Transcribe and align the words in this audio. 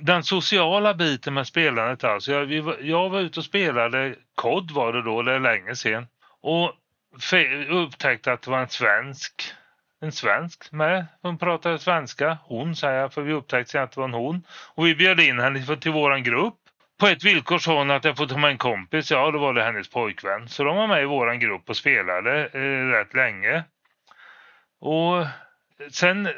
den 0.00 0.22
sociala 0.22 0.94
biten 0.94 1.34
med 1.34 1.46
spelandet 1.46 2.04
alltså. 2.04 2.32
Jag, 2.32 2.46
vi, 2.46 2.60
var- 2.60 2.76
jag 2.80 3.08
var 3.08 3.20
ute 3.20 3.40
och 3.40 3.44
spelade 3.44 4.14
kod 4.34 4.70
var 4.70 4.92
det 4.92 5.02
då, 5.02 5.22
det 5.22 5.32
är 5.32 5.40
länge 5.40 5.76
sedan. 5.76 6.06
Och 6.40 6.72
upptäckte 7.68 8.32
att 8.32 8.42
det 8.42 8.50
var 8.50 8.58
en 8.58 8.68
svensk, 8.68 9.32
en 10.00 10.12
svensk 10.12 10.72
med. 10.72 11.06
Hon 11.22 11.38
pratade 11.38 11.78
svenska. 11.78 12.38
Hon 12.44 12.76
säger 12.76 13.00
jag, 13.00 13.12
för 13.12 13.22
vi 13.22 13.32
upptäckte 13.32 13.70
sen 13.72 13.82
att 13.82 13.92
det 13.92 14.00
var 14.00 14.08
en 14.08 14.14
hon. 14.14 14.42
Och 14.74 14.86
vi 14.86 14.94
bjöd 14.94 15.20
in 15.20 15.38
henne 15.38 15.76
till 15.76 15.92
våran 15.92 16.22
grupp. 16.22 16.54
På 17.00 17.06
ett 17.06 17.24
villkor 17.24 17.58
sa 17.58 17.78
hon 17.78 17.90
att 17.90 18.04
jag 18.04 18.16
får 18.16 18.26
ta 18.26 18.38
med 18.38 18.50
en 18.50 18.58
kompis. 18.58 19.10
Ja, 19.10 19.30
då 19.30 19.38
var 19.38 19.54
det 19.54 19.62
hennes 19.64 19.90
pojkvän. 19.90 20.48
Så 20.48 20.64
de 20.64 20.76
var 20.76 20.86
med 20.86 21.02
i 21.02 21.06
våran 21.06 21.40
grupp 21.40 21.68
och 21.70 21.76
spelade 21.76 22.46
eh, 22.46 22.88
rätt 22.90 23.14
länge. 23.14 23.64
Och 24.80 25.26
sen 25.90 26.26
eh, 26.26 26.32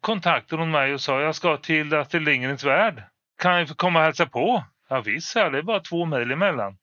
kontaktade 0.00 0.62
hon 0.62 0.70
mig 0.70 0.94
och 0.94 1.00
sa 1.00 1.20
jag 1.20 1.34
ska 1.34 1.56
till 1.56 1.94
Astrid 1.94 2.22
Lindgrens 2.22 2.64
Värld. 2.64 3.02
Kan 3.38 3.58
jag 3.58 3.68
få 3.68 3.74
komma 3.74 3.98
och 3.98 4.04
hälsa 4.04 4.26
på? 4.26 4.64
Ja 4.88 5.00
visst, 5.00 5.28
sa 5.28 5.40
jag. 5.40 5.52
det 5.52 5.58
är 5.58 5.62
bara 5.62 5.80
två 5.80 6.04
mil 6.04 6.30
emellan. 6.30 6.76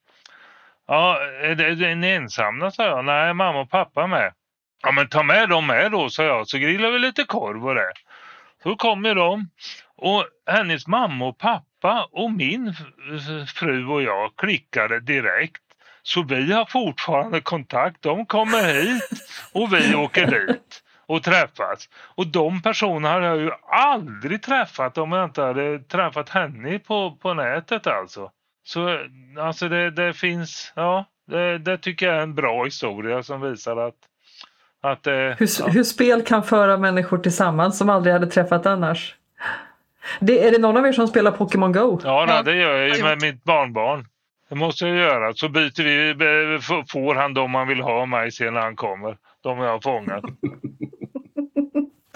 Ja, 0.88 1.20
är, 1.42 1.56
det, 1.56 1.88
är 1.88 1.96
ni 1.96 2.10
ensamma? 2.10 2.72
sa 2.72 2.86
jag. 2.86 3.06
Nej, 3.06 3.34
mamma 3.34 3.60
och 3.60 3.70
pappa 3.70 4.08
med. 4.08 4.34
Ja, 4.84 4.92
men 4.92 5.08
ta 5.08 5.24
med 5.24 5.50
dem 5.50 5.68
med 5.68 5.92
då, 5.92 6.10
sa 6.10 6.24
jag. 6.24 6.48
Så 6.48 6.58
grillar 6.58 6.92
vi 6.92 7.00
lite 7.00 7.24
korv 7.24 7.68
och 7.68 7.76
det. 7.76 7.94
Så 8.64 8.76
kommer 8.76 9.16
de. 9.16 9.50
Och 9.96 10.26
hennes 10.46 10.88
mamma 10.88 11.26
och 11.26 11.38
pappa 11.38 12.10
och 12.12 12.32
min 12.32 12.74
fru 13.56 13.88
och 13.88 14.04
jag 14.04 14.36
klickade 14.36 15.00
direkt. 15.00 15.62
Så 16.04 16.24
vi 16.24 16.54
har 16.54 16.66
fortfarande 16.66 17.42
kontakt. 17.42 18.02
De 18.02 18.26
kommer 18.26 18.74
hit 18.74 19.10
och 19.54 19.74
vi 19.74 19.96
åker 19.96 20.28
dit 20.28 20.84
och 21.12 21.24
träffas. 21.24 21.90
Och 22.16 22.28
de 22.28 22.62
personerna 22.62 23.10
hade 23.10 23.26
jag 23.26 23.38
ju 23.38 23.52
aldrig 23.70 24.44
träffat 24.44 24.98
om 24.98 25.12
jag 25.12 25.26
inte 25.26 25.42
hade 25.42 25.80
träffat 25.80 26.30
henne 26.30 26.80
på, 26.80 27.18
på 27.22 27.34
nätet 27.34 27.88
alltså. 27.88 28.32
Så 28.64 29.00
alltså 29.40 29.70
det, 29.70 29.92
det 29.92 30.14
finns, 30.14 30.74
ja, 30.76 31.06
det, 31.28 31.58
det 31.58 31.78
tycker 31.78 32.06
jag 32.06 32.16
är 32.16 32.22
en 32.22 32.36
bra 32.36 32.64
historia 32.64 33.24
som 33.24 33.42
visar 33.42 33.78
att, 33.78 33.96
att 34.82 35.08
eh, 35.08 35.14
Hur, 35.14 35.50
ja. 35.60 35.68
hur 35.68 35.84
spel 35.84 36.22
kan 36.22 36.44
föra 36.44 36.78
människor 36.78 37.18
tillsammans 37.18 37.78
som 37.78 37.90
aldrig 37.90 38.14
hade 38.14 38.28
träffat 38.28 38.66
annars. 38.66 39.16
Det, 40.20 40.48
är 40.48 40.52
det 40.52 40.58
någon 40.58 40.78
av 40.78 40.88
er 40.88 40.92
som 40.92 41.08
spelar 41.08 41.32
Pokémon 41.32 41.72
Go? 41.72 42.00
Ja, 42.04 42.26
Ja, 42.28 42.44
det 42.44 42.56
gör 42.56 42.78
jag 42.78 42.98
ju 42.98 43.04
med 43.04 43.22
mitt 43.22 43.44
barnbarn. 43.44 44.06
Det 44.50 44.56
måste 44.56 44.88
jag 44.88 44.98
göra. 44.98 45.34
Så 45.34 45.50
byter 45.50 45.84
vi, 45.84 46.10
eh, 46.10 46.84
får 46.92 47.16
han 47.16 47.34
de 47.34 47.52
man 47.52 47.68
vill 47.68 47.82
ha 47.82 48.02
av 48.02 48.08
mig 48.08 48.32
sen 48.32 48.54
när 48.54 48.62
han 48.62 48.76
kommer. 48.76 49.18
De 49.42 49.60
jag 49.60 49.72
har 49.72 49.80
fångat. 49.80 50.24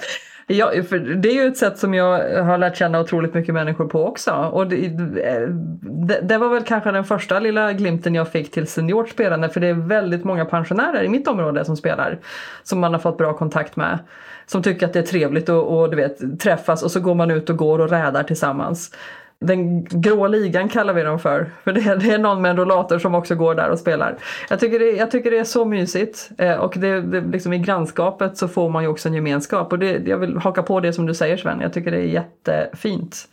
Ja, 0.48 0.72
för 0.90 1.00
det 1.00 1.30
är 1.30 1.34
ju 1.34 1.48
ett 1.48 1.58
sätt 1.58 1.78
som 1.78 1.94
jag 1.94 2.44
har 2.44 2.58
lärt 2.58 2.78
känna 2.78 3.00
otroligt 3.00 3.34
mycket 3.34 3.54
människor 3.54 3.86
på 3.86 4.06
också. 4.06 4.32
Och 4.32 4.68
det, 4.68 4.86
eh, 4.86 5.48
det, 5.82 6.20
det 6.22 6.38
var 6.38 6.50
väl 6.50 6.64
kanske 6.64 6.92
den 6.92 7.04
första 7.04 7.40
lilla 7.40 7.74
glimten 7.74 8.16
jag 8.16 8.32
fick 8.32 8.52
till 8.52 8.68
seniort 8.68 9.10
spelande 9.10 9.50
för 9.50 9.60
det 9.60 9.68
är 9.68 9.74
väldigt 9.74 10.24
många 10.24 10.46
pensionärer 10.46 11.04
i 11.04 11.10
mitt 11.10 11.28
område 11.28 11.66
som 11.66 11.78
spelar. 11.78 12.20
Som 12.64 12.80
man 12.80 12.94
har 12.94 13.00
fått 13.00 13.18
bra 13.18 13.34
kontakt 13.34 13.76
med. 13.76 14.00
Som 14.46 14.64
tycker 14.64 14.86
att 14.86 14.94
det 14.94 15.00
är 15.00 15.04
trevligt 15.04 15.50
att 15.50 15.64
och, 15.64 15.90
du 15.90 15.96
vet, 15.96 16.40
träffas 16.40 16.84
och 16.84 16.92
så 16.92 17.00
går 17.00 17.16
man 17.16 17.32
ut 17.32 17.50
och 17.50 17.58
går 17.58 17.80
och 17.80 17.90
rädar 17.90 18.24
tillsammans. 18.24 18.92
Den 19.40 19.84
grå 19.84 20.28
ligan 20.28 20.70
kallar 20.70 20.94
vi 20.94 21.04
dem 21.04 21.20
för. 21.20 21.50
För 21.64 21.74
det 21.74 21.82
är, 21.82 21.96
det 21.96 22.12
är 22.12 22.20
någon 22.20 22.42
med 22.42 22.52
en 22.52 22.58
rollator 22.58 23.00
som 23.00 23.16
också 23.16 23.36
går 23.36 23.56
där 23.56 23.70
och 23.70 23.80
spelar. 23.80 24.18
Jag 24.50 24.60
tycker 24.60 24.80
det, 24.80 24.92
jag 24.92 25.12
tycker 25.12 25.32
det 25.32 25.38
är 25.38 25.44
så 25.44 25.66
mysigt. 25.66 26.30
Eh, 26.38 26.56
och 26.56 26.74
det, 26.78 27.02
det, 27.02 27.22
liksom 27.22 27.54
i 27.54 27.60
grannskapet 27.60 28.38
så 28.38 28.48
får 28.48 28.70
man 28.70 28.84
ju 28.84 28.90
också 28.90 29.10
en 29.10 29.16
gemenskap. 29.16 29.72
Och 29.72 29.80
det, 29.80 30.08
jag 30.08 30.18
vill 30.18 30.38
haka 30.38 30.64
på 30.64 30.80
det 30.80 30.94
som 30.94 31.06
du 31.06 31.14
säger 31.14 31.38
Sven. 31.38 31.62
Jag 31.62 31.74
tycker 31.74 31.92
det 31.92 31.98
är 31.98 32.08
jättefint. 32.08 33.28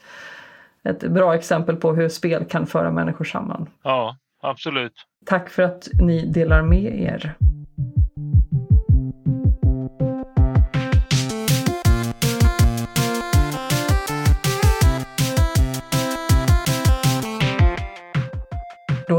Ett 0.84 1.00
bra 1.00 1.34
exempel 1.34 1.76
på 1.76 1.92
hur 1.92 2.08
spel 2.08 2.44
kan 2.44 2.66
föra 2.66 2.90
människor 2.90 3.24
samman. 3.24 3.66
Ja, 3.82 4.16
absolut. 4.42 4.92
Tack 5.26 5.50
för 5.50 5.62
att 5.62 5.88
ni 6.00 6.26
delar 6.26 6.62
med 6.62 7.00
er. 7.00 7.34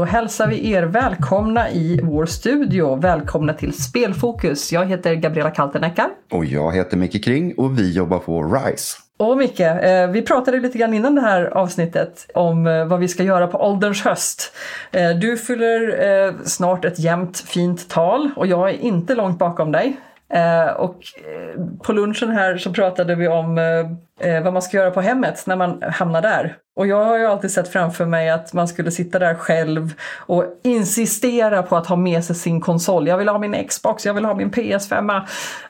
Då 0.04 0.08
hälsar 0.08 0.46
vi 0.46 0.70
er 0.72 0.82
välkomna 0.82 1.70
i 1.70 2.00
vår 2.02 2.26
studio. 2.26 2.96
Välkomna 2.96 3.54
till 3.54 3.72
Spelfokus. 3.82 4.72
Jag 4.72 4.86
heter 4.86 5.14
Gabriella 5.14 5.50
Kalteneckar. 5.50 6.08
Och 6.32 6.44
jag 6.44 6.72
heter 6.74 6.96
Micke 6.96 7.24
Kring 7.24 7.54
och 7.54 7.78
vi 7.78 7.92
jobbar 7.92 8.18
på 8.18 8.42
RISE. 8.42 8.98
Och 9.18 9.36
Micke, 9.36 9.60
eh, 9.60 10.10
vi 10.10 10.22
pratade 10.22 10.60
lite 10.60 10.78
grann 10.78 10.94
innan 10.94 11.14
det 11.14 11.20
här 11.20 11.44
avsnittet 11.44 12.26
om 12.34 12.66
eh, 12.66 12.84
vad 12.84 13.00
vi 13.00 13.08
ska 13.08 13.22
göra 13.22 13.46
på 13.46 13.58
ålderns 13.58 14.02
höst. 14.04 14.52
Eh, 14.92 15.10
Du 15.10 15.36
fyller 15.36 16.44
snart 16.44 16.84
ett 16.84 16.98
jämnt 16.98 17.38
fint 17.38 17.88
tal 17.88 18.30
och 18.36 18.46
jag 18.46 18.70
är 18.70 18.78
inte 18.78 19.14
långt 19.14 19.38
bakom 19.38 19.72
dig. 19.72 19.96
Eh, 20.34 20.72
och 20.72 20.96
eh, 21.16 21.60
på 21.82 21.92
lunchen 21.92 22.30
här 22.30 22.56
så 22.56 22.72
pratade 22.72 23.14
vi 23.14 23.28
om 23.28 23.58
eh, 23.58 24.42
vad 24.42 24.52
man 24.52 24.62
ska 24.62 24.76
göra 24.76 24.90
på 24.90 25.00
hemmet 25.00 25.44
när 25.46 25.56
man 25.56 25.82
hamnar 25.82 26.22
där. 26.22 26.56
Och 26.76 26.86
jag 26.86 27.04
har 27.04 27.18
ju 27.18 27.26
alltid 27.26 27.50
sett 27.50 27.68
framför 27.68 28.06
mig 28.06 28.30
att 28.30 28.52
man 28.52 28.68
skulle 28.68 28.90
sitta 28.90 29.18
där 29.18 29.34
själv 29.34 29.94
och 30.26 30.44
insistera 30.64 31.62
på 31.62 31.76
att 31.76 31.86
ha 31.86 31.96
med 31.96 32.24
sig 32.24 32.36
sin 32.36 32.60
konsol. 32.60 33.08
Jag 33.08 33.18
vill 33.18 33.28
ha 33.28 33.38
min 33.38 33.68
Xbox, 33.68 34.06
jag 34.06 34.14
vill 34.14 34.24
ha 34.24 34.34
min 34.34 34.50
PS5. 34.50 35.20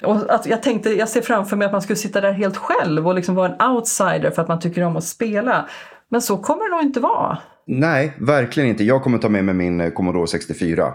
Och 0.02 0.34
att 0.34 0.46
jag 0.46 0.62
tänkte, 0.62 0.90
jag 0.90 1.08
ser 1.08 1.20
framför 1.20 1.56
mig 1.56 1.66
att 1.66 1.72
man 1.72 1.82
skulle 1.82 1.96
sitta 1.96 2.20
där 2.20 2.32
helt 2.32 2.56
själv 2.56 3.08
och 3.08 3.14
liksom 3.14 3.34
vara 3.34 3.48
en 3.48 3.70
outsider 3.70 4.30
för 4.30 4.42
att 4.42 4.48
man 4.48 4.60
tycker 4.60 4.82
om 4.82 4.96
att 4.96 5.04
spela. 5.04 5.68
Men 6.08 6.22
så 6.22 6.36
kommer 6.36 6.64
det 6.64 6.76
nog 6.76 6.84
inte 6.84 7.00
vara. 7.00 7.38
Nej, 7.66 8.16
verkligen 8.18 8.68
inte. 8.68 8.84
Jag 8.84 9.02
kommer 9.02 9.18
ta 9.18 9.28
med 9.28 9.44
mig 9.44 9.54
min 9.54 9.90
Commodore 9.90 10.26
64. 10.26 10.92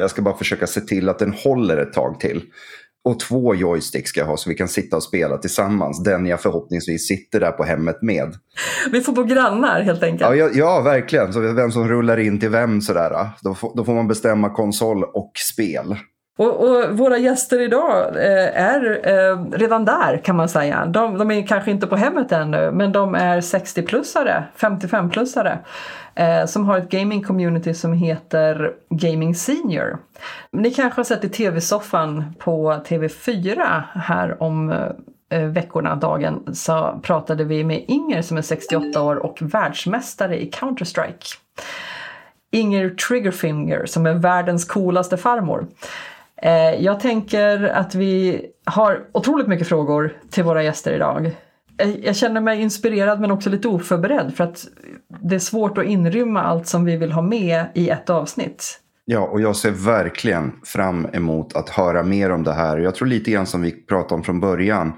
Jag 0.00 0.10
ska 0.10 0.22
bara 0.22 0.36
försöka 0.36 0.66
se 0.66 0.80
till 0.80 1.08
att 1.08 1.18
den 1.18 1.32
håller 1.44 1.76
ett 1.76 1.92
tag 1.92 2.20
till. 2.20 2.42
Och 3.06 3.20
två 3.20 3.54
joysticks 3.54 4.10
ska 4.10 4.20
jag 4.20 4.26
ha 4.26 4.36
så 4.36 4.50
vi 4.50 4.56
kan 4.56 4.68
sitta 4.68 4.96
och 4.96 5.02
spela 5.02 5.38
tillsammans. 5.38 6.02
Den 6.02 6.26
jag 6.26 6.40
förhoppningsvis 6.40 7.08
sitter 7.08 7.40
där 7.40 7.52
på 7.52 7.64
hemmet 7.64 8.02
med. 8.02 8.34
Vi 8.92 9.00
får 9.00 9.12
bo 9.12 9.24
grannar 9.24 9.80
helt 9.80 10.02
enkelt. 10.02 10.20
Ja, 10.20 10.34
ja, 10.34 10.50
ja 10.54 10.80
verkligen. 10.80 11.32
Så 11.32 11.40
vem 11.40 11.72
som 11.72 11.88
rullar 11.88 12.16
in 12.16 12.40
till 12.40 12.48
vem 12.48 12.80
sådär. 12.80 13.28
Då 13.42 13.54
får, 13.54 13.76
då 13.76 13.84
får 13.84 13.94
man 13.94 14.08
bestämma 14.08 14.50
konsol 14.50 15.04
och 15.04 15.32
spel. 15.52 15.96
Och, 16.36 16.60
och 16.60 16.98
våra 16.98 17.18
gäster 17.18 17.60
idag 17.60 18.16
eh, 18.16 18.62
är 18.62 19.08
eh, 19.08 19.44
redan 19.52 19.84
där 19.84 20.20
kan 20.24 20.36
man 20.36 20.48
säga. 20.48 20.86
De, 20.86 21.18
de 21.18 21.30
är 21.30 21.46
kanske 21.46 21.70
inte 21.70 21.86
på 21.86 21.96
hemmet 21.96 22.32
ännu 22.32 22.70
men 22.70 22.92
de 22.92 23.14
är 23.14 23.40
60-plussare, 23.40 24.42
55-plussare. 24.56 25.58
Eh, 26.14 26.46
som 26.46 26.64
har 26.64 26.78
ett 26.78 26.88
gaming-community 26.88 27.72
som 27.72 27.92
heter 27.92 28.72
Gaming 28.90 29.34
Senior. 29.34 29.98
Ni 30.52 30.70
kanske 30.70 30.98
har 30.98 31.04
sett 31.04 31.24
i 31.24 31.28
tv-soffan 31.28 32.34
på 32.38 32.72
TV4 32.72 33.82
här 33.94 34.42
om 34.42 34.70
eh, 35.30 35.40
veckorna, 35.40 35.96
dagen, 35.96 36.54
så 36.54 37.00
pratade 37.02 37.44
vi 37.44 37.64
med 37.64 37.84
Inger 37.88 38.22
som 38.22 38.36
är 38.36 38.42
68 38.42 39.02
år 39.02 39.16
och 39.16 39.38
världsmästare 39.40 40.42
i 40.42 40.50
Counter-Strike. 40.50 41.36
Inger 42.50 42.90
Triggerfinger 42.90 43.86
som 43.86 44.06
är 44.06 44.14
världens 44.14 44.64
coolaste 44.64 45.16
farmor. 45.16 45.66
Eh, 46.42 46.84
jag 46.84 47.00
tänker 47.00 47.62
att 47.62 47.94
vi 47.94 48.46
har 48.64 49.06
otroligt 49.12 49.46
mycket 49.46 49.68
frågor 49.68 50.16
till 50.30 50.44
våra 50.44 50.62
gäster 50.62 50.92
idag. 50.92 51.26
Eh, 51.78 51.90
jag 52.02 52.16
känner 52.16 52.40
mig 52.40 52.62
inspirerad 52.62 53.20
men 53.20 53.30
också 53.30 53.50
lite 53.50 53.68
oförberedd 53.68 54.34
för 54.36 54.44
att 54.44 54.66
det 55.22 55.34
är 55.34 55.38
svårt 55.38 55.78
att 55.78 55.84
inrymma 55.84 56.42
allt 56.42 56.66
som 56.66 56.84
vi 56.84 56.96
vill 56.96 57.12
ha 57.12 57.22
med 57.22 57.66
i 57.74 57.88
ett 57.88 58.10
avsnitt. 58.10 58.80
Ja, 59.04 59.20
och 59.20 59.40
jag 59.40 59.56
ser 59.56 59.70
verkligen 59.70 60.52
fram 60.64 61.06
emot 61.12 61.56
att 61.56 61.68
höra 61.68 62.02
mer 62.02 62.30
om 62.30 62.44
det 62.44 62.52
här. 62.52 62.78
Jag 62.78 62.94
tror 62.94 63.08
lite 63.08 63.30
grann 63.30 63.46
som 63.46 63.62
vi 63.62 63.70
pratade 63.70 64.14
om 64.14 64.22
från 64.22 64.40
början. 64.40 64.92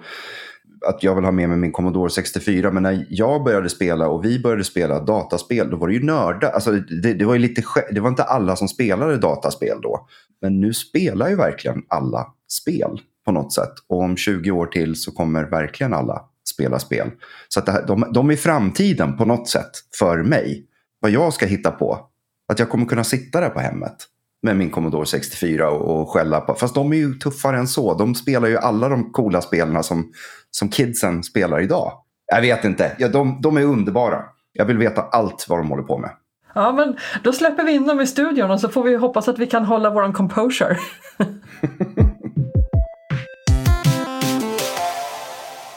Att 0.87 1.03
jag 1.03 1.15
vill 1.15 1.25
ha 1.25 1.33
med 1.33 1.49
mig 1.49 1.59
min 1.59 1.73
Commodore 1.73 2.11
64. 2.11 2.71
Men 2.71 2.83
när 2.83 3.07
jag 3.11 3.45
började 3.45 3.69
spela 3.69 4.09
och 4.09 4.25
vi 4.25 4.39
började 4.39 4.65
spela 4.65 5.01
dataspel. 5.01 5.71
Då 5.71 5.77
var 5.77 5.89
det 5.89 5.95
ju 5.95 6.05
nördar. 6.05 6.51
Alltså, 6.51 6.73
det, 6.73 7.15
det, 7.15 7.25
var 7.25 7.35
ju 7.35 7.41
lite, 7.41 7.63
det 7.91 8.01
var 8.01 8.09
inte 8.09 8.23
alla 8.23 8.57
som 8.57 8.69
spelade 8.69 9.17
dataspel 9.17 9.81
då. 9.83 10.09
Men 10.43 10.61
nu 10.61 10.75
spelar 10.75 11.29
ju 11.29 11.37
verkligen 11.37 11.83
alla 11.89 12.27
spel 12.49 13.01
på 13.25 13.33
något 13.33 13.53
sätt. 13.53 13.73
Och 13.87 14.01
om 14.01 14.17
20 14.17 14.51
år 14.51 14.67
till 14.67 14.97
så 14.97 15.13
kommer 15.13 15.45
verkligen 15.45 15.95
alla 15.95 16.23
spela 16.49 16.79
spel. 16.79 17.11
Så 17.49 17.61
att 17.61 17.67
det 17.67 17.73
här, 17.73 17.87
de, 17.87 18.11
de 18.15 18.31
är 18.31 18.37
framtiden 18.37 19.17
på 19.17 19.25
något 19.25 19.49
sätt 19.49 19.71
för 19.99 20.23
mig. 20.23 20.65
Vad 21.01 21.11
jag 21.11 21.33
ska 21.33 21.47
hitta 21.47 21.71
på. 21.71 22.07
Att 22.49 22.59
jag 22.59 22.69
kommer 22.69 22.87
kunna 22.87 23.05
sitta 23.05 23.41
där 23.41 23.49
på 23.51 23.61
hemmet 23.61 23.97
med 24.43 24.57
min 24.57 24.71
Commodore 24.71 25.07
64 25.07 25.71
och, 25.71 26.01
och 26.01 26.11
skälla 26.11 26.41
på. 26.41 26.55
Fast 26.55 26.75
de 26.75 26.93
är 26.93 26.97
ju 26.97 27.15
tuffare 27.15 27.59
än 27.59 27.69
så. 27.69 27.95
De 27.95 28.15
spelar 28.15 28.49
ju 28.49 28.57
alla 28.57 28.89
de 28.89 29.13
coola 29.13 29.41
spelarna 29.41 29.83
som, 29.83 30.13
som 30.51 30.69
kidsen 30.69 31.23
spelar 31.23 31.61
idag. 31.61 31.93
Jag 32.27 32.41
vet 32.41 32.65
inte. 32.65 32.97
Ja, 32.99 33.09
de, 33.09 33.41
de 33.43 33.57
är 33.57 33.65
underbara. 33.65 34.23
Jag 34.53 34.65
vill 34.65 34.79
veta 34.79 35.03
allt 35.03 35.47
vad 35.49 35.59
de 35.59 35.69
håller 35.69 35.83
på 35.83 35.99
med. 35.99 36.11
Ja, 36.55 36.73
men 36.73 36.97
då 37.23 37.33
släpper 37.33 37.65
vi 37.65 37.73
in 37.73 37.87
dem 37.87 38.01
i 38.01 38.07
studion 38.07 38.51
och 38.51 38.61
så 38.61 38.69
får 38.69 38.83
vi 38.83 38.97
hoppas 38.97 39.29
att 39.29 39.39
vi 39.39 39.47
kan 39.47 39.65
hålla 39.65 39.91
våran 39.91 40.13
composure. 40.13 40.79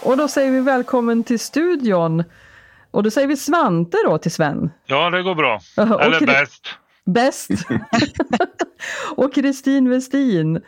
och 0.03 0.17
då 0.17 0.27
säger 0.27 0.51
vi 0.51 0.59
välkommen 0.59 1.23
till 1.23 1.39
studion 1.39 2.23
Och 2.91 3.03
då 3.03 3.11
säger 3.11 3.27
vi 3.27 3.37
Svante 3.37 3.97
då 4.05 4.17
till 4.17 4.31
Sven. 4.31 4.71
Ja, 4.85 5.09
det 5.09 5.23
går 5.23 5.35
bra. 5.35 5.59
Eller 5.77 6.25
bäst. 6.25 6.67
Bäst. 7.13 7.49
och 9.15 9.33
Kristin 9.33 9.89
Westin. 9.89 10.61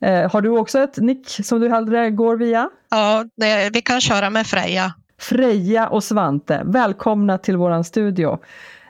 Eh, 0.00 0.30
har 0.30 0.40
du 0.40 0.48
också 0.48 0.78
ett 0.78 0.96
nick 0.96 1.28
som 1.28 1.60
du 1.60 1.68
hellre 1.68 2.10
går 2.10 2.36
via? 2.36 2.70
Ja, 2.90 3.24
det, 3.36 3.70
vi 3.72 3.82
kan 3.82 4.00
köra 4.00 4.30
med 4.30 4.46
Freja. 4.46 4.94
Freja 5.18 5.88
och 5.88 6.04
Svante, 6.04 6.62
välkomna 6.64 7.38
till 7.38 7.56
våran 7.56 7.84
studio. 7.84 8.38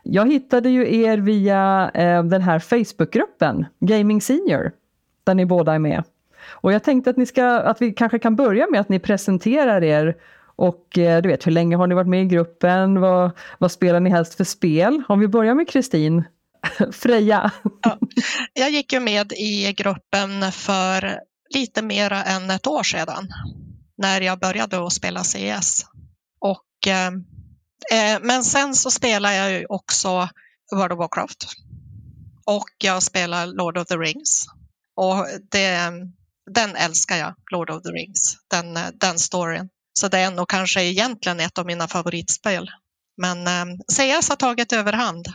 Jag 0.02 0.32
hittade 0.32 0.68
ju 0.68 1.00
er 1.02 1.18
via 1.18 1.90
eh, 1.94 2.22
den 2.22 2.42
här 2.42 2.58
Facebookgruppen, 2.58 3.66
Gaming 3.80 4.20
Senior, 4.20 4.72
där 5.24 5.34
ni 5.34 5.46
båda 5.46 5.74
är 5.74 5.78
med. 5.78 6.04
Och 6.48 6.72
jag 6.72 6.82
tänkte 6.82 7.10
att, 7.10 7.16
ni 7.16 7.26
ska, 7.26 7.46
att 7.46 7.82
vi 7.82 7.92
kanske 7.92 8.18
kan 8.18 8.36
börja 8.36 8.66
med 8.70 8.80
att 8.80 8.88
ni 8.88 8.98
presenterar 8.98 9.84
er 9.84 10.16
och 10.56 10.98
eh, 10.98 11.22
du 11.22 11.28
vet, 11.28 11.46
hur 11.46 11.52
länge 11.52 11.76
har 11.76 11.86
ni 11.86 11.94
varit 11.94 12.08
med 12.08 12.22
i 12.22 12.26
gruppen? 12.26 13.00
Vad, 13.00 13.30
vad 13.58 13.72
spelar 13.72 14.00
ni 14.00 14.10
helst 14.10 14.34
för 14.34 14.44
spel? 14.44 15.02
Om 15.08 15.20
vi 15.20 15.28
börjar 15.28 15.54
med 15.54 15.68
Kristin. 15.68 16.24
Freja. 16.92 17.52
Jag 18.52 18.70
gick 18.70 18.92
ju 18.92 19.00
med 19.00 19.32
i 19.32 19.72
gruppen 19.72 20.52
för 20.52 21.20
lite 21.54 21.82
mer 21.82 22.12
än 22.12 22.50
ett 22.50 22.66
år 22.66 22.82
sedan 22.82 23.28
när 23.98 24.20
jag 24.20 24.38
började 24.38 24.86
att 24.86 24.92
spela 24.92 25.24
CS. 25.24 25.84
Och, 26.40 26.86
eh, 26.86 27.12
eh, 27.92 28.20
men 28.22 28.44
sen 28.44 28.74
så 28.74 28.90
spelar 28.90 29.32
jag 29.32 29.52
ju 29.52 29.66
också 29.66 30.28
World 30.72 30.92
of 30.92 30.98
Warcraft. 30.98 31.46
Och 32.44 32.70
jag 32.78 33.02
spelar 33.02 33.46
Lord 33.46 33.78
of 33.78 33.86
the 33.86 33.96
Rings. 33.96 34.46
Och 34.96 35.26
det, 35.50 35.92
den 36.50 36.76
älskar 36.76 37.16
jag, 37.16 37.34
Lord 37.52 37.70
of 37.70 37.82
the 37.82 37.88
Rings, 37.88 38.36
den, 38.50 38.78
den 38.94 39.18
storyn. 39.18 39.68
Så 39.92 40.08
det 40.08 40.18
är 40.18 40.30
nog 40.30 40.48
kanske 40.48 40.84
egentligen 40.84 41.40
ett 41.40 41.58
av 41.58 41.66
mina 41.66 41.88
favoritspel. 41.88 42.70
Men 43.16 43.46
eh, 43.46 43.76
CS 43.92 44.28
har 44.28 44.36
tagit 44.36 44.72
överhand. 44.72 45.26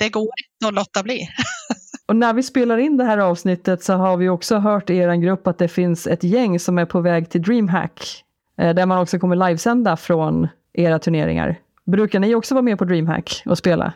Det 0.00 0.08
går 0.08 0.22
inte 0.22 0.68
att 0.68 0.74
låta 0.74 1.02
bli. 1.02 1.28
Och 2.08 2.16
när 2.16 2.32
vi 2.32 2.42
spelar 2.42 2.78
in 2.78 2.96
det 2.96 3.04
här 3.04 3.18
avsnittet 3.18 3.82
så 3.82 3.92
har 3.94 4.16
vi 4.16 4.28
också 4.28 4.58
hört 4.58 4.90
i 4.90 4.96
er 4.96 5.14
grupp 5.14 5.46
att 5.46 5.58
det 5.58 5.68
finns 5.68 6.06
ett 6.06 6.24
gäng 6.24 6.58
som 6.60 6.78
är 6.78 6.84
på 6.84 7.00
väg 7.00 7.30
till 7.30 7.42
DreamHack. 7.42 8.24
eh, 8.60 8.74
Där 8.74 8.86
man 8.86 8.98
också 8.98 9.18
kommer 9.18 9.36
livesända 9.48 9.96
från 9.96 10.48
era 10.72 10.98
turneringar. 10.98 11.56
Brukar 11.86 12.20
ni 12.20 12.34
också 12.34 12.54
vara 12.54 12.62
med 12.62 12.78
på 12.78 12.84
DreamHack 12.84 13.42
och 13.46 13.58
spela? 13.58 13.92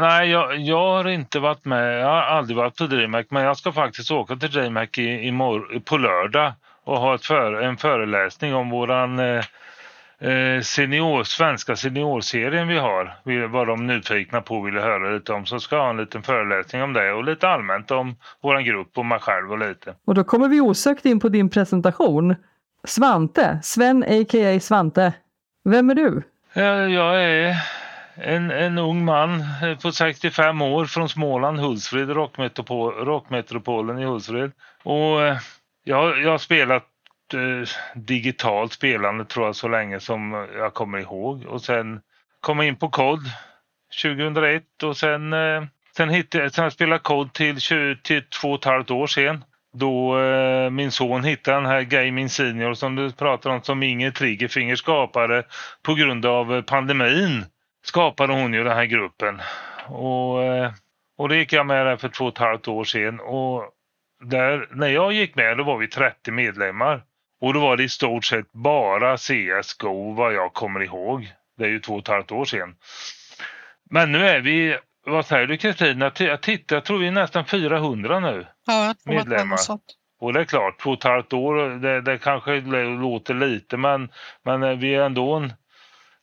Nej, 0.00 0.30
jag, 0.30 0.58
jag 0.58 0.92
har 0.92 1.08
inte 1.08 1.38
varit 1.38 1.64
med. 1.64 2.00
Jag 2.00 2.06
har 2.06 2.22
aldrig 2.22 2.56
varit 2.56 2.76
på 2.76 2.86
DreamHack, 2.86 3.26
men 3.30 3.42
jag 3.42 3.56
ska 3.56 3.72
faktiskt 3.72 4.10
åka 4.10 4.36
till 4.36 4.50
DreamHack 4.50 4.98
i, 4.98 5.02
i 5.26 5.30
mor- 5.32 5.80
på 5.84 5.96
lördag 5.96 6.52
och 6.84 6.96
ha 7.00 7.14
ett 7.14 7.26
för, 7.26 7.52
en 7.62 7.76
föreläsning 7.76 8.54
om 8.54 8.70
våran 8.70 9.18
eh, 9.18 9.44
senior, 10.62 11.24
svenska 11.24 11.76
seniorserien 11.76 12.68
vi 12.68 12.78
har. 12.78 13.16
Vi 13.24 13.46
var 13.46 13.66
de 13.66 13.86
nyfikna 13.86 14.40
på 14.40 14.60
ville 14.62 14.80
höra 14.80 15.10
lite 15.10 15.32
om. 15.32 15.46
Så 15.46 15.60
ska 15.60 15.76
jag 15.76 15.82
ha 15.82 15.90
en 15.90 15.96
liten 15.96 16.22
föreläsning 16.22 16.82
om 16.82 16.92
det 16.92 17.12
och 17.12 17.24
lite 17.24 17.48
allmänt 17.48 17.90
om 17.90 18.16
våran 18.42 18.64
grupp 18.64 18.98
och 18.98 19.06
mig 19.06 19.18
själv 19.18 19.52
och 19.52 19.58
lite. 19.58 19.94
Och 20.06 20.14
då 20.14 20.24
kommer 20.24 20.48
vi 20.48 20.60
osökt 20.60 21.06
in 21.06 21.20
på 21.20 21.28
din 21.28 21.48
presentation. 21.50 22.36
Svante, 22.84 23.58
Sven 23.62 24.02
a.k.a. 24.02 24.60
Svante. 24.60 25.12
Vem 25.64 25.90
är 25.90 25.94
du? 25.94 26.22
Eh, 26.54 26.64
Jag 26.94 27.24
är 27.24 27.56
en, 28.14 28.50
en 28.50 28.78
ung 28.78 29.04
man 29.04 29.40
eh, 29.40 29.78
på 29.82 29.92
65 29.92 30.62
år 30.62 30.84
från 30.84 31.08
Småland, 31.08 31.60
Hultsfred, 31.60 32.10
rockmetropol, 32.10 32.92
rockmetropolen 32.92 33.98
i 33.98 34.04
Hultsfred. 34.04 34.52
Och 34.82 35.22
eh, 35.22 35.36
jag, 35.84 36.22
jag 36.22 36.30
har 36.30 36.38
spelat 36.38 36.86
Eh, 37.34 37.68
digitalt 37.94 38.72
spelande 38.72 39.24
tror 39.24 39.46
jag 39.46 39.56
så 39.56 39.68
länge 39.68 40.00
som 40.00 40.48
jag 40.56 40.74
kommer 40.74 40.98
ihåg. 40.98 41.44
Och 41.46 41.62
sen 41.62 42.00
kom 42.40 42.58
jag 42.58 42.66
in 42.66 42.76
på 42.76 42.88
kod 42.88 43.20
2001 44.02 44.82
och 44.82 44.96
sen, 44.96 45.32
eh, 45.32 45.62
sen, 45.96 46.08
hittade, 46.10 46.44
jag- 46.44 46.52
sen 46.52 46.62
jag 46.64 46.72
spelat 46.72 47.02
kod 47.02 47.32
till, 47.32 47.60
20, 47.60 47.96
till 48.02 48.22
två 48.40 48.48
och 48.52 48.58
ett 48.58 48.64
halvt 48.64 48.90
år 48.90 49.06
sen. 49.06 49.44
Då 49.72 50.20
eh, 50.20 50.70
min 50.70 50.90
son 50.90 51.24
hittade 51.24 51.56
den 51.56 51.66
här 51.66 51.82
Gaming 51.82 52.28
Senior 52.28 52.74
som 52.74 52.96
du 52.96 53.12
pratar 53.12 53.50
om 53.50 53.62
som 53.62 53.82
Inger 53.82 54.10
Triggerfinger 54.10 54.76
skapade 54.76 55.42
på 55.82 55.94
grund 55.94 56.26
av 56.26 56.62
pandemin 56.62 57.44
skapade 57.84 58.32
hon 58.32 58.52
ju 58.54 58.64
den 58.64 58.76
här 58.76 58.84
gruppen. 58.84 59.40
Och, 59.86 60.42
eh, 60.44 60.72
och 61.18 61.28
det 61.28 61.36
gick 61.36 61.52
jag 61.52 61.66
med 61.66 61.86
där 61.86 61.96
för 61.96 62.08
två 62.08 62.24
och 62.24 62.32
ett 62.32 62.38
halvt 62.38 62.68
år 62.68 62.84
sedan. 62.84 63.20
Och 63.20 63.64
där, 64.24 64.68
när 64.70 64.88
jag 64.88 65.12
gick 65.12 65.34
med 65.34 65.56
då 65.56 65.64
var 65.64 65.78
vi 65.78 65.88
30 65.88 66.30
medlemmar. 66.30 67.02
Och 67.40 67.54
då 67.54 67.60
var 67.60 67.76
det 67.76 67.82
i 67.84 67.88
stort 67.88 68.24
sett 68.24 68.52
bara 68.52 69.16
CSGO 69.16 70.12
vad 70.14 70.34
jag 70.34 70.52
kommer 70.52 70.82
ihåg. 70.82 71.32
Det 71.58 71.64
är 71.64 71.68
ju 71.68 71.80
två 71.80 71.94
och 71.94 72.00
ett 72.00 72.08
halvt 72.08 72.32
år 72.32 72.44
sedan. 72.44 72.74
Men 73.90 74.12
nu 74.12 74.28
är 74.28 74.40
vi, 74.40 74.78
vad 75.06 75.26
säger 75.26 75.46
du 75.46 75.56
Kristina? 75.56 76.10
T- 76.10 76.36
Jag 76.68 76.84
tror 76.84 76.98
vi 76.98 77.06
är 77.06 77.12
nästan 77.12 77.44
400 77.46 78.20
nu. 78.20 78.46
Ja, 78.66 78.84
jag 78.84 78.84
tror 78.84 78.86
att 78.92 78.98
det 79.04 79.10
var 79.10 79.14
Medlemmar. 79.14 79.56
Och 80.20 80.32
det 80.32 80.40
är 80.40 80.44
klart, 80.44 80.80
två 80.80 80.90
och 80.90 80.96
ett 80.98 81.04
halvt 81.04 81.32
år, 81.32 81.54
det, 81.78 82.00
det 82.00 82.18
kanske 82.18 82.60
låter 83.00 83.34
lite 83.34 83.76
men, 83.76 84.08
men 84.44 84.62
eh, 84.62 84.70
vi 84.76 84.94
är 84.94 85.02
ändå 85.02 85.34
en, 85.34 85.44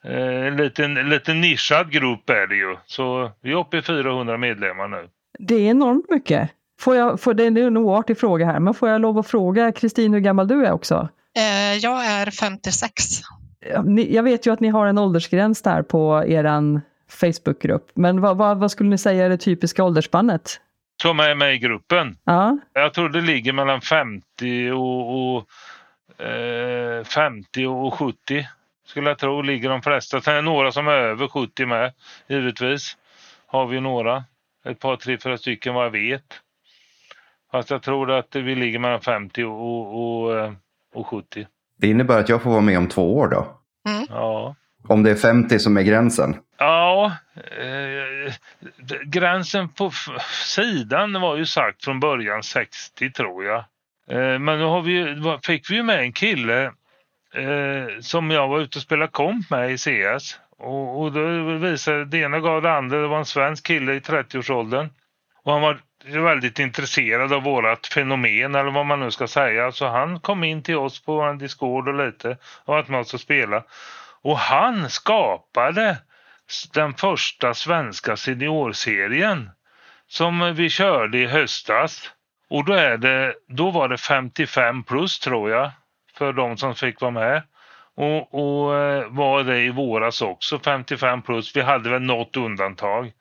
eh, 0.03 0.45
en 0.47 0.57
liten, 0.57 0.93
liten 1.09 1.41
nischad 1.41 1.91
grupp 1.91 2.29
är 2.29 2.47
det 2.47 2.55
ju. 2.55 2.77
Så 2.85 3.31
vi 3.41 3.51
är 3.51 3.55
uppe 3.55 3.77
i 3.77 3.81
400 3.81 4.37
medlemmar 4.37 4.87
nu. 4.87 5.09
Det 5.39 5.55
är 5.55 5.69
enormt 5.69 6.09
mycket. 6.09 6.49
Får 6.79 6.95
jag, 6.95 7.21
får, 7.21 7.33
det 7.33 7.43
är 7.43 7.57
en 7.57 7.77
oartig 7.77 8.17
fråga 8.19 8.45
här, 8.45 8.59
men 8.59 8.73
får 8.73 8.89
jag 8.89 9.01
lov 9.01 9.17
att 9.17 9.27
fråga 9.27 9.71
Kristin 9.71 10.13
hur 10.13 10.19
gammal 10.19 10.47
du 10.47 10.65
är 10.65 10.71
också? 10.71 11.09
Eh, 11.37 11.73
Jag 11.77 12.05
är 12.05 12.31
56. 12.31 12.93
Ja, 13.71 13.81
ni- 13.81 14.15
Jag 14.15 14.23
vet 14.23 14.45
ju 14.47 14.53
att 14.53 14.59
ni 14.59 14.67
har 14.67 14.87
en 14.87 14.97
åldersgräns 14.97 15.61
där 15.61 15.81
på 15.81 16.23
eran 16.27 16.81
Facebookgrupp, 17.09 17.91
men 17.93 18.21
vad, 18.21 18.37
vad, 18.37 18.57
vad 18.57 18.71
skulle 18.71 18.89
ni 18.89 18.97
säga 18.97 19.25
är 19.25 19.29
det 19.29 19.37
typiska 19.37 19.83
åldersspannet? 19.83 20.59
Som 21.01 21.19
är 21.19 21.35
med 21.35 21.53
i 21.55 21.57
gruppen. 21.57 22.17
Ja, 22.23 22.57
Jag 22.73 22.93
tror 22.93 23.09
det 23.09 23.21
ligger 23.21 23.53
mellan 23.53 23.81
50 23.81 24.71
och, 24.71 25.35
och 25.35 25.47
eh, 26.25 27.03
50 27.03 27.65
och 27.65 27.93
70. 27.93 28.47
Skulle 28.87 29.09
jag 29.09 29.17
tro 29.19 29.41
ligger 29.41 29.69
de 29.69 29.81
flesta. 29.81 30.21
Sen 30.21 30.33
är 30.33 30.35
det 30.35 30.41
några 30.41 30.71
som 30.71 30.87
är 30.87 30.91
över 30.91 31.27
70 31.27 31.65
med, 31.65 31.93
givetvis. 32.27 32.97
Har 33.47 33.65
vi 33.67 33.81
några. 33.81 34.23
Ett 34.65 34.79
par, 34.79 34.95
tre, 34.95 35.17
fyra 35.23 35.37
stycken 35.37 35.73
vad 35.73 35.85
jag 35.85 35.91
vet. 35.91 36.23
Fast 37.51 37.69
jag 37.69 37.81
tror 37.81 38.11
att 38.11 38.35
vi 38.35 38.55
ligger 38.55 38.79
mellan 38.79 39.01
50 39.01 39.43
och, 39.43 39.61
och, 39.61 40.23
och, 40.23 40.37
eh, 40.37 40.53
och 40.93 41.07
70. 41.07 41.47
Det 41.77 41.87
innebär 41.87 42.19
att 42.19 42.29
jag 42.29 42.41
får 42.41 42.49
vara 42.49 42.61
med 42.61 42.77
om 42.77 42.87
två 42.87 43.17
år 43.17 43.27
då. 43.27 43.47
Ja. 44.09 44.55
Om 44.87 45.03
det 45.03 45.11
är 45.11 45.15
50 45.15 45.59
som 45.59 45.77
är 45.77 45.81
gränsen. 45.81 46.35
Ja, 46.57 47.11
eh, 47.35 48.33
gränsen 49.05 49.69
på 49.69 49.91
sidan 50.55 51.21
var 51.21 51.37
ju 51.37 51.45
sagt 51.45 51.83
från 51.83 51.99
början 51.99 52.43
60 52.43 53.11
tror 53.11 53.45
jag. 53.45 53.57
Eh, 54.09 54.39
men 54.39 54.59
nu 54.59 54.63
har 54.63 54.81
vi, 54.81 55.15
fick 55.43 55.71
vi 55.71 55.75
ju 55.75 55.83
med 55.83 55.99
en 55.99 56.13
kille 56.13 56.65
eh, 57.33 57.99
som 57.99 58.31
jag 58.31 58.47
var 58.47 58.59
ute 58.59 58.79
och 58.79 58.83
spelade 58.83 59.11
komp 59.11 59.49
med 59.49 59.71
i 59.71 59.77
CS. 59.77 60.39
Och, 60.57 61.01
och 61.01 61.11
då 61.11 61.41
visade 61.57 62.05
det 62.05 62.17
ena 62.17 62.39
gav 62.39 62.61
det 62.61 62.73
andra. 62.73 63.01
Det 63.01 63.07
var 63.07 63.17
en 63.17 63.25
svensk 63.25 63.65
kille 63.65 63.93
i 63.93 63.99
30-årsåldern. 63.99 64.89
Och 65.43 65.51
han 65.51 65.61
var 65.61 65.79
väldigt 66.15 66.59
intresserad 66.59 67.33
av 67.33 67.43
vårat 67.43 67.87
fenomen 67.87 68.55
eller 68.55 68.71
vad 68.71 68.85
man 68.85 68.99
nu 68.99 69.11
ska 69.11 69.27
säga. 69.27 69.71
Så 69.71 69.87
han 69.87 70.19
kom 70.19 70.43
in 70.43 70.63
till 70.63 70.77
oss 70.77 71.03
på 71.03 71.21
en 71.21 71.37
Discord 71.37 71.87
och 71.87 72.05
lite 72.05 72.37
och 72.65 72.73
varit 72.73 72.87
med 72.87 72.99
oss 72.99 73.13
och 73.13 73.21
spela. 73.21 73.63
Och 74.21 74.37
han 74.37 74.89
skapade 74.89 75.97
den 76.73 76.93
första 76.93 77.53
svenska 77.53 78.17
seniorserien 78.17 79.49
som 80.07 80.55
vi 80.55 80.69
körde 80.69 81.17
i 81.17 81.25
höstas. 81.25 82.11
Och 82.49 82.65
då, 82.65 82.73
är 82.73 82.97
det, 82.97 83.33
då 83.47 83.71
var 83.71 83.87
det 83.87 83.97
55 83.97 84.83
plus 84.83 85.19
tror 85.19 85.49
jag 85.49 85.71
för 86.17 86.33
de 86.33 86.57
som 86.57 86.75
fick 86.75 87.01
vara 87.01 87.11
med. 87.11 87.43
Och, 87.95 88.33
och 88.33 88.75
eh, 88.75 89.07
var 89.07 89.43
det 89.43 89.59
i 89.59 89.69
våras 89.69 90.21
också 90.21 90.59
55 90.59 91.21
plus. 91.21 91.55
Vi 91.55 91.61
hade 91.61 91.89
väl 91.89 92.01
något 92.01 92.37
undantag. 92.37 93.11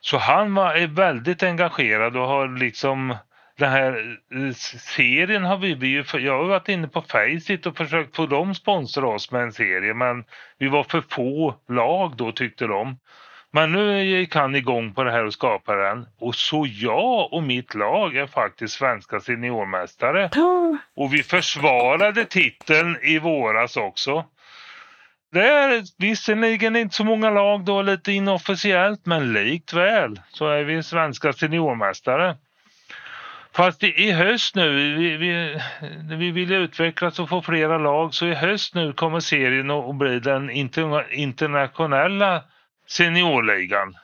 Så 0.00 0.18
han 0.18 0.54
var, 0.54 0.74
är 0.74 0.86
väldigt 0.86 1.42
engagerad 1.42 2.16
och 2.16 2.26
har 2.26 2.58
liksom 2.58 3.16
den 3.58 3.70
här 3.70 4.18
eh, 4.34 4.54
serien 4.96 5.44
har 5.44 5.56
vi, 5.56 5.74
vi 5.74 5.88
ju, 5.88 6.04
jag 6.12 6.38
har 6.38 6.44
varit 6.44 6.68
inne 6.68 6.88
på 6.88 7.02
Faceit 7.02 7.66
och 7.66 7.76
försökt 7.76 8.16
få 8.16 8.26
dem 8.26 8.54
sponsra 8.54 9.08
oss 9.08 9.30
med 9.30 9.42
en 9.42 9.52
serie 9.52 9.94
men 9.94 10.24
vi 10.58 10.68
var 10.68 10.84
för 10.84 11.04
få 11.08 11.54
lag 11.68 12.16
då 12.16 12.32
tyckte 12.32 12.66
de. 12.66 12.96
Men 13.50 13.72
nu 13.72 14.04
gick 14.04 14.34
han 14.34 14.54
igång 14.54 14.94
på 14.94 15.04
det 15.04 15.10
här 15.10 15.24
och 15.24 15.32
skapade 15.32 15.82
den. 15.82 16.06
Och 16.18 16.34
så 16.34 16.66
jag 16.68 17.32
och 17.32 17.42
mitt 17.42 17.74
lag 17.74 18.16
är 18.16 18.26
faktiskt 18.26 18.74
svenska 18.74 19.20
seniormästare. 19.20 20.30
Och 20.96 21.14
vi 21.14 21.22
försvarade 21.22 22.24
titeln 22.24 22.96
i 23.02 23.18
våras 23.18 23.76
också. 23.76 24.24
Det 25.32 25.48
är 25.48 25.82
visserligen 25.98 26.76
inte 26.76 26.94
så 26.94 27.04
många 27.04 27.30
lag 27.30 27.64
då, 27.64 27.82
lite 27.82 28.12
inofficiellt, 28.12 29.06
men 29.06 29.32
likväl 29.32 30.20
så 30.28 30.48
är 30.48 30.64
vi 30.64 30.82
svenska 30.82 31.32
seniormästare. 31.32 32.36
Fast 33.52 33.84
i, 33.84 33.86
i 33.86 34.12
höst 34.12 34.54
nu, 34.54 34.96
vi, 34.96 35.16
vi, 35.16 35.60
vi 36.16 36.30
vill 36.30 36.52
utvecklas 36.52 37.18
och 37.18 37.28
få 37.28 37.42
flera 37.42 37.78
lag, 37.78 38.14
så 38.14 38.26
i 38.26 38.34
höst 38.34 38.74
nu 38.74 38.92
kommer 38.92 39.20
serien 39.20 39.70
att 39.70 39.96
bli 39.96 40.20
den 40.20 40.50
inter, 40.50 41.14
internationella 41.14 42.42
seniorligan. 42.86 43.94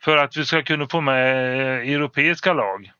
För 0.00 0.16
att 0.16 0.36
vi 0.36 0.44
ska 0.44 0.62
kunna 0.62 0.86
få 0.86 1.00
med 1.00 1.60
eh, 1.60 1.94
europeiska 1.94 2.52
lag. 2.52 2.92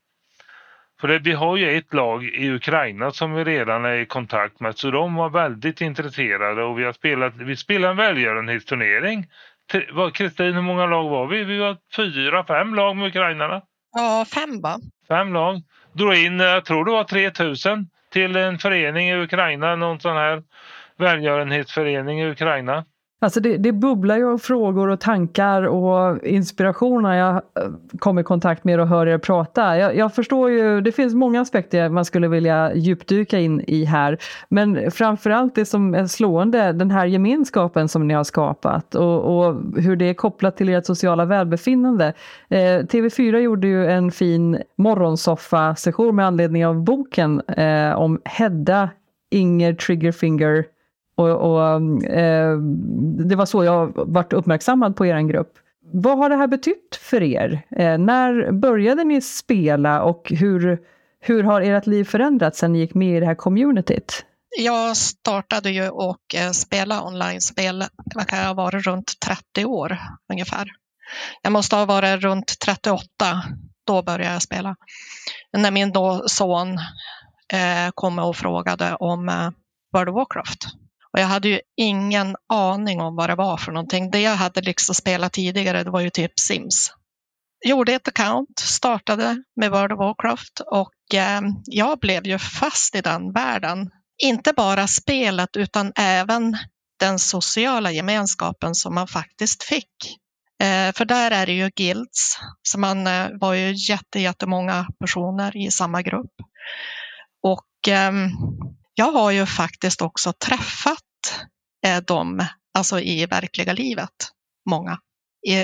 För 1.01 1.09
det, 1.09 1.19
vi 1.19 1.33
har 1.33 1.57
ju 1.57 1.77
ett 1.77 1.95
lag 1.95 2.25
i 2.25 2.51
Ukraina 2.51 3.11
som 3.11 3.35
vi 3.35 3.45
redan 3.45 3.85
är 3.85 3.95
i 3.95 4.07
kontakt 4.07 4.61
med 4.61 4.79
så 4.79 4.91
de 4.91 5.15
var 5.15 5.31
väldigt 5.31 5.81
intresserade 5.81 6.63
och 6.63 6.79
vi 6.79 6.85
har 6.85 6.93
spelat, 6.93 7.37
vi 7.37 7.57
spelade 7.57 7.91
en 7.91 7.97
välgörenhetsturnering. 7.97 9.27
Kristin, 10.15 10.55
hur 10.55 10.63
många 10.63 10.87
lag 10.87 11.09
var 11.09 11.27
vi? 11.27 11.45
Vi 11.45 11.59
var 11.59 11.77
fyra, 11.97 12.45
fem 12.45 12.75
lag 12.75 12.97
med 12.97 13.07
ukrainarna. 13.09 13.63
Ja, 13.93 14.25
fem 14.35 14.61
va? 14.61 14.77
Fem 15.09 15.33
lag. 15.33 15.63
Drog 15.93 16.15
in, 16.15 16.41
jag 16.41 16.65
tror 16.65 16.85
det 16.85 16.91
var 16.91 17.05
3000 17.05 17.89
till 18.13 18.37
en 18.37 18.59
förening 18.59 19.09
i 19.09 19.23
Ukraina, 19.23 19.77
någon 19.77 20.01
sån 20.01 20.17
här 20.17 20.43
välgörenhetsförening 20.97 22.21
i 22.21 22.31
Ukraina. 22.31 22.85
Alltså 23.21 23.41
det, 23.41 23.57
det 23.57 23.73
bubblar 23.73 24.17
ju 24.17 24.33
av 24.33 24.39
frågor 24.39 24.89
och 24.89 25.01
tankar 25.01 25.63
och 25.63 26.27
inspiration 26.27 27.03
när 27.03 27.15
jag 27.15 27.35
eh, 27.35 27.41
kommer 27.99 28.21
i 28.21 28.25
kontakt 28.25 28.65
med 28.65 28.73
er 28.75 28.79
och 28.79 28.89
hör 28.89 29.07
er 29.07 29.19
prata. 29.19 29.79
Jag, 29.79 29.97
jag, 29.97 30.15
förstår 30.15 30.51
ju, 30.51 30.81
det 30.81 30.93
finns 30.93 31.15
många 31.15 31.41
aspekter 31.41 31.89
man 31.89 32.05
skulle 32.05 32.29
vilja 32.29 32.75
djupdyka 32.75 33.39
in 33.39 33.61
i 33.67 33.85
här. 33.85 34.19
Men 34.49 34.91
framförallt 34.91 35.55
det 35.55 35.65
som 35.65 35.95
är 35.95 36.07
slående, 36.07 36.73
den 36.73 36.91
här 36.91 37.07
gemenskapen 37.07 37.89
som 37.89 38.09
ni 38.09 38.15
har 38.15 38.25
skapat 38.25 38.95
och, 38.95 39.39
och 39.39 39.57
hur 39.77 39.97
det 39.97 40.05
är 40.05 40.15
kopplat 40.15 40.57
till 40.57 40.69
ert 40.69 40.87
sociala 40.87 41.25
välbefinnande. 41.25 42.13
Eh, 42.49 42.57
TV4 42.59 43.39
gjorde 43.39 43.67
ju 43.67 43.87
en 43.87 44.11
fin 44.11 44.63
morgonsoffa-session 44.77 46.17
med 46.17 46.27
anledning 46.27 46.67
av 46.67 46.85
boken 46.85 47.41
eh, 47.41 47.93
om 47.93 48.21
Hedda 48.25 48.91
Inger 49.31 49.75
Triggerfinger 49.75 50.65
och, 51.19 51.31
och 51.31 52.05
eh, 52.05 52.59
det 53.29 53.37
var 53.37 53.47
så 53.47 53.65
jag 53.65 53.93
vart 53.95 54.33
uppmärksammad 54.33 54.97
på 54.97 55.07
er 55.07 55.21
grupp. 55.21 55.53
Vad 55.93 56.19
har 56.19 56.29
det 56.29 56.37
här 56.37 56.47
betytt 56.47 56.99
för 57.01 57.23
er? 57.23 57.63
Eh, 57.71 57.99
när 57.99 58.53
började 58.53 59.05
ni 59.05 59.21
spela 59.21 60.03
och 60.03 60.23
hur, 60.31 60.79
hur 61.21 61.43
har 61.43 61.61
ert 61.61 61.87
liv 61.87 62.05
förändrats 62.05 62.59
sedan 62.59 62.73
ni 62.73 62.79
gick 62.79 62.95
med 62.95 63.17
i 63.17 63.21
det 63.21 63.27
här 63.27 63.35
communityt? 63.35 64.25
Jag 64.59 64.97
startade 64.97 65.71
ju 65.71 65.89
och 65.89 66.35
eh, 66.35 66.51
spela 66.51 67.05
online-spel, 67.05 67.85
vad 68.15 68.27
kan 68.27 68.39
jag 68.39 68.47
ha 68.47 68.55
varit, 68.55 68.87
runt 68.87 69.21
30 69.21 69.65
år 69.65 69.99
ungefär. 70.33 70.69
Jag 71.43 71.53
måste 71.53 71.77
ha 71.77 71.85
varit 71.85 72.23
runt 72.23 72.59
38, 72.65 73.03
då 73.87 74.03
började 74.03 74.33
jag 74.33 74.43
spela. 74.43 74.77
När 75.53 75.71
min 75.71 75.93
då 75.93 76.23
son 76.27 76.79
eh, 77.53 77.91
kom 77.95 78.19
och 78.19 78.37
frågade 78.37 78.95
om 78.95 79.29
eh, 79.29 79.51
World 79.93 80.09
of 80.09 80.15
Warcraft. 80.15 80.59
Och 81.13 81.21
jag 81.21 81.27
hade 81.27 81.49
ju 81.49 81.61
ingen 81.77 82.37
aning 82.49 83.01
om 83.01 83.17
vad 83.17 83.31
det 83.31 83.35
var 83.35 83.57
för 83.57 83.73
någonting. 83.73 84.11
Det 84.11 84.21
jag 84.21 84.37
hade 84.37 84.61
liksom 84.61 84.95
spelat 84.95 85.33
tidigare 85.33 85.85
det 85.85 85.91
var 85.91 86.01
ju 86.01 86.11
typ 86.11 86.41
Sims. 86.41 86.93
Gjorde 87.67 87.93
ett 87.93 88.09
account, 88.09 88.59
startade 88.59 89.43
med 89.57 89.71
World 89.71 89.93
of 89.93 89.99
Warcraft 89.99 90.61
och 90.61 91.15
eh, 91.15 91.41
jag 91.65 91.99
blev 91.99 92.27
ju 92.27 92.39
fast 92.39 92.95
i 92.95 93.01
den 93.01 93.33
världen. 93.33 93.91
Inte 94.23 94.53
bara 94.53 94.87
spelet 94.87 95.57
utan 95.57 95.93
även 95.97 96.57
den 97.01 97.19
sociala 97.19 97.91
gemenskapen 97.91 98.75
som 98.75 98.95
man 98.95 99.09
faktiskt 99.09 99.63
fick. 99.63 100.19
Eh, 100.63 100.93
för 100.93 101.05
där 101.05 101.31
är 101.31 101.47
det 101.47 101.53
ju 101.53 101.71
guilds, 101.71 102.39
så 102.63 102.79
man 102.79 103.07
eh, 103.07 103.27
var 103.41 103.55
ju 103.55 103.75
jätte, 103.91 104.21
jättemånga 104.21 104.87
personer 105.01 105.57
i 105.57 105.71
samma 105.71 106.03
grupp. 106.03 106.33
Och 107.43 107.89
ehm, 107.89 108.31
jag 108.99 109.13
har 109.13 109.31
ju 109.31 109.47
faktiskt 109.47 110.03
också 110.03 110.33
träffat 110.33 111.03
eh, 111.87 111.97
dem, 111.97 112.47
alltså 112.75 113.01
i 113.01 113.27
verkliga 113.27 113.73
livet, 113.73 114.31
många 114.71 114.99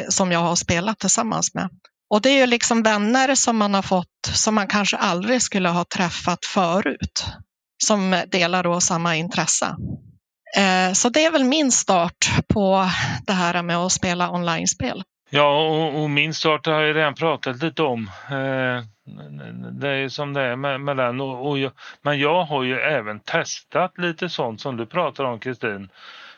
som 0.09 0.33
jag 0.33 0.41
har 0.41 0.57
spelat 0.57 0.99
tillsammans 0.99 1.55
med. 1.55 1.69
Och 2.11 2.21
det 2.21 2.31
är 2.31 2.37
ju 2.37 2.47
liksom 2.47 2.83
vänner 2.83 3.35
som 3.35 3.57
man 3.57 3.75
har 3.75 3.83
fått 3.83 4.31
som 4.33 4.55
man 4.55 4.69
kanske 4.69 4.97
aldrig 4.97 5.43
skulle 5.43 5.69
ha 5.69 5.85
träffat 5.85 6.47
förut, 6.47 7.25
som 7.85 8.23
delar 8.29 8.63
då 8.63 8.81
samma 8.81 9.17
intresse. 9.17 9.77
Eh, 10.57 10.93
så 10.93 11.09
det 11.09 11.25
är 11.25 11.31
väl 11.31 11.45
min 11.45 11.73
start 11.73 12.33
på 12.49 12.91
det 13.27 13.33
här 13.33 13.63
med 13.63 13.77
att 13.77 13.93
spela 13.93 14.31
online-spel. 14.31 15.03
Ja, 15.37 15.67
och, 15.69 16.03
och, 16.03 16.11
min 16.11 16.35
start 16.35 16.67
har 16.67 16.81
jag 16.81 16.97
redan 16.97 17.15
pratat 17.15 17.63
lite 17.63 17.83
om. 17.83 18.11
Eh, 18.31 18.85
det 19.73 19.89
är 19.89 19.97
ju 19.97 20.11
som 20.11 20.33
det 20.33 20.41
är 20.41 20.57
med, 20.57 20.81
med 20.81 20.97
den. 20.97 21.21
Och, 21.21 21.49
och 21.49 21.59
jag, 21.59 21.73
men 22.03 22.19
jag 22.19 22.45
har 22.45 22.63
ju 22.63 22.79
även 22.79 23.21
testat 23.21 23.99
lite 23.99 24.29
sånt 24.29 24.61
som 24.61 24.77
du 24.77 24.87
pratar 24.87 25.25
om 25.25 25.39
Kristin. 25.39 25.89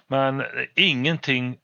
Men 0.07 0.45
ingenting 0.75 1.57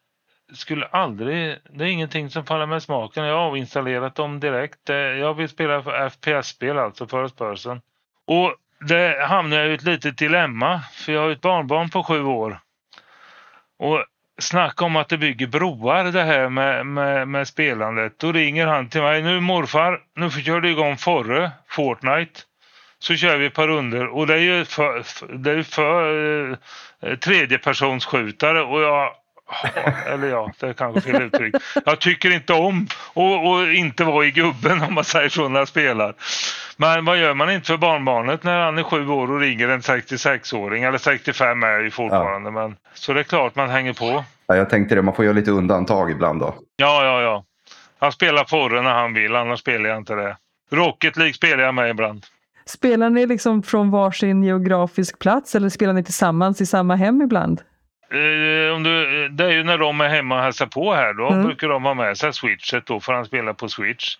skulle 0.53 0.87
aldrig, 0.87 1.59
det 1.71 1.85
är 1.85 1.89
ingenting 1.89 2.31
som 2.31 2.47
faller 2.47 2.67
med 2.67 2.83
smaken. 2.83 3.25
Jag 3.25 3.37
har 3.37 3.47
avinstallerat 3.47 4.15
dem 4.15 4.41
direkt. 4.41 4.89
Jag 5.19 5.35
vill 5.35 5.49
spela 5.49 6.11
FPS-spel, 6.11 6.79
alltså 6.79 7.07
first 7.07 7.39
person. 7.39 7.81
Och 8.27 8.55
det 8.89 9.27
hamnar 9.29 9.57
jag 9.57 9.69
i 9.69 9.75
ett 9.75 9.85
litet 9.85 10.19
dilemma, 10.19 10.81
för 10.93 11.13
jag 11.13 11.21
har 11.21 11.31
ett 11.31 11.41
barnbarn 11.41 11.91
på 11.91 12.03
sju 12.03 12.25
år. 12.25 12.61
Och 13.79 14.05
snacka 14.41 14.85
om 14.85 14.97
att 14.97 15.09
det 15.09 15.19
bygger 15.19 15.47
broar 15.47 16.05
det 16.05 16.23
här 16.23 16.49
med, 16.49 16.87
med, 16.87 17.29
med 17.29 17.49
spelandet. 17.49 18.19
Då 18.19 18.33
ringer 18.33 18.67
han 18.67 18.89
till 18.89 19.03
mig. 19.03 19.23
Nu 19.23 19.41
morfar, 19.41 20.01
nu 20.17 20.31
kör 20.31 20.61
du 20.61 20.71
igång 20.71 20.97
Forre, 20.97 21.51
Fortnite. 21.69 22.41
Så 22.99 23.17
kör 23.17 23.37
vi 23.37 23.47
ett 23.47 23.55
par 23.55 23.69
runder 23.69 24.07
och 24.07 24.27
det 24.27 24.35
är 24.35 24.39
ju 24.39 24.65
för, 24.65 25.05
det 25.39 25.51
är 25.51 25.63
för 25.63 26.51
eh, 26.51 27.17
tredjepersonsskjutare 27.17 28.63
och 28.63 28.83
jag 28.83 29.11
eller 30.07 30.29
ja, 30.29 30.53
det 30.61 30.69
är 30.69 30.73
kanske 30.73 31.01
fel 31.01 31.23
uttryck. 31.23 31.55
Jag 31.85 32.01
tycker 32.01 32.31
inte 32.31 32.53
om 32.53 32.87
att 33.15 33.75
inte 33.75 34.05
vara 34.05 34.27
i 34.27 34.31
gubben 34.31 34.83
om 34.83 34.95
man 34.95 35.05
säger 35.05 35.29
så 35.29 35.49
när 35.49 35.59
jag 35.59 35.69
spelar. 35.69 36.15
Men 36.77 37.05
vad 37.05 37.19
gör 37.19 37.35
man 37.35 37.51
inte 37.51 37.67
för 37.67 37.77
barnbarnet 37.77 38.45
när 38.45 38.61
han 38.61 38.79
är 38.79 38.83
sju 38.83 39.09
år 39.09 39.31
och 39.31 39.41
ringer 39.41 39.69
en 39.69 39.81
66-åring? 39.81 40.85
Eller 40.85 40.99
65 40.99 41.63
är 41.63 41.69
jag 41.69 41.83
ju 41.83 41.91
fortfarande. 41.91 42.51
Ja. 42.51 42.53
Men, 42.53 42.77
så 42.95 43.13
det 43.13 43.21
är 43.21 43.25
klart 43.25 43.55
man 43.55 43.71
hänger 43.71 43.93
på. 43.93 44.25
Ja, 44.47 44.57
jag 44.57 44.71
tänkte 44.71 44.95
det, 44.95 45.03
man 45.03 45.15
får 45.15 45.25
göra 45.25 45.35
lite 45.35 45.51
undantag 45.51 46.11
ibland 46.11 46.41
då. 46.41 46.55
Ja, 46.77 47.05
ja, 47.05 47.23
ja. 47.23 47.45
Han 47.99 48.13
spelar 48.13 48.45
porren 48.45 48.85
när 48.85 48.95
han 48.95 49.15
vill, 49.15 49.37
annars 49.37 49.61
spelar 49.61 49.91
jag 49.91 49.99
inte 49.99 50.15
det. 50.15 50.37
Rocket 50.71 51.17
League 51.17 51.35
spelar 51.35 51.65
jag 51.65 51.75
med 51.75 51.91
ibland. 51.91 52.27
Spelar 52.65 53.11
ni 53.11 53.27
liksom 53.27 53.63
från 53.63 53.91
varsin 53.91 54.43
geografisk 54.43 55.19
plats 55.19 55.55
eller 55.55 55.69
spelar 55.69 55.93
ni 55.93 56.05
tillsammans 56.05 56.61
i 56.61 56.67
samma 56.67 56.97
hem 56.97 57.23
ibland? 57.23 57.63
Eh, 58.13 58.75
om 58.75 58.83
du, 58.83 59.29
det 59.29 59.45
är 59.45 59.51
ju 59.51 59.65
när 59.65 59.79
de 59.79 60.01
är 60.01 60.09
hemma 60.09 60.37
och 60.37 60.43
hälsar 60.43 60.67
på 60.67 60.95
här. 60.95 61.15
Då 61.15 61.29
mm. 61.29 61.47
brukar 61.47 61.69
de 61.69 61.85
ha 61.85 61.95
med 61.95 62.19
sig 62.19 62.33
switchet. 62.33 62.87
Då 62.87 63.01
får 63.01 63.13
han 63.13 63.25
spela 63.25 63.55
på 63.55 63.69
switch. 63.69 64.17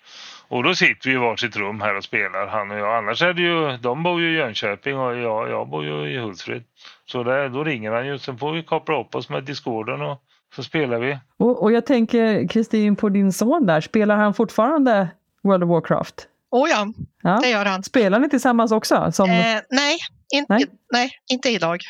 Och 0.49 0.63
då 0.63 0.75
sitter 0.75 1.09
vi 1.09 1.15
i 1.15 1.19
varsitt 1.19 1.57
rum 1.57 1.81
här 1.81 1.97
och 1.97 2.05
spelar, 2.05 2.47
han 2.47 2.71
och 2.71 2.79
jag. 2.79 2.99
Annars 2.99 3.23
är 3.23 3.33
det 3.33 3.43
ju, 3.43 3.77
de 3.77 4.03
bor 4.03 4.21
ju 4.21 4.35
i 4.35 4.37
Jönköping 4.37 4.99
och 4.99 5.17
jag, 5.17 5.51
jag 5.51 5.69
bor 5.69 5.85
ju 5.85 6.15
i 6.15 6.19
Hultsfred. 6.19 6.63
Så 7.05 7.23
där, 7.23 7.49
då 7.49 7.65
ringer 7.65 7.93
han 7.93 8.07
ju. 8.07 8.19
Sen 8.19 8.39
får 8.39 8.53
vi 8.53 8.63
koppla 8.63 9.01
upp 9.01 9.15
oss 9.15 9.29
med 9.29 9.45
discorden 9.45 10.03
och 10.03 10.23
så 10.57 10.63
spelar 10.63 10.99
vi. 10.99 11.19
Och, 11.37 11.63
och 11.63 11.73
jag 11.73 11.87
tänker 11.87 12.49
Kristin 12.49 12.97
på 12.97 13.09
din 13.09 13.33
son 13.33 13.67
där. 13.67 13.81
Spelar 13.81 14.17
han 14.17 14.35
fortfarande 14.35 15.09
World 15.43 15.65
of 15.65 15.71
Warcraft? 15.71 16.29
Oh 16.51 16.71
ja, 16.71 16.87
ja. 17.23 17.39
det 17.43 17.49
gör 17.49 17.65
han. 17.65 17.83
Spelar 17.83 18.19
ni 18.19 18.29
tillsammans 18.29 18.73
också? 18.73 19.13
Som... 19.13 19.31
Eh, 19.31 19.37
nej, 19.71 19.99
inte, 20.35 20.53
nej? 20.55 20.67
nej, 20.93 21.11
inte 21.31 21.49
idag. 21.49 21.81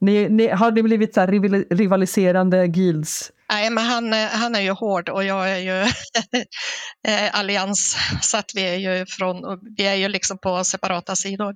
Ni, 0.00 0.28
ni, 0.28 0.48
har 0.48 0.70
det 0.70 0.82
blivit 0.82 1.14
så 1.14 1.26
rivaliserande 1.70 2.68
guilds? 2.68 3.32
Nej, 3.48 3.70
men 3.70 3.84
han, 3.84 4.12
han 4.12 4.54
är 4.54 4.60
ju 4.60 4.70
hård 4.70 5.08
och 5.08 5.24
jag 5.24 5.50
är 5.50 5.58
ju 5.58 5.82
eh, 7.08 7.38
allians. 7.38 7.96
Så 8.22 8.36
att 8.36 8.50
vi 8.54 8.62
är 8.62 8.76
ju, 8.76 9.06
från, 9.06 9.60
vi 9.76 9.86
är 9.86 9.94
ju 9.94 10.08
liksom 10.08 10.38
på 10.38 10.64
separata 10.64 11.16
sidor. 11.16 11.50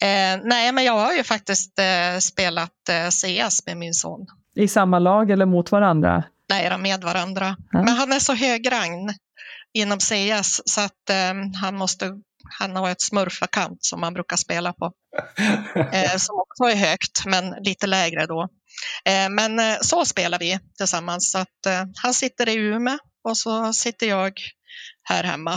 Eh, 0.00 0.40
nej, 0.44 0.72
men 0.72 0.84
jag 0.84 0.98
har 0.98 1.12
ju 1.12 1.22
faktiskt 1.22 1.78
eh, 1.78 2.18
spelat 2.18 2.88
eh, 2.90 3.08
CS 3.08 3.66
med 3.66 3.76
min 3.76 3.94
son. 3.94 4.26
I 4.56 4.68
samma 4.68 4.98
lag 4.98 5.30
eller 5.30 5.46
mot 5.46 5.72
varandra? 5.72 6.24
Nej, 6.48 6.78
med 6.78 7.00
varandra. 7.00 7.56
Ja. 7.70 7.82
Men 7.82 7.88
han 7.88 8.12
är 8.12 8.18
så 8.18 8.34
hög 8.34 8.72
rang 8.72 9.10
inom 9.72 9.98
CS 9.98 10.60
så 10.64 10.80
att 10.80 11.10
eh, 11.10 11.60
han 11.62 11.76
måste 11.76 12.20
han 12.58 12.76
har 12.76 12.90
ett 12.90 13.02
smurf-account 13.12 13.76
som 13.80 14.00
man 14.00 14.14
brukar 14.14 14.36
spela 14.36 14.72
på. 14.72 14.92
Eh, 15.92 16.16
som 16.16 16.36
också 16.40 16.64
är 16.64 16.76
högt, 16.76 17.26
men 17.26 17.54
lite 17.64 17.86
lägre 17.86 18.26
då. 18.26 18.48
Eh, 19.04 19.30
men 19.30 19.58
eh, 19.58 19.76
så 19.80 20.04
spelar 20.04 20.38
vi 20.38 20.58
tillsammans. 20.78 21.32
Så 21.32 21.38
att, 21.38 21.66
eh, 21.66 21.82
han 22.02 22.14
sitter 22.14 22.48
i 22.48 22.54
Umeå 22.54 22.98
och 23.24 23.36
så 23.36 23.72
sitter 23.72 24.06
jag 24.06 24.32
här 25.02 25.24
hemma. 25.24 25.52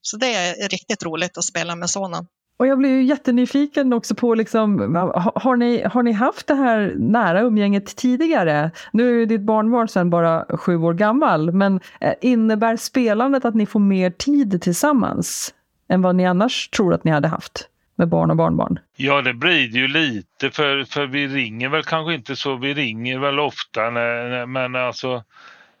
Så 0.00 0.16
det 0.16 0.34
är 0.34 0.68
riktigt 0.68 1.02
roligt 1.02 1.38
att 1.38 1.44
spela 1.44 1.76
med 1.76 1.90
sonen. 1.90 2.26
Och 2.58 2.66
jag 2.66 2.78
blir 2.78 2.90
ju 2.90 3.02
jättenyfiken 3.02 3.92
också 3.92 4.14
på, 4.14 4.34
liksom, 4.34 4.94
har, 5.34 5.56
ni, 5.56 5.82
har 5.82 6.02
ni 6.02 6.12
haft 6.12 6.46
det 6.46 6.54
här 6.54 6.94
nära 6.98 7.40
umgänget 7.40 7.96
tidigare? 7.96 8.70
Nu 8.92 9.08
är 9.08 9.12
ju 9.12 9.26
ditt 9.26 9.40
barnbarn 9.40 9.88
sedan 9.88 10.10
bara 10.10 10.56
sju 10.56 10.76
år 10.76 10.94
gammal, 10.94 11.52
men 11.52 11.80
innebär 12.20 12.76
spelandet 12.76 13.44
att 13.44 13.54
ni 13.54 13.66
får 13.66 13.80
mer 13.80 14.10
tid 14.10 14.62
tillsammans? 14.62 15.54
Än 15.88 16.02
vad 16.02 16.16
ni 16.16 16.26
annars 16.26 16.68
tror 16.68 16.94
att 16.94 17.04
ni 17.04 17.10
hade 17.10 17.28
haft 17.28 17.68
med 17.96 18.08
barn 18.08 18.30
och 18.30 18.36
barnbarn? 18.36 18.78
Ja, 18.96 19.22
det 19.22 19.34
blir 19.34 19.68
det 19.68 19.78
ju 19.78 19.88
lite 19.88 20.50
för, 20.50 20.84
för 20.84 21.06
vi 21.06 21.28
ringer 21.28 21.68
väl 21.68 21.82
kanske 21.82 22.14
inte 22.14 22.36
så, 22.36 22.56
vi 22.56 22.74
ringer 22.74 23.18
väl 23.18 23.40
ofta 23.40 23.90
när, 23.90 24.46
men 24.46 24.76
alltså 24.76 25.24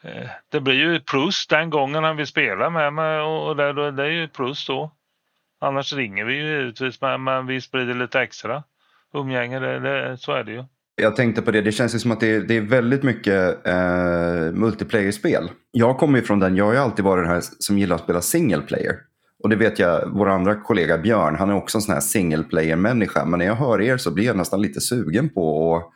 eh, 0.02 0.28
det 0.48 0.60
blir 0.60 0.74
ju 0.74 1.00
plus 1.00 1.46
den 1.46 1.70
gången 1.70 2.04
han 2.04 2.16
vill 2.16 2.26
spela 2.26 2.70
med 2.70 2.92
mig 2.92 3.20
och 3.20 3.56
det, 3.56 3.92
det 3.92 4.02
är 4.02 4.10
ju 4.10 4.28
plus 4.28 4.66
då. 4.66 4.90
Annars 5.60 5.92
ringer 5.92 6.24
vi 6.24 6.34
ju 6.34 6.48
givetvis 6.48 7.00
men, 7.00 7.24
men 7.24 7.46
vi 7.46 7.60
sprider 7.60 7.94
lite 7.94 8.20
extra 8.20 8.62
umgänge, 9.14 9.58
det, 9.58 9.80
det, 9.80 10.16
så 10.18 10.32
är 10.32 10.44
det 10.44 10.52
ju. 10.52 10.64
Jag 11.00 11.16
tänkte 11.16 11.42
på 11.42 11.50
det, 11.50 11.60
det 11.60 11.72
känns 11.72 11.94
ju 11.94 11.98
som 11.98 12.10
att 12.10 12.20
det 12.20 12.34
är, 12.34 12.40
det 12.40 12.56
är 12.56 12.60
väldigt 12.60 13.02
mycket 13.02 13.66
eh, 13.66 14.52
multiplayer-spel. 14.52 15.50
Jag 15.70 15.98
kommer 15.98 16.18
ju 16.18 16.24
från 16.24 16.38
den, 16.40 16.56
jag 16.56 16.64
har 16.64 16.72
ju 16.72 16.78
alltid 16.78 17.04
varit 17.04 17.24
den 17.24 17.32
här 17.32 17.42
som 17.58 17.78
gillar 17.78 17.96
att 17.96 18.02
spela 18.02 18.20
single 18.20 18.60
player. 18.60 18.94
Och 19.42 19.48
det 19.48 19.56
vet 19.56 19.78
jag, 19.78 20.06
vår 20.06 20.28
andra 20.28 20.54
kollega 20.54 20.98
Björn, 20.98 21.36
han 21.36 21.50
är 21.50 21.54
också 21.54 21.78
en 21.78 21.82
sån 21.82 21.94
här 21.94 22.00
single 22.00 22.42
player-människa. 22.42 23.24
Men 23.24 23.38
när 23.38 23.46
jag 23.46 23.54
hör 23.54 23.80
er 23.80 23.96
så 23.96 24.10
blir 24.10 24.24
jag 24.24 24.36
nästan 24.36 24.62
lite 24.62 24.80
sugen 24.80 25.28
på 25.28 25.76
att 25.76 25.92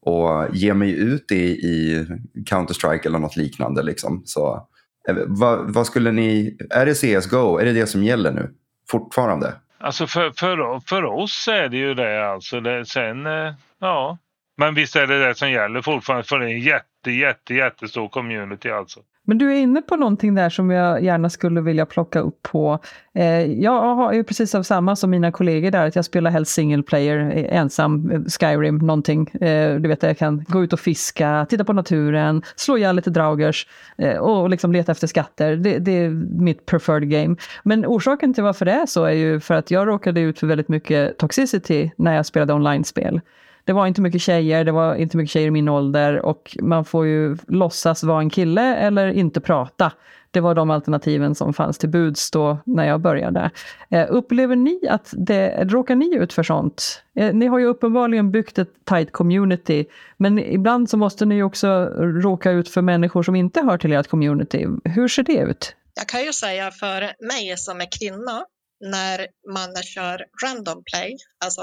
och 0.00 0.56
ge 0.56 0.74
mig 0.74 0.98
ut 0.98 1.32
i, 1.32 1.44
i 1.44 2.06
Counter-Strike 2.46 3.06
eller 3.06 3.18
något 3.18 3.36
liknande. 3.36 3.82
Liksom. 3.82 4.22
Så, 4.24 4.68
eh, 5.08 5.16
vad, 5.26 5.74
vad, 5.74 5.86
skulle 5.86 6.12
ni, 6.12 6.56
är 6.70 6.86
det 6.86 6.94
CSGO, 6.94 7.58
är 7.58 7.64
det 7.64 7.72
det 7.72 7.86
som 7.86 8.04
gäller 8.04 8.32
nu? 8.32 8.50
Fortfarande? 8.90 9.54
Alltså 9.78 10.06
för, 10.06 10.30
för, 10.30 10.80
för 10.86 11.04
oss 11.04 11.48
är 11.48 11.68
det 11.68 11.76
ju 11.76 11.94
det 11.94 12.30
alltså. 12.30 12.60
Det, 12.60 12.84
sen, 12.84 13.26
eh, 13.26 13.52
ja. 13.78 14.18
Men 14.56 14.74
visst 14.74 14.96
är 14.96 15.06
det 15.06 15.28
det 15.28 15.34
som 15.34 15.50
gäller 15.50 15.82
fortfarande 15.82 16.24
för 16.24 16.38
det 16.38 16.44
är 16.44 16.54
en 16.54 16.60
jätte, 16.60 17.10
jätte, 17.10 17.54
jättestor 17.54 18.08
community 18.08 18.70
alltså. 18.70 19.00
Men 19.28 19.38
du 19.38 19.52
är 19.52 19.56
inne 19.56 19.82
på 19.82 19.96
någonting 19.96 20.34
där 20.34 20.50
som 20.50 20.70
jag 20.70 21.04
gärna 21.04 21.30
skulle 21.30 21.60
vilja 21.60 21.86
plocka 21.86 22.20
upp 22.20 22.42
på. 22.42 22.78
Eh, 23.14 23.44
jag 23.44 23.94
har 23.94 24.12
ju 24.12 24.24
precis 24.24 24.54
av 24.54 24.62
samma 24.62 24.96
som 24.96 25.10
mina 25.10 25.32
kollegor 25.32 25.70
där, 25.70 25.86
att 25.86 25.96
jag 25.96 26.04
spelar 26.04 26.30
helst 26.30 26.52
single 26.52 26.82
player, 26.82 27.18
eh, 27.36 27.58
ensam, 27.58 28.10
eh, 28.10 28.20
Skyrim, 28.40 28.78
någonting. 28.78 29.28
Eh, 29.28 29.76
du 29.76 29.88
vet, 29.88 30.02
jag 30.02 30.18
kan 30.18 30.44
gå 30.48 30.64
ut 30.64 30.72
och 30.72 30.80
fiska, 30.80 31.46
titta 31.48 31.64
på 31.64 31.72
naturen, 31.72 32.42
slå 32.56 32.78
ihjäl 32.78 32.96
lite 32.96 33.10
draugers 33.10 33.66
eh, 33.98 34.16
och 34.16 34.50
liksom 34.50 34.72
leta 34.72 34.92
efter 34.92 35.06
skatter. 35.06 35.56
Det, 35.56 35.78
det, 35.78 35.92
är 35.92 36.10
mitt 36.40 36.66
preferred 36.66 37.10
game. 37.10 37.36
Men 37.62 37.86
orsaken 37.86 38.34
till 38.34 38.44
varför 38.44 38.64
det 38.64 38.72
är 38.72 38.86
så 38.86 39.04
är 39.04 39.12
ju 39.12 39.40
för 39.40 39.54
att 39.54 39.70
jag 39.70 39.88
råkade 39.88 40.20
ut 40.20 40.38
för 40.38 40.46
väldigt 40.46 40.68
mycket 40.68 41.18
toxicity 41.18 41.90
när 41.96 42.14
jag 42.14 42.26
spelade 42.26 42.52
online-spel 42.52 43.20
det 43.68 43.72
var 43.72 43.86
inte 43.86 44.00
mycket 44.00 44.20
tjejer, 44.20 44.64
det 44.64 44.72
var 44.72 44.94
inte 44.94 45.16
mycket 45.16 45.30
tjejer 45.30 45.48
i 45.48 45.50
min 45.50 45.68
ålder 45.68 46.26
och 46.26 46.56
man 46.62 46.84
får 46.84 47.06
ju 47.06 47.36
låtsas 47.48 48.02
vara 48.02 48.20
en 48.20 48.30
kille 48.30 48.76
eller 48.76 49.08
inte 49.08 49.40
prata. 49.40 49.92
Det 50.30 50.40
var 50.40 50.54
de 50.54 50.70
alternativen 50.70 51.34
som 51.34 51.54
fanns 51.54 51.78
till 51.78 51.88
buds 51.88 52.30
då 52.30 52.58
när 52.66 52.88
jag 52.88 53.00
började. 53.00 53.50
Eh, 53.90 54.06
upplever 54.08 54.56
ni 54.56 54.80
att 54.88 55.14
det, 55.16 55.64
råkar 55.64 55.94
ni 55.94 56.14
ut 56.14 56.32
för 56.32 56.42
sånt? 56.42 57.02
Eh, 57.14 57.34
ni 57.34 57.46
har 57.46 57.58
ju 57.58 57.66
uppenbarligen 57.66 58.30
byggt 58.30 58.58
ett 58.58 58.84
tight 58.84 59.12
community, 59.12 59.86
men 60.16 60.38
ibland 60.38 60.90
så 60.90 60.96
måste 60.96 61.24
ni 61.24 61.42
också 61.42 61.84
råka 61.96 62.50
ut 62.50 62.68
för 62.68 62.82
människor 62.82 63.22
som 63.22 63.36
inte 63.36 63.60
hör 63.60 63.78
till 63.78 63.92
ert 63.92 64.08
community. 64.08 64.66
Hur 64.84 65.08
ser 65.08 65.22
det 65.22 65.36
ut? 65.36 65.76
Jag 65.94 66.08
kan 66.08 66.24
ju 66.24 66.32
säga 66.32 66.70
för 66.70 67.00
mig 67.26 67.56
som 67.56 67.80
är 67.80 67.98
kvinna 68.00 68.44
när 68.80 69.26
man 69.54 69.82
kör 69.82 70.24
random 70.44 70.82
play, 70.84 71.16
alltså 71.44 71.62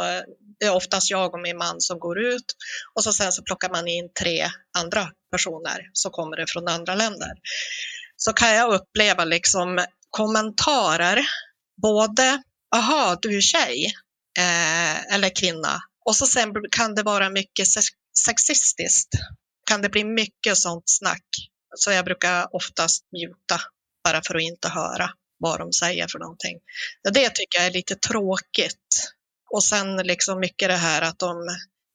det 0.60 0.66
är 0.66 0.76
oftast 0.76 1.12
jag 1.12 1.34
och 1.34 1.40
min 1.40 1.58
man 1.58 1.82
som 1.82 2.00
går 2.00 2.20
ut 2.20 2.46
och 2.94 3.04
så 3.04 3.14
sen 3.14 3.32
så 3.32 3.44
plockar 3.44 3.70
man 3.70 3.88
in 3.88 4.10
tre 4.20 4.50
andra 4.78 5.10
personer 5.32 5.90
som 5.94 6.12
kommer 6.12 6.38
det 6.38 6.46
från 6.48 6.68
andra 6.68 6.96
länder. 6.96 7.32
Så 8.18 8.34
kan 8.34 8.56
jag 8.56 8.74
uppleva 8.74 9.26
liksom 9.26 9.86
kommentarer, 10.10 11.26
både 11.82 12.44
aha, 12.76 13.18
du 13.22 13.38
är 13.38 13.42
tjej 13.42 13.86
eh, 14.40 15.14
eller 15.14 15.36
kvinna 15.36 15.82
och 16.06 16.16
så 16.16 16.28
sen 16.28 16.54
kan 16.72 16.96
det 16.96 17.04
vara 17.04 17.30
mycket 17.30 17.68
sexistiskt. 18.26 19.10
Kan 19.70 19.82
det 19.82 19.90
bli 19.90 20.04
mycket 20.04 20.58
sånt 20.58 20.84
snack. 20.86 21.26
Så 21.76 21.92
jag 21.92 22.06
brukar 22.06 22.56
oftast 22.56 23.04
muta 23.12 23.62
bara 24.04 24.22
för 24.28 24.36
att 24.36 24.42
inte 24.42 24.70
höra 24.70 25.10
vad 25.40 25.60
de 25.60 25.74
säger 25.74 26.08
för 26.08 26.20
någonting. 26.20 26.60
Det 27.14 27.30
tycker 27.30 27.60
jag 27.60 27.66
är 27.66 27.72
lite 27.72 27.96
tråkigt. 27.96 29.12
Och 29.52 29.64
sen 29.64 29.98
liksom 29.98 30.40
mycket 30.40 30.70
det 30.70 30.76
här 30.76 31.02
att 31.02 31.20
de, 31.20 31.36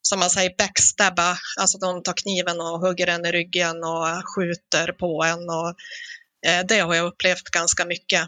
som 0.02 0.18
man 0.18 0.30
säger, 0.30 0.54
backstabba, 0.58 1.36
alltså 1.60 1.78
de 1.78 2.02
tar 2.02 2.12
kniven 2.12 2.60
och 2.60 2.80
hugger 2.80 3.06
en 3.06 3.26
i 3.26 3.32
ryggen 3.32 3.84
och 3.84 4.06
skjuter 4.34 4.92
på 4.92 5.24
en. 5.24 5.50
Och, 5.50 5.68
eh, 6.50 6.66
det 6.68 6.78
har 6.78 6.94
jag 6.94 7.06
upplevt 7.06 7.44
ganska 7.44 7.84
mycket 7.84 8.20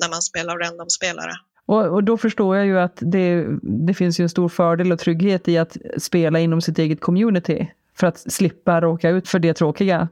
när 0.00 0.08
man 0.08 0.22
spelar 0.22 0.58
random-spelare. 0.58 1.32
Och, 1.66 1.86
och, 1.86 2.04
då 2.04 2.16
förstår 2.16 2.56
jag 2.56 2.66
ju 2.66 2.78
att 2.78 2.96
det, 3.00 3.46
det 3.62 3.94
finns 3.94 4.20
ju 4.20 4.22
en 4.22 4.28
stor 4.28 4.48
fördel 4.48 4.92
och 4.92 4.98
trygghet 4.98 5.48
i 5.48 5.58
att 5.58 5.76
spela 5.98 6.38
inom 6.38 6.60
sitt 6.60 6.78
eget 6.78 7.00
community. 7.00 7.72
För 7.96 8.06
att 8.06 8.32
slippa 8.32 8.80
råka 8.80 9.10
ut 9.10 9.28
för 9.28 9.38
det 9.38 9.54
tråkiga. 9.54 10.08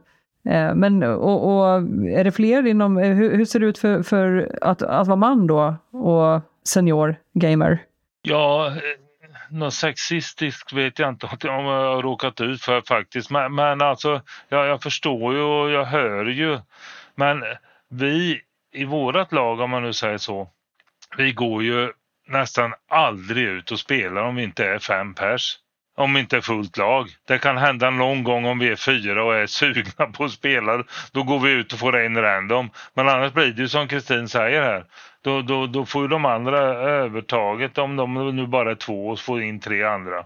Eh, 0.49 0.75
men 0.75 1.03
och, 1.03 1.43
och, 1.43 1.81
är 2.09 2.23
det 2.23 2.31
fler 2.31 2.67
inom, 2.67 2.97
eh, 2.97 3.15
hur, 3.15 3.37
hur 3.37 3.45
ser 3.45 3.59
det 3.59 3.65
ut 3.65 3.77
för, 3.77 4.03
för 4.03 4.57
att, 4.61 4.81
att 4.81 5.07
vara 5.07 5.15
man 5.15 5.47
då 5.47 5.75
och 5.91 6.41
senior 6.63 7.15
gamer? 7.33 7.83
Ja, 8.21 8.73
något 9.49 9.73
sexistiskt 9.73 10.73
vet 10.73 10.99
jag 10.99 11.09
inte 11.09 11.25
om 11.27 11.65
jag 11.65 11.95
har 11.95 12.01
råkat 12.01 12.41
ut 12.41 12.61
för 12.61 12.81
faktiskt. 12.81 13.29
Men, 13.29 13.55
men 13.55 13.81
alltså, 13.81 14.21
jag, 14.49 14.67
jag 14.67 14.83
förstår 14.83 15.33
ju 15.33 15.41
och 15.41 15.69
jag 15.69 15.85
hör 15.85 16.25
ju. 16.25 16.59
Men 17.15 17.43
vi 17.89 18.41
i 18.73 18.85
vårat 18.85 19.31
lag, 19.31 19.59
om 19.59 19.69
man 19.69 19.83
nu 19.83 19.93
säger 19.93 20.17
så, 20.17 20.49
vi 21.17 21.31
går 21.31 21.63
ju 21.63 21.91
nästan 22.27 22.73
aldrig 22.89 23.43
ut 23.43 23.71
och 23.71 23.79
spelar 23.79 24.21
om 24.21 24.35
vi 24.35 24.43
inte 24.43 24.65
är 24.65 24.79
fem 24.79 25.13
pers 25.13 25.59
om 25.97 26.13
vi 26.13 26.19
inte 26.19 26.37
är 26.37 26.41
fullt 26.41 26.77
lag. 26.77 27.09
Det 27.27 27.37
kan 27.37 27.57
hända 27.57 27.89
någon 27.89 28.23
gång 28.23 28.45
om 28.45 28.59
vi 28.59 28.67
är 28.67 28.75
fyra 28.75 29.23
och 29.23 29.35
är 29.35 29.47
sugna 29.47 30.05
på 30.13 30.23
att 30.23 30.31
spela. 30.31 30.83
Då 31.11 31.23
går 31.23 31.39
vi 31.39 31.51
ut 31.51 31.73
och 31.73 31.79
får 31.79 31.97
en 31.97 32.21
random. 32.21 32.69
Men 32.93 33.09
annars 33.09 33.33
blir 33.33 33.51
det 33.51 33.61
ju 33.61 33.67
som 33.67 33.87
Kristin 33.87 34.27
säger 34.27 34.61
här. 34.61 34.85
Då, 35.27 35.41
då, 35.41 35.67
då 35.67 35.85
får 35.85 36.01
ju 36.01 36.07
de 36.07 36.25
andra 36.25 36.59
övertaget 36.75 37.77
om 37.77 37.95
de 37.95 38.35
nu 38.35 38.47
bara 38.47 38.71
är 38.71 38.75
två 38.75 39.07
och 39.07 39.19
får 39.19 39.41
in 39.41 39.59
tre 39.59 39.83
andra. 39.83 40.25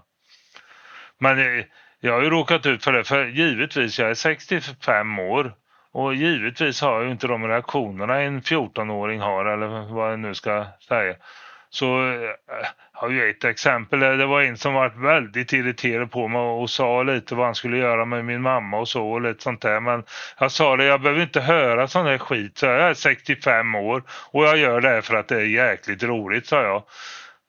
Men 1.18 1.38
eh, 1.38 1.64
jag 2.00 2.12
har 2.12 2.22
ju 2.22 2.30
råkat 2.30 2.66
ut 2.66 2.84
för 2.84 2.92
det. 2.92 3.04
För 3.04 3.24
givetvis, 3.24 3.98
jag 3.98 4.10
är 4.10 4.14
65 4.14 5.18
år. 5.18 5.54
Och 5.92 6.14
givetvis 6.14 6.80
har 6.80 6.94
jag 6.94 7.04
ju 7.04 7.10
inte 7.10 7.26
de 7.26 7.48
reaktionerna 7.48 8.20
en 8.20 8.42
14-åring 8.42 9.20
har 9.20 9.44
eller 9.44 9.94
vad 9.94 10.12
jag 10.12 10.18
nu 10.18 10.34
ska 10.34 10.66
säga. 10.88 11.14
Så 11.72 12.12
eh, 12.12 12.30
har 12.92 13.10
jag 13.10 13.30
ett 13.30 13.44
exempel. 13.44 14.00
Det 14.00 14.26
var 14.26 14.42
en 14.42 14.56
som 14.56 14.74
var 14.74 14.88
väldigt 14.88 15.52
irriterad 15.52 16.10
på 16.10 16.28
mig 16.28 16.40
och 16.40 16.70
sa 16.70 17.02
lite 17.02 17.34
vad 17.34 17.46
han 17.46 17.54
skulle 17.54 17.76
göra 17.76 18.04
med 18.04 18.24
min 18.24 18.42
mamma 18.42 18.78
och 18.78 18.88
så 18.88 19.08
och 19.08 19.20
lite 19.20 19.42
sånt 19.42 19.60
där. 19.62 19.80
Men 19.80 20.04
jag 20.38 20.52
sa 20.52 20.76
det, 20.76 20.84
jag 20.84 21.00
behöver 21.00 21.22
inte 21.22 21.40
höra 21.40 21.88
sån 21.88 22.06
här 22.06 22.18
skit. 22.18 22.58
Så 22.58 22.66
jag 22.66 22.80
är 22.80 22.94
65 22.94 23.74
år 23.74 24.02
och 24.10 24.44
jag 24.44 24.56
gör 24.56 24.80
det 24.80 25.02
för 25.02 25.14
att 25.14 25.28
det 25.28 25.36
är 25.36 25.46
jäkligt 25.46 26.02
roligt, 26.02 26.46
sa 26.46 26.62
jag. 26.62 26.82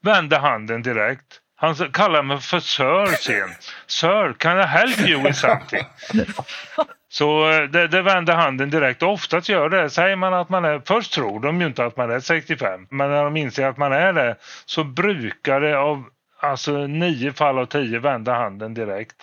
Vände 0.03 0.38
handen 0.38 0.81
direkt. 0.81 1.39
Han 1.55 1.75
kallade 1.75 2.23
mig 2.23 2.41
för 2.41 2.59
Sir 2.59 3.05
sen. 3.05 3.49
Sir, 3.88 4.33
can 4.33 4.59
I 4.59 4.63
help 4.63 4.99
you 4.99 5.23
with 5.23 5.39
something? 5.39 5.86
Så 7.13 7.52
eh, 7.52 7.69
det, 7.69 7.88
det 7.88 8.02
vänder 8.02 8.34
handen 8.34 8.69
direkt. 8.69 9.04
Oftast 9.04 9.49
gör 9.49 9.69
det. 9.69 9.89
Säger 9.89 10.15
man 10.15 10.34
att 10.34 10.49
man 10.49 10.65
är, 10.65 10.82
först 10.86 11.13
tror 11.13 11.39
de 11.39 11.62
ju 11.62 11.67
inte 11.67 11.86
att 11.86 11.97
man 11.97 12.12
är 12.12 12.19
65. 12.19 12.88
Men 12.89 13.10
när 13.10 13.23
de 13.23 13.38
inser 13.38 13.65
att 13.67 13.78
man 13.78 13.93
är 13.93 14.13
det 14.13 14.36
så 14.65 14.84
brukar 14.84 15.62
det 15.62 15.80
av 15.80 16.04
alltså 16.41 16.88
nio 16.88 17.32
fall 17.32 17.60
av 17.60 17.65
tio 17.65 17.99
vända 17.99 18.34
handen 18.34 18.73
direkt. 18.73 19.15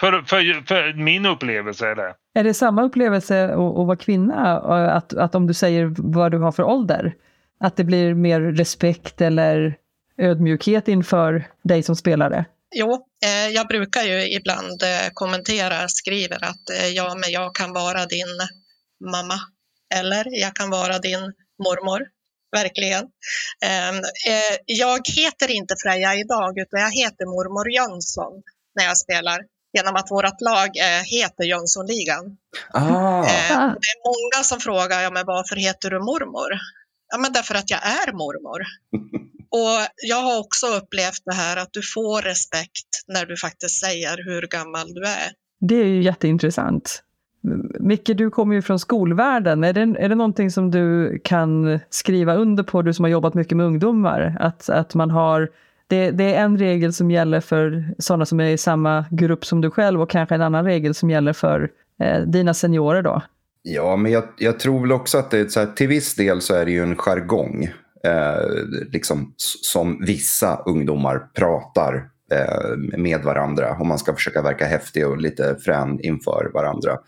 För, 0.00 0.12
för, 0.12 0.66
för 0.66 0.94
min 0.94 1.26
upplevelse 1.26 1.88
är 1.88 1.94
det. 1.94 2.14
Är 2.34 2.44
det 2.44 2.54
samma 2.54 2.82
upplevelse 2.82 3.44
att, 3.44 3.58
att 3.58 3.86
vara 3.86 3.96
kvinna? 3.96 4.58
Att, 4.90 5.14
att 5.14 5.34
om 5.34 5.46
du 5.46 5.54
säger 5.54 5.94
vad 5.98 6.32
du 6.32 6.38
har 6.38 6.52
för 6.52 6.62
ålder? 6.62 7.14
Att 7.60 7.76
det 7.76 7.84
blir 7.84 8.14
mer 8.14 8.40
respekt 8.40 9.20
eller 9.20 9.74
ödmjukhet 10.18 10.88
inför 10.88 11.44
dig 11.62 11.82
som 11.82 11.96
spelare? 11.96 12.44
Jo, 12.76 13.06
eh, 13.24 13.48
jag 13.48 13.68
brukar 13.68 14.02
ju 14.02 14.30
ibland 14.32 14.82
eh, 14.82 15.08
kommentera, 15.12 15.88
skriver 15.88 16.44
att 16.44 16.70
eh, 16.70 16.88
ja, 16.88 17.14
men 17.14 17.30
jag 17.30 17.54
kan 17.54 17.72
vara 17.72 18.06
din 18.06 18.38
mamma 19.10 19.40
eller 19.94 20.40
jag 20.40 20.54
kan 20.54 20.70
vara 20.70 20.98
din 20.98 21.20
mormor. 21.64 22.00
Verkligen. 22.52 23.04
Ehm, 23.64 24.02
jag 24.66 25.00
heter 25.08 25.50
inte 25.50 25.74
Freja 25.82 26.14
idag, 26.14 26.58
utan 26.58 26.80
jag 26.80 26.92
heter 26.92 27.26
mormor 27.26 27.70
Jönsson 27.72 28.42
när 28.74 28.84
jag 28.84 28.96
spelar 28.96 29.40
genom 29.72 29.96
att 29.96 30.10
vårt 30.10 30.40
lag 30.40 30.70
heter 31.04 31.44
Jönssonligan. 31.44 32.36
Ah. 32.72 33.22
Det 33.22 33.90
är 33.94 34.10
många 34.10 34.44
som 34.44 34.60
frågar, 34.60 35.02
ja, 35.02 35.10
men 35.10 35.26
varför 35.26 35.56
heter 35.56 35.90
du 35.90 35.98
mormor? 35.98 36.50
Ja, 37.12 37.18
men 37.18 37.32
därför 37.32 37.54
att 37.54 37.70
jag 37.70 37.80
är 37.86 38.12
mormor. 38.12 38.62
Och 39.54 39.78
jag 40.02 40.22
har 40.22 40.40
också 40.40 40.66
upplevt 40.66 41.22
det 41.24 41.34
här 41.34 41.56
att 41.56 41.72
du 41.72 41.80
får 41.94 42.22
respekt 42.22 42.90
när 43.06 43.26
du 43.26 43.36
faktiskt 43.36 43.80
säger 43.80 44.16
hur 44.24 44.42
gammal 44.42 44.94
du 44.94 45.02
är. 45.02 45.32
Det 45.60 45.74
är 45.74 45.84
ju 45.84 46.02
jätteintressant. 46.02 47.02
Micke, 47.80 48.10
du 48.14 48.30
kommer 48.30 48.54
ju 48.54 48.62
från 48.62 48.78
skolvärlden. 48.78 49.64
Är 49.64 49.72
det, 49.72 49.80
är 49.80 50.08
det 50.08 50.14
någonting 50.14 50.50
som 50.50 50.70
du 50.70 51.18
kan 51.24 51.78
skriva 51.90 52.34
under 52.34 52.62
på, 52.62 52.82
du 52.82 52.94
som 52.94 53.04
har 53.04 53.10
jobbat 53.10 53.34
mycket 53.34 53.56
med 53.56 53.66
ungdomar? 53.66 54.36
Att, 54.40 54.68
att 54.68 54.94
man 54.94 55.10
har, 55.10 55.50
det, 55.86 56.10
det 56.10 56.34
är 56.34 56.44
en 56.44 56.58
regel 56.58 56.92
som 56.92 57.10
gäller 57.10 57.40
för 57.40 57.94
sådana 57.98 58.26
som 58.26 58.40
är 58.40 58.50
i 58.50 58.58
samma 58.58 59.04
grupp 59.10 59.44
som 59.46 59.60
du 59.60 59.70
själv 59.70 60.02
och 60.02 60.10
kanske 60.10 60.34
en 60.34 60.42
annan 60.42 60.64
regel 60.64 60.94
som 60.94 61.10
gäller 61.10 61.32
för 61.32 61.70
eh, 62.00 62.20
dina 62.20 62.54
seniorer 62.54 63.02
då? 63.02 63.22
Ja, 63.62 63.96
men 63.96 64.12
jag, 64.12 64.24
jag, 64.38 64.58
tror 64.58 64.80
väl 64.80 64.92
också 64.92 65.18
att 65.18 65.30
det, 65.30 65.52
så 65.52 65.60
här, 65.60 65.66
till 65.66 65.88
viss 65.88 66.14
del 66.14 66.40
så 66.40 66.54
är 66.54 66.64
det 66.64 66.70
ju 66.70 66.82
en 66.82 66.96
jargong. 66.96 67.70
Eh, 68.04 68.46
liksom, 68.92 69.34
som 69.62 70.04
vissa 70.04 70.56
ungdomar 70.66 71.18
pratar 71.18 72.08
eh, 72.32 72.98
med 72.98 73.22
varandra. 73.22 73.76
Om 73.80 73.88
man 73.88 73.98
ska 73.98 74.14
försöka 74.14 74.42
verka 74.42 74.66
häftig 74.66 75.06
och 75.06 75.18
lite 75.18 75.56
frän 75.64 76.00
inför 76.00 76.50
varandra. 76.54 76.98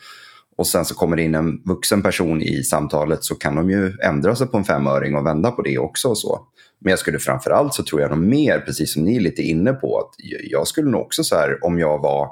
Och 0.57 0.67
sen 0.67 0.85
så 0.85 0.95
kommer 0.95 1.17
det 1.17 1.23
in 1.23 1.35
en 1.35 1.63
vuxen 1.65 2.03
person 2.03 2.43
i 2.43 2.63
samtalet 2.63 3.25
så 3.25 3.35
kan 3.35 3.55
de 3.55 3.71
ju 3.71 3.93
ändra 4.03 4.37
sig 4.37 4.47
på 4.47 4.57
en 4.57 4.65
femöring 4.65 5.17
och 5.17 5.27
vända 5.27 5.51
på 5.51 5.63
det 5.63 5.79
också. 5.79 6.09
Och 6.09 6.19
så. 6.19 6.47
Men 6.79 6.91
jag 6.91 6.99
skulle 6.99 7.19
framförallt 7.19 7.75
så 7.75 7.83
tror 7.83 8.01
jag 8.01 8.11
nog 8.11 8.19
mer, 8.19 8.61
precis 8.61 8.93
som 8.93 9.05
ni 9.05 9.17
är 9.17 9.21
lite 9.21 9.43
inne 9.43 9.73
på, 9.73 9.99
att 9.99 10.15
jag 10.51 10.67
skulle 10.67 10.91
nog 10.91 11.01
också 11.01 11.25
så 11.25 11.37
här 11.37 11.65
om 11.65 11.79
jag 11.79 11.99
var 11.99 12.31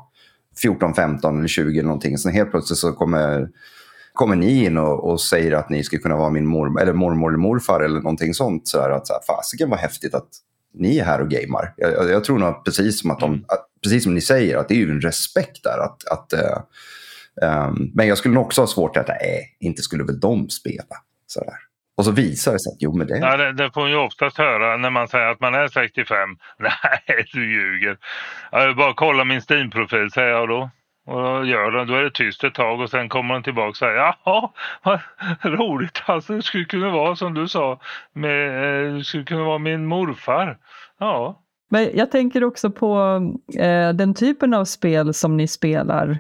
14, 0.62 0.94
15 0.94 1.38
eller 1.38 1.48
20 1.48 1.79
eller 1.79 1.83
någonting, 1.83 2.18
så 2.18 2.29
helt 2.29 2.50
plötsligt 2.50 2.79
så 2.79 2.92
kommer 2.92 3.48
kommer 4.14 4.37
ni 4.37 4.64
in 4.64 4.79
och, 4.79 5.11
och, 5.11 5.20
säger 5.20 5.53
att 5.53 5.70
ni 5.70 5.85
skulle 5.85 6.03
kunna 6.03 6.16
vara 6.16 6.31
min 6.31 6.46
mor, 6.46 6.81
eller 6.81 6.92
mormor 6.92 7.29
eller 7.29 7.38
morfar 7.38 7.81
eller 7.81 8.00
någonting 8.00 8.35
sånt. 8.35 8.68
Så 8.68 8.81
här, 8.81 8.90
att 8.90 9.07
så 9.07 9.12
här, 9.12 9.20
fasiken 9.27 9.70
vad 9.70 9.79
häftigt 9.79 10.14
att 10.14 10.29
ni 10.74 10.98
är 10.98 11.05
här 11.05 11.20
och 11.20 11.31
gamer. 11.31 11.72
Jag, 11.77 12.11
jag 12.11 12.24
tror 12.24 12.38
nog 12.38 12.64
precis 12.64 13.00
som, 13.00 13.11
att 13.11 13.20
de, 13.20 13.33
mm. 13.33 13.44
att, 13.48 13.66
precis 13.83 14.03
som 14.03 14.14
ni 14.14 14.20
säger, 14.20 14.57
att 14.57 14.68
det 14.68 14.74
är 14.74 14.79
ju 14.79 14.90
en 14.90 15.00
respekt 15.00 15.64
där. 15.64 15.79
Att, 15.79 16.09
att, 16.09 16.33
uh, 16.33 17.68
um, 17.68 17.90
men 17.94 18.07
jag 18.07 18.18
skulle 18.18 18.35
nog 18.35 18.44
också 18.44 18.62
ha 18.62 18.66
svårt 18.66 18.96
att, 18.96 19.09
nej, 19.09 19.57
inte 19.61 19.83
skulle 19.83 20.05
väl 20.05 20.20
de 20.20 20.48
spela. 20.48 20.96
Så 21.27 21.40
där. 21.40 21.59
Och 21.96 22.05
så 22.05 22.11
visar 22.11 22.53
det 22.53 22.59
sig 22.59 22.70
att 22.70 22.77
jo 22.81 22.96
men 22.96 23.07
det... 23.07 23.18
Ja, 23.18 23.37
det, 23.37 23.53
det 23.53 23.70
får 23.74 23.81
man 23.81 23.90
ju 23.90 23.96
oftast 23.96 24.38
höra 24.38 24.77
när 24.77 24.90
man 24.90 25.09
säger 25.09 25.27
att 25.27 25.40
man 25.40 25.55
är 25.55 25.68
65. 25.68 26.29
Nej, 26.59 27.27
du 27.33 27.53
ljuger. 27.53 27.98
Jag 28.53 28.66
vill 28.66 28.77
bara 28.77 28.94
kolla 28.94 29.24
min 29.24 29.40
Steam-profil 29.40 30.11
säger 30.11 30.29
jag 30.29 30.48
då. 30.48 30.70
Och 31.07 31.47
gör 31.47 31.71
den, 31.71 31.87
då 31.87 31.95
är 31.95 32.03
det 32.03 32.11
tyst 32.11 32.45
ett 32.45 32.55
tag 32.55 32.81
och 32.81 32.90
sen 32.90 33.09
kommer 33.09 33.35
den 33.35 33.43
tillbaka 33.43 33.69
och 33.69 33.77
säger 33.77 33.95
jaha, 33.95 34.51
vad 34.83 35.01
roligt 35.43 36.03
alltså. 36.07 36.33
Det 36.33 36.43
skulle 36.43 36.64
kunna 36.64 36.90
vara 36.90 37.17
som 37.17 37.35
du 37.35 37.49
sa, 37.49 37.81
med, 38.12 38.88
eh, 38.88 38.95
det 38.95 39.05
skulle 39.05 39.25
kunna 39.25 39.45
vara 39.45 39.59
min 39.59 39.87
morfar. 39.87 40.59
Ja. 40.99 41.40
Men 41.69 41.90
jag 41.95 42.11
tänker 42.11 42.45
också 42.45 42.71
på 42.71 43.21
eh, 43.59 43.90
den 43.90 44.14
typen 44.14 44.55
av 44.55 44.64
spel 44.64 45.14
som 45.14 45.37
ni 45.37 45.49
spelar. 45.49 46.19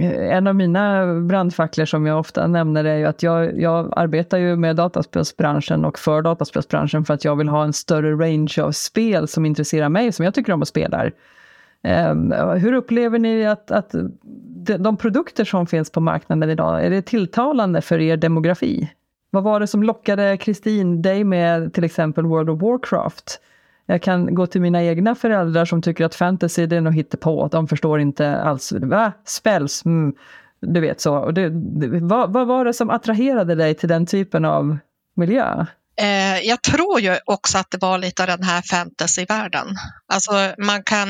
Eh, 0.00 0.36
en 0.36 0.46
av 0.46 0.54
mina 0.54 1.14
brandfacklor 1.20 1.84
som 1.84 2.06
jag 2.06 2.18
ofta 2.18 2.46
nämner 2.46 2.84
är 2.84 2.96
ju 2.96 3.04
att 3.04 3.22
jag, 3.22 3.60
jag 3.60 3.92
arbetar 3.96 4.38
ju 4.38 4.56
med 4.56 4.76
dataspelsbranschen 4.76 5.84
och 5.84 5.98
för 5.98 6.22
dataspelsbranschen 6.22 7.04
för 7.04 7.14
att 7.14 7.24
jag 7.24 7.36
vill 7.36 7.48
ha 7.48 7.64
en 7.64 7.72
större 7.72 8.12
range 8.12 8.62
av 8.62 8.72
spel 8.72 9.28
som 9.28 9.46
intresserar 9.46 9.88
mig, 9.88 10.12
som 10.12 10.24
jag 10.24 10.34
tycker 10.34 10.52
om 10.52 10.62
att 10.62 10.68
spela. 10.68 11.10
Ehm, 11.84 12.32
hur 12.32 12.72
upplever 12.72 13.18
ni 13.18 13.46
att, 13.46 13.70
att 13.70 13.94
de 14.78 14.96
produkter 14.96 15.44
som 15.44 15.66
finns 15.66 15.90
på 15.90 16.00
marknaden 16.00 16.50
idag, 16.50 16.86
är 16.86 16.90
det 16.90 17.02
tilltalande 17.02 17.82
för 17.82 18.00
er 18.00 18.16
demografi? 18.16 18.90
Vad 19.30 19.42
var 19.42 19.60
det 19.60 19.66
som 19.66 19.82
lockade 19.82 20.36
Kristin 20.36 21.02
dig 21.02 21.24
med 21.24 21.74
till 21.74 21.84
exempel 21.84 22.26
World 22.26 22.50
of 22.50 22.62
Warcraft? 22.62 23.40
Jag 23.86 24.02
kan 24.02 24.34
gå 24.34 24.46
till 24.46 24.60
mina 24.60 24.82
egna 24.82 25.14
föräldrar 25.14 25.64
som 25.64 25.82
tycker 25.82 26.04
att 26.04 26.14
fantasy 26.14 26.66
det 26.66 26.76
är 26.76 26.80
något 26.80 26.94
hittepå. 26.94 27.48
De 27.48 27.68
förstår 27.68 28.00
inte 28.00 28.36
alls. 28.36 28.72
Va? 28.72 29.12
Spells? 29.24 29.84
Mm. 29.84 30.14
Du 30.60 30.80
vet 30.80 31.00
så. 31.00 31.16
Och 31.16 31.34
det, 31.34 31.50
vad, 32.00 32.32
vad 32.32 32.46
var 32.46 32.64
det 32.64 32.74
som 32.74 32.90
attraherade 32.90 33.54
dig 33.54 33.74
till 33.74 33.88
den 33.88 34.06
typen 34.06 34.44
av 34.44 34.78
miljö? 35.14 35.66
Eh, 35.96 36.38
jag 36.42 36.62
tror 36.62 37.00
ju 37.00 37.16
också 37.24 37.58
att 37.58 37.70
det 37.70 37.78
var 37.80 37.98
lite 37.98 38.22
av 38.22 38.28
den 38.28 38.42
här 38.42 38.62
fantasyvärlden. 38.62 39.66
Alltså 40.06 40.32
man 40.58 40.82
kan 40.82 41.08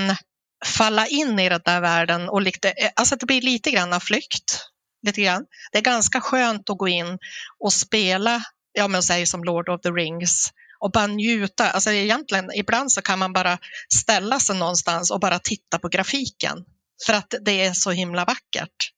falla 0.65 1.07
in 1.07 1.39
i 1.39 1.49
den 1.49 1.61
där 1.65 1.81
världen 1.81 2.29
och 2.29 2.43
lite, 2.43 2.71
eh, 2.71 2.91
alltså 2.97 3.17
det 3.17 3.27
blir 3.27 3.43
lite 3.43 3.71
grann 3.71 3.93
av 3.93 4.01
flykt. 4.01 4.69
Lite 5.07 5.23
grann. 5.23 5.45
Det 5.73 5.79
är 5.79 5.83
ganska 5.83 6.21
skönt 6.21 6.71
att 6.71 6.79
gå 6.79 6.89
in 6.89 7.19
och 7.59 7.73
spela, 7.73 8.43
ja 8.73 8.89
men 8.89 9.03
säg 9.03 9.27
som 9.27 9.45
Lord 9.45 9.69
of 9.69 9.81
the 9.81 9.89
Rings 9.89 10.53
och 10.81 10.91
bara 10.91 11.07
njuta. 11.07 11.71
Alltså 11.71 11.91
egentligen, 11.91 12.51
ibland 12.55 12.93
så 12.93 13.03
kan 13.03 13.19
man 13.19 13.33
bara 13.33 13.59
ställa 13.95 14.41
sig 14.41 14.57
någonstans 14.57 15.11
och 15.11 15.21
bara 15.21 15.39
titta 15.39 15.79
på 15.79 15.89
grafiken 15.89 16.59
för 17.07 17.13
att 17.13 17.35
det 17.41 17.65
är 17.65 17.73
så 17.73 17.91
himla 17.91 18.25
vackert. 18.25 18.91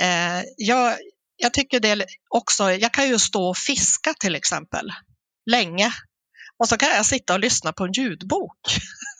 Eh, 0.00 0.42
jag, 0.56 0.96
jag 1.36 1.52
tycker 1.52 1.80
det 1.80 2.06
också, 2.28 2.72
jag 2.72 2.92
kan 2.92 3.08
ju 3.08 3.18
stå 3.18 3.48
och 3.48 3.56
fiska 3.56 4.14
till 4.20 4.34
exempel 4.34 4.92
länge 5.50 5.92
och 6.58 6.68
så 6.68 6.76
kan 6.76 6.88
jag 6.88 7.06
sitta 7.06 7.34
och 7.34 7.40
lyssna 7.40 7.72
på 7.72 7.84
en 7.84 7.92
ljudbok. 7.92 8.58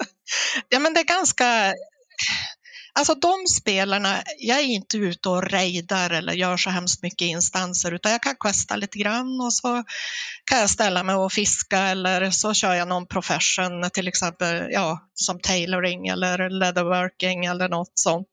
ja, 0.68 0.78
men 0.78 0.94
det 0.94 1.00
är 1.00 1.04
ganska 1.04 1.74
Alltså 2.94 3.14
de 3.14 3.46
spelarna, 3.46 4.22
jag 4.38 4.58
är 4.58 4.64
inte 4.64 4.96
ute 4.96 5.28
och 5.28 5.42
rejdar 5.42 6.10
eller 6.10 6.32
gör 6.32 6.56
så 6.56 6.70
hemskt 6.70 7.02
mycket 7.02 7.26
instanser 7.26 7.92
utan 7.92 8.12
jag 8.12 8.22
kan 8.22 8.34
questa 8.40 8.76
lite 8.76 8.98
grann 8.98 9.40
och 9.40 9.52
så 9.52 9.84
kan 10.44 10.58
jag 10.58 10.70
ställa 10.70 11.02
mig 11.02 11.14
och 11.14 11.32
fiska 11.32 11.78
eller 11.78 12.30
så 12.30 12.54
kör 12.54 12.74
jag 12.74 12.88
någon 12.88 13.06
profession 13.06 13.90
till 13.92 14.08
exempel 14.08 14.68
ja, 14.70 15.08
som 15.14 15.40
tailoring 15.40 16.08
eller 16.08 16.50
leatherworking 16.50 17.44
eller 17.44 17.68
något 17.68 17.92
sånt. 17.94 18.28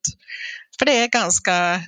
För 0.80 0.86
det 0.86 0.97
är 1.04 1.08
ganska 1.08 1.82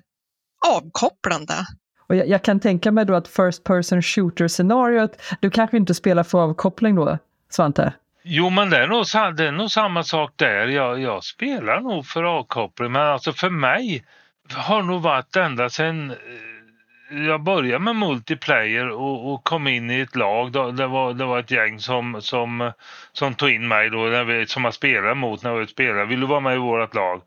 avkopplande. 0.67 1.65
Och 2.07 2.15
jag, 2.15 2.27
jag 2.27 2.43
kan 2.43 2.59
tänka 2.59 2.91
mig 2.91 3.05
då 3.05 3.15
att 3.15 3.27
first 3.27 3.63
person 3.63 4.01
shooter 4.01 4.47
scenariot, 4.47 5.21
du 5.39 5.49
kanske 5.49 5.77
inte 5.77 5.93
spelar 5.93 6.23
för 6.23 6.37
avkoppling 6.37 6.95
då, 6.95 7.17
Svante? 7.49 7.93
Jo, 8.23 8.49
men 8.49 8.69
det 8.69 8.77
är 8.77 8.87
nog, 8.87 9.05
det 9.35 9.47
är 9.47 9.51
nog 9.51 9.71
samma 9.71 10.03
sak 10.03 10.33
där. 10.35 10.67
Jag, 10.67 11.01
jag 11.01 11.23
spelar 11.23 11.79
nog 11.79 12.05
för 12.05 12.23
avkoppling, 12.23 12.91
men 12.91 13.01
alltså 13.01 13.33
för 13.33 13.49
mig 13.49 14.05
har 14.53 14.81
nog 14.81 15.01
varit 15.01 15.35
ända 15.35 15.69
sedan 15.69 16.11
eh, 16.11 16.17
jag 17.27 17.43
började 17.43 17.79
med 17.79 17.95
multiplayer 17.95 18.89
och, 18.89 19.33
och, 19.33 19.43
kom 19.43 19.67
in 19.67 19.91
i 19.91 19.99
ett 19.99 20.15
lag. 20.15 20.51
Det 20.51 20.87
var, 20.87 21.13
det 21.13 21.25
var 21.25 21.39
ett 21.39 21.51
gäng 21.51 21.79
som, 21.79 22.21
som, 22.21 22.71
som 23.13 23.33
tog 23.33 23.49
in 23.49 23.67
mig 23.67 23.89
då, 23.89 23.97
när 23.97 24.23
vi, 24.23 24.47
som 24.47 24.65
jag 24.65 24.73
spelade 24.73 25.15
mot 25.15 25.43
när 25.43 25.57
jag 25.57 25.69
spelade. 25.69 26.05
Vill 26.05 26.19
du 26.19 26.27
vara 26.27 26.39
med 26.39 26.55
i 26.55 26.57
vårt 26.57 26.95
lag? 26.95 27.21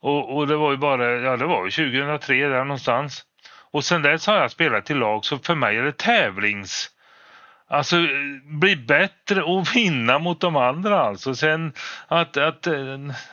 Och, 0.00 0.36
och 0.36 0.46
det 0.46 0.56
var 0.56 0.70
ju 0.70 0.76
bara, 0.76 1.10
ja 1.10 1.36
det 1.36 1.46
var 1.46 1.64
ju 1.64 1.70
2003 1.70 2.48
där 2.48 2.64
någonstans. 2.64 3.24
Och 3.70 3.84
sen 3.84 4.02
dess 4.02 4.26
har 4.26 4.36
jag 4.36 4.50
spelat 4.50 4.90
i 4.90 4.94
lag 4.94 5.24
så 5.24 5.38
för 5.38 5.54
mig 5.54 5.76
är 5.76 5.82
det 5.82 5.98
tävlings 5.98 6.90
Alltså 7.68 7.96
bli 8.44 8.76
bättre 8.76 9.42
och 9.42 9.76
vinna 9.76 10.18
mot 10.18 10.40
de 10.40 10.56
andra 10.56 11.00
alltså. 11.00 11.34
Sen 11.34 11.72
att, 12.08 12.36
att, 12.36 12.66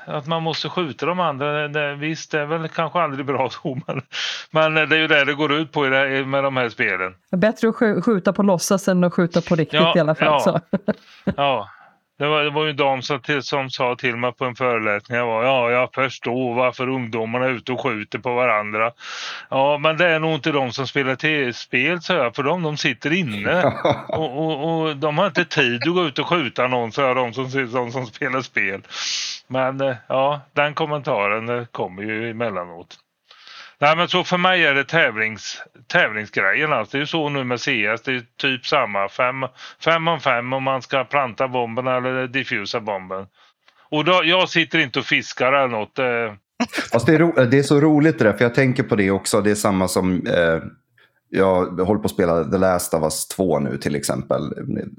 att 0.05 0.27
man 0.27 0.43
måste 0.43 0.69
skjuta 0.69 1.05
de 1.05 1.19
andra, 1.19 1.67
det, 1.67 1.95
visst 1.95 2.31
det 2.31 2.39
är 2.39 2.45
väl 2.45 2.67
kanske 2.67 2.99
aldrig 2.99 3.25
bra 3.25 3.49
så 3.49 3.81
men, 3.87 4.01
men 4.51 4.89
det 4.89 4.95
är 4.95 4.99
ju 4.99 5.07
det 5.07 5.25
det 5.25 5.33
går 5.33 5.53
ut 5.53 5.71
på 5.71 5.81
med 6.25 6.43
de 6.43 6.57
här 6.57 6.69
spelen. 6.69 7.13
Bättre 7.31 7.69
att 7.69 7.75
skjuta 8.05 8.33
på 8.33 8.43
låtsas 8.43 8.87
än 8.87 9.03
att 9.03 9.13
skjuta 9.13 9.41
på 9.41 9.55
riktigt 9.55 9.79
ja, 9.79 9.93
i 9.95 9.99
alla 9.99 10.15
fall. 10.15 10.27
Ja, 10.27 10.39
så. 10.39 10.61
ja. 11.35 11.69
Det 12.21 12.27
var, 12.27 12.43
det 12.43 12.49
var 12.49 12.63
ju 12.63 12.69
en 12.69 12.75
dam 12.75 13.01
som, 13.01 13.19
till, 13.19 13.43
som 13.43 13.69
sa 13.69 13.95
till 13.95 14.15
mig 14.15 14.31
på 14.31 14.45
en 14.45 14.55
föreläsning. 14.55 15.17
Jag 15.17 15.25
var, 15.25 15.43
ja, 15.43 15.71
jag 15.71 15.93
förstår 15.93 16.55
varför 16.55 16.89
ungdomarna 16.89 17.45
är 17.45 17.49
ute 17.49 17.71
och 17.71 17.81
skjuter 17.81 18.19
på 18.19 18.33
varandra. 18.33 18.91
Ja, 19.49 19.77
men 19.77 19.97
det 19.97 20.07
är 20.07 20.19
nog 20.19 20.33
inte 20.33 20.51
de 20.51 20.71
som 20.71 20.87
spelar 20.87 21.15
tv-spel, 21.15 22.01
så 22.01 22.13
jag, 22.13 22.35
för 22.35 22.43
de, 22.43 22.63
de 22.63 22.77
sitter 22.77 23.13
inne. 23.13 23.63
Och, 24.07 24.45
och, 24.45 24.81
och, 24.81 24.97
de 24.97 25.17
har 25.17 25.27
inte 25.27 25.45
tid 25.45 25.87
att 25.87 25.93
gå 25.93 26.05
ut 26.05 26.19
och 26.19 26.27
skjuta 26.27 26.67
någon, 26.67 26.91
så 26.91 27.01
jag, 27.01 27.15
de 27.15 27.33
som, 27.33 27.71
de 27.73 27.91
som 27.91 28.05
spelar 28.05 28.41
spel. 28.41 28.81
Men 29.47 29.81
eh, 29.81 29.95
ja, 30.07 30.41
den 30.53 30.73
kommentaren 30.73 31.67
kommer 31.71 32.03
ju 32.03 32.29
emellanåt. 32.29 32.97
Nej 33.81 33.97
men 33.97 34.07
så 34.07 34.23
för 34.23 34.37
mig 34.37 34.65
är 34.65 34.73
det 34.73 34.83
tävlings, 34.83 35.61
tävlingsgrejen 35.87 36.73
alltså. 36.73 36.91
Det 36.91 36.97
är 36.97 36.99
ju 36.99 37.07
så 37.07 37.29
nu 37.29 37.43
med 37.43 37.59
CS, 37.59 37.65
det 38.03 38.11
är 38.11 38.23
typ 38.37 38.65
samma. 38.65 39.09
Fem, 39.09 39.35
fem 39.83 40.07
om 40.07 40.19
fem 40.19 40.53
om 40.53 40.63
man 40.63 40.81
ska 40.81 41.03
planta 41.03 41.47
bomben 41.47 41.87
eller 41.87 42.27
diffusa 42.27 42.79
bomben. 42.79 43.25
Och 43.89 44.05
då, 44.05 44.21
jag 44.23 44.49
sitter 44.49 44.79
inte 44.79 44.99
och 44.99 45.05
fiskar 45.05 45.53
eller 45.53 45.67
något. 45.67 45.99
Eh. 45.99 46.33
Fast 46.91 47.05
det 47.05 47.15
är, 47.15 47.19
ro, 47.19 47.45
det 47.45 47.59
är 47.59 47.63
så 47.63 47.79
roligt 47.79 48.19
det 48.19 48.25
där, 48.25 48.33
för 48.33 48.45
jag 48.45 48.55
tänker 48.55 48.83
på 48.83 48.95
det 48.95 49.11
också. 49.11 49.41
Det 49.41 49.51
är 49.51 49.55
samma 49.55 49.87
som 49.87 50.27
eh, 50.27 50.59
jag 51.33 51.65
håller 51.65 51.99
på 51.99 52.05
att 52.05 52.11
spela 52.11 52.43
The 52.43 52.57
Last 52.57 52.93
of 52.93 53.03
Us 53.03 53.27
2 53.27 53.59
nu 53.59 53.77
till 53.77 53.95
exempel. 53.95 54.41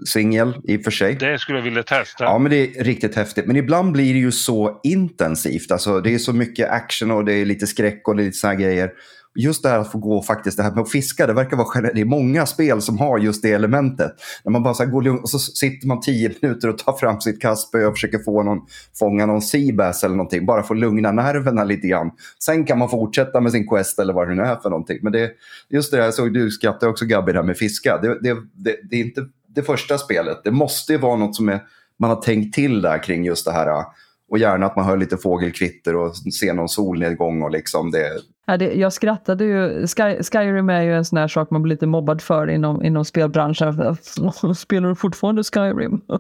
Singel 0.07 0.55
i 0.65 0.77
och 0.77 0.83
för 0.83 0.91
sig. 0.91 1.15
Det 1.15 1.39
skulle 1.39 1.59
jag 1.59 1.65
vilja 1.65 1.83
testa. 1.83 2.25
Ja, 2.25 2.39
men 2.39 2.51
det 2.51 2.57
är 2.57 2.85
riktigt 2.85 3.15
häftigt. 3.15 3.47
Men 3.47 3.57
ibland 3.57 3.93
blir 3.93 4.15
det 4.15 4.21
ju 4.21 4.33
så 4.33 4.81
intensivt. 4.83 5.71
Alltså, 5.71 6.01
det 6.01 6.15
är 6.15 6.19
så 6.19 6.33
mycket 6.33 6.71
action 6.71 7.11
och 7.11 7.25
det 7.25 7.33
är 7.33 7.45
lite 7.45 7.67
skräck 7.67 8.09
och 8.09 8.17
det 8.17 8.23
är 8.23 8.25
lite 8.25 8.39
såna 8.39 8.55
grejer. 8.55 8.91
Just 9.35 9.63
det 9.63 9.69
här 9.69 9.79
att 9.79 9.93
få 9.93 9.99
gå 9.99 10.23
faktiskt, 10.23 10.57
det 10.57 10.63
här 10.63 10.71
med 10.71 10.83
att 10.83 10.91
fiska, 10.91 11.27
det 11.27 11.33
verkar 11.33 11.57
vara 11.57 11.81
det 11.81 12.01
är 12.01 12.05
många 12.05 12.47
spel 12.47 12.83
som 12.83 12.99
har 12.99 13.19
just 13.19 13.43
det 13.43 13.53
elementet. 13.53 14.13
När 14.45 14.53
man 14.53 14.63
bara 14.63 14.75
så 14.75 14.87
går 14.87 15.03
lugnt 15.03 15.23
och 15.23 15.31
så 15.31 15.39
sitter 15.39 15.87
man 15.87 16.01
tio 16.01 16.35
minuter 16.43 16.69
och 16.69 16.79
tar 16.79 16.93
fram 16.93 17.21
sitt 17.21 17.43
kastspö 17.43 17.87
och 17.87 17.95
försöker 17.95 18.19
få 18.19 18.43
någon, 18.43 18.59
fånga 18.99 19.27
någon 19.27 19.43
seabass 19.43 20.05
eller 20.05 20.17
någonting, 20.17 20.47
bara 20.47 20.63
för 20.63 20.75
att 20.75 20.81
lugna 20.81 21.13
nerverna 21.13 21.65
lite 21.65 21.89
grann. 21.89 22.11
Sen 22.45 22.65
kan 22.65 22.79
man 22.79 22.89
fortsätta 22.89 23.41
med 23.41 23.53
sin 23.53 23.69
quest 23.69 23.99
eller 23.99 24.13
vad 24.13 24.29
det 24.29 24.35
nu 24.35 24.43
är 24.43 24.57
för 24.57 24.71
någonting. 24.71 24.99
Men 25.03 25.13
det, 25.13 25.31
just 25.69 25.91
det, 25.91 25.99
jag 25.99 26.15
såg 26.15 26.35
du 26.35 26.51
skrattar 26.51 26.89
också 26.89 27.05
Gabby 27.05 27.33
där 27.33 27.43
med 27.43 27.57
fiska. 27.57 27.99
Det, 28.03 28.21
det, 28.21 28.37
det, 28.55 28.77
det 28.91 28.97
är 28.97 29.01
inte 29.01 29.27
det 29.55 29.63
första 29.63 29.99
spelet. 29.99 30.41
Det 30.45 30.51
måste 30.51 30.93
ju 30.93 30.99
vara 30.99 31.17
något 31.17 31.37
som 31.37 31.49
är, 31.49 31.61
man 31.99 32.11
har 32.11 32.23
tänkt 32.23 32.55
till 32.55 32.83
där 32.83 33.03
kring 33.03 33.25
just 33.25 33.45
det 33.45 33.53
här 33.53 33.85
och 34.33 34.39
gärna 34.39 34.67
att 34.67 34.77
man 34.77 34.85
hör 34.85 34.97
lite 34.97 35.17
fågelkvitter 35.17 35.97
och 35.97 36.17
ser 36.17 36.53
någon 36.53 36.69
solnedgång. 36.69 37.43
Och 37.43 37.51
liksom 37.51 37.91
det. 37.91 38.11
Ja, 38.47 38.57
det, 38.57 38.73
jag 38.75 38.93
skrattade 38.93 39.45
ju. 39.45 39.87
Sky, 39.87 40.23
Skyrim 40.23 40.71
är 40.71 40.83
ju 40.83 40.95
en 40.97 41.05
sån 41.05 41.19
här 41.19 41.29
sak 41.29 41.51
man 41.51 41.63
blir 41.63 41.75
lite 41.75 41.87
mobbad 41.87 42.23
för 42.23 42.51
inom, 42.51 42.85
inom 42.85 43.05
spelbranschen. 43.05 43.97
Spelar 44.57 44.89
du 44.89 44.95
fortfarande 44.95 45.45
Skyrim? 45.45 46.01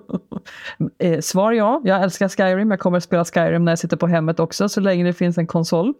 Eh, 0.98 1.20
svar 1.20 1.52
ja, 1.52 1.80
jag 1.84 2.02
älskar 2.02 2.28
Skyrim. 2.28 2.70
Jag 2.70 2.80
kommer 2.80 2.96
att 2.96 3.04
spela 3.04 3.24
Skyrim 3.24 3.64
när 3.64 3.72
jag 3.72 3.78
sitter 3.78 3.96
på 3.96 4.06
hemmet 4.06 4.40
också, 4.40 4.68
så 4.68 4.80
länge 4.80 5.04
det 5.04 5.12
finns 5.12 5.38
en 5.38 5.46
konsol. 5.46 5.94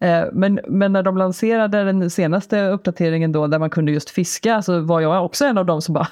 Eh, 0.00 0.24
men, 0.32 0.60
men 0.68 0.92
när 0.92 1.02
de 1.02 1.16
lanserade 1.16 1.84
den 1.84 2.10
senaste 2.10 2.68
uppdateringen 2.68 3.32
då, 3.32 3.46
där 3.46 3.58
man 3.58 3.70
kunde 3.70 3.92
just 3.92 4.10
fiska, 4.10 4.62
så 4.62 4.80
var 4.80 5.00
jag 5.00 5.24
också 5.24 5.44
en 5.44 5.58
av 5.58 5.66
dem 5.66 5.82
som 5.82 5.94
bara, 5.94 6.08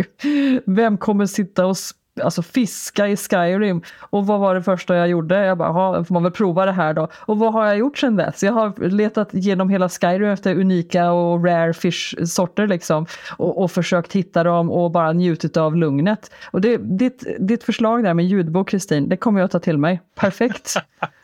vem 0.66 0.98
kommer 0.98 1.26
sitta 1.26 1.66
och 1.66 1.76
alltså 2.22 2.42
fiska 2.42 3.08
i 3.08 3.16
Skyrim. 3.16 3.82
Och 4.00 4.26
vad 4.26 4.40
var 4.40 4.54
det 4.54 4.62
första 4.62 4.96
jag 4.96 5.08
gjorde? 5.08 5.46
Jag 5.46 5.58
bara, 5.58 6.04
får 6.04 6.14
man 6.14 6.22
väl 6.22 6.32
prova 6.32 6.66
det 6.66 6.72
här 6.72 6.94
då. 6.94 7.08
Och 7.14 7.38
vad 7.38 7.52
har 7.52 7.66
jag 7.66 7.78
gjort 7.78 7.98
sedan 7.98 8.16
dess? 8.16 8.42
Jag 8.42 8.52
har 8.52 8.88
letat 8.88 9.28
genom 9.32 9.70
hela 9.70 9.88
Skyrim 9.88 10.28
efter 10.28 10.54
unika 10.54 11.10
och 11.12 11.44
rare 11.44 11.72
fish-sorter 11.72 12.66
liksom. 12.66 13.06
Och, 13.36 13.62
och, 13.62 13.70
försökt 13.70 14.12
hitta 14.12 14.44
dem 14.44 14.70
och 14.70 14.90
bara 14.90 15.12
njutit 15.12 15.56
av 15.56 15.76
lugnet. 15.76 16.30
Och 16.50 16.60
det, 16.60 16.76
ditt, 16.76 17.24
ditt 17.38 17.64
förslag 17.64 18.04
där 18.04 18.14
med 18.14 18.26
ljudbok 18.26 18.68
Kristin, 18.68 19.08
det 19.08 19.16
kommer 19.16 19.40
jag 19.40 19.44
att 19.44 19.52
ta 19.52 19.60
till 19.60 19.78
mig. 19.78 20.00
Perfekt. 20.14 20.74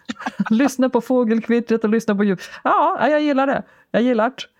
lyssna 0.50 0.88
på 0.88 1.00
fågelkvittret 1.00 1.84
och 1.84 1.90
lyssna 1.90 2.14
på 2.14 2.24
ljud. 2.24 2.40
Ja, 2.64 3.08
jag 3.08 3.22
gillar 3.22 3.46
det. 3.46 3.62
Jag 3.90 4.02
gillar 4.02 4.30
det. 4.30 4.55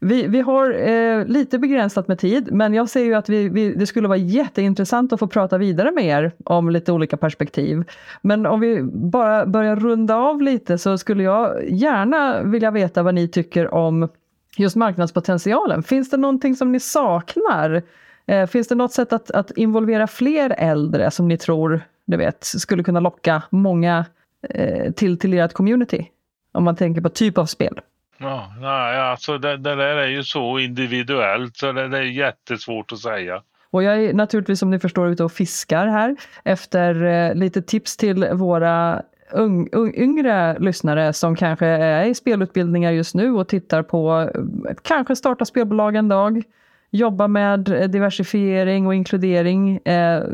Vi, 0.00 0.26
vi 0.26 0.40
har 0.40 0.88
eh, 0.88 1.26
lite 1.26 1.58
begränsat 1.58 2.08
med 2.08 2.18
tid, 2.18 2.48
men 2.52 2.74
jag 2.74 2.88
ser 2.88 3.04
ju 3.04 3.14
att 3.14 3.28
vi, 3.28 3.48
vi, 3.48 3.74
det 3.74 3.86
skulle 3.86 4.08
vara 4.08 4.18
jätteintressant 4.18 5.12
att 5.12 5.18
få 5.18 5.26
prata 5.26 5.58
vidare 5.58 5.90
med 5.90 6.04
er 6.04 6.32
om 6.44 6.70
lite 6.70 6.92
olika 6.92 7.16
perspektiv. 7.16 7.84
Men 8.22 8.46
om 8.46 8.60
vi 8.60 8.82
bara 8.82 9.46
börjar 9.46 9.76
runda 9.76 10.16
av 10.16 10.42
lite 10.42 10.78
så 10.78 10.98
skulle 10.98 11.22
jag 11.22 11.70
gärna 11.70 12.42
vilja 12.42 12.70
veta 12.70 13.02
vad 13.02 13.14
ni 13.14 13.28
tycker 13.28 13.74
om 13.74 14.08
just 14.56 14.76
marknadspotentialen. 14.76 15.82
Finns 15.82 16.10
det 16.10 16.16
någonting 16.16 16.56
som 16.56 16.72
ni 16.72 16.80
saknar? 16.80 17.82
Eh, 18.26 18.46
finns 18.46 18.68
det 18.68 18.74
något 18.74 18.92
sätt 18.92 19.12
att, 19.12 19.30
att 19.30 19.50
involvera 19.50 20.06
fler 20.06 20.54
äldre 20.58 21.10
som 21.10 21.28
ni 21.28 21.38
tror 21.38 21.80
du 22.06 22.16
vet, 22.16 22.44
skulle 22.44 22.82
kunna 22.82 23.00
locka 23.00 23.42
många 23.50 24.04
eh, 24.48 24.92
till, 24.92 25.18
till 25.18 25.34
ert 25.34 25.52
community? 25.52 26.06
Om 26.52 26.64
man 26.64 26.76
tänker 26.76 27.00
på 27.00 27.08
typ 27.08 27.38
av 27.38 27.46
spel. 27.46 27.80
Ja, 28.18 28.52
nej, 28.60 29.00
alltså 29.00 29.38
det, 29.38 29.56
det 29.56 29.74
där 29.74 29.96
är 29.96 30.06
ju 30.06 30.22
så 30.22 30.58
individuellt 30.58 31.56
så 31.56 31.72
det, 31.72 31.88
det 31.88 31.98
är 31.98 32.02
jättesvårt 32.02 32.92
att 32.92 32.98
säga. 32.98 33.42
Och 33.70 33.82
jag 33.82 34.04
är 34.04 34.14
naturligtvis 34.14 34.58
som 34.58 34.70
ni 34.70 34.78
förstår 34.78 35.08
ute 35.08 35.24
och 35.24 35.32
fiskar 35.32 35.86
här 35.86 36.16
efter 36.44 37.04
eh, 37.04 37.34
lite 37.34 37.62
tips 37.62 37.96
till 37.96 38.28
våra 38.32 39.02
ung, 39.32 39.68
yngre 39.94 40.58
lyssnare 40.58 41.12
som 41.12 41.36
kanske 41.36 41.66
är 41.66 42.04
i 42.04 42.14
spelutbildningar 42.14 42.92
just 42.92 43.14
nu 43.14 43.30
och 43.30 43.48
tittar 43.48 43.82
på 43.82 44.30
eh, 44.34 44.74
kanske 44.82 45.16
starta 45.16 45.44
spelbolag 45.44 45.96
en 45.96 46.08
dag, 46.08 46.42
jobba 46.90 47.28
med 47.28 47.68
eh, 47.68 47.88
diversifiering 47.88 48.86
och 48.86 48.94
inkludering. 48.94 49.76
Eh, 49.76 50.24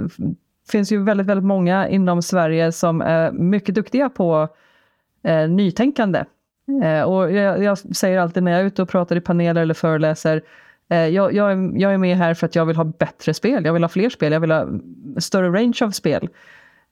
finns 0.71 0.93
ju 0.93 1.05
väldigt, 1.05 1.27
väldigt 1.27 1.47
många 1.47 1.89
inom 1.89 2.23
Sverige 2.23 2.73
som 2.73 3.01
är 3.01 3.33
mycket 3.33 3.75
duktiga 3.75 4.09
på 4.11 4.49
eh, 5.25 5.49
nytänkande 5.49 6.25
och 7.05 7.33
jag, 7.33 7.63
jag, 7.63 7.79
säger 7.79 8.19
alltid 8.19 8.43
när 8.43 8.53
jag 8.53 8.61
är 8.61 8.65
ute 8.65 8.83
och 8.83 8.89
pratar 8.89 9.17
i 9.17 9.21
paneler 9.21 9.63
eller 9.63 9.75
föreläser, 9.75 10.43
eh, 10.91 11.07
jag, 11.07 11.35
jag, 11.35 11.53
är, 11.53 11.81
jag 11.81 11.95
är 11.95 11.99
med 11.99 12.17
här 12.17 12.35
för 12.35 12.47
att 12.47 12.55
jag 12.55 12.67
vill 12.67 12.77
ha 12.77 12.85
bättre 12.85 13.35
spel, 13.35 13.65
jag 13.65 13.73
vill 13.73 13.85
ha 13.85 13.89
fler 13.89 14.11
spel, 14.11 14.33
jag 14.33 14.41
vill 14.41 14.51
ha 14.51 14.67
större 15.19 15.49
range 15.49 15.79
av 15.83 15.91
spel. 15.91 16.29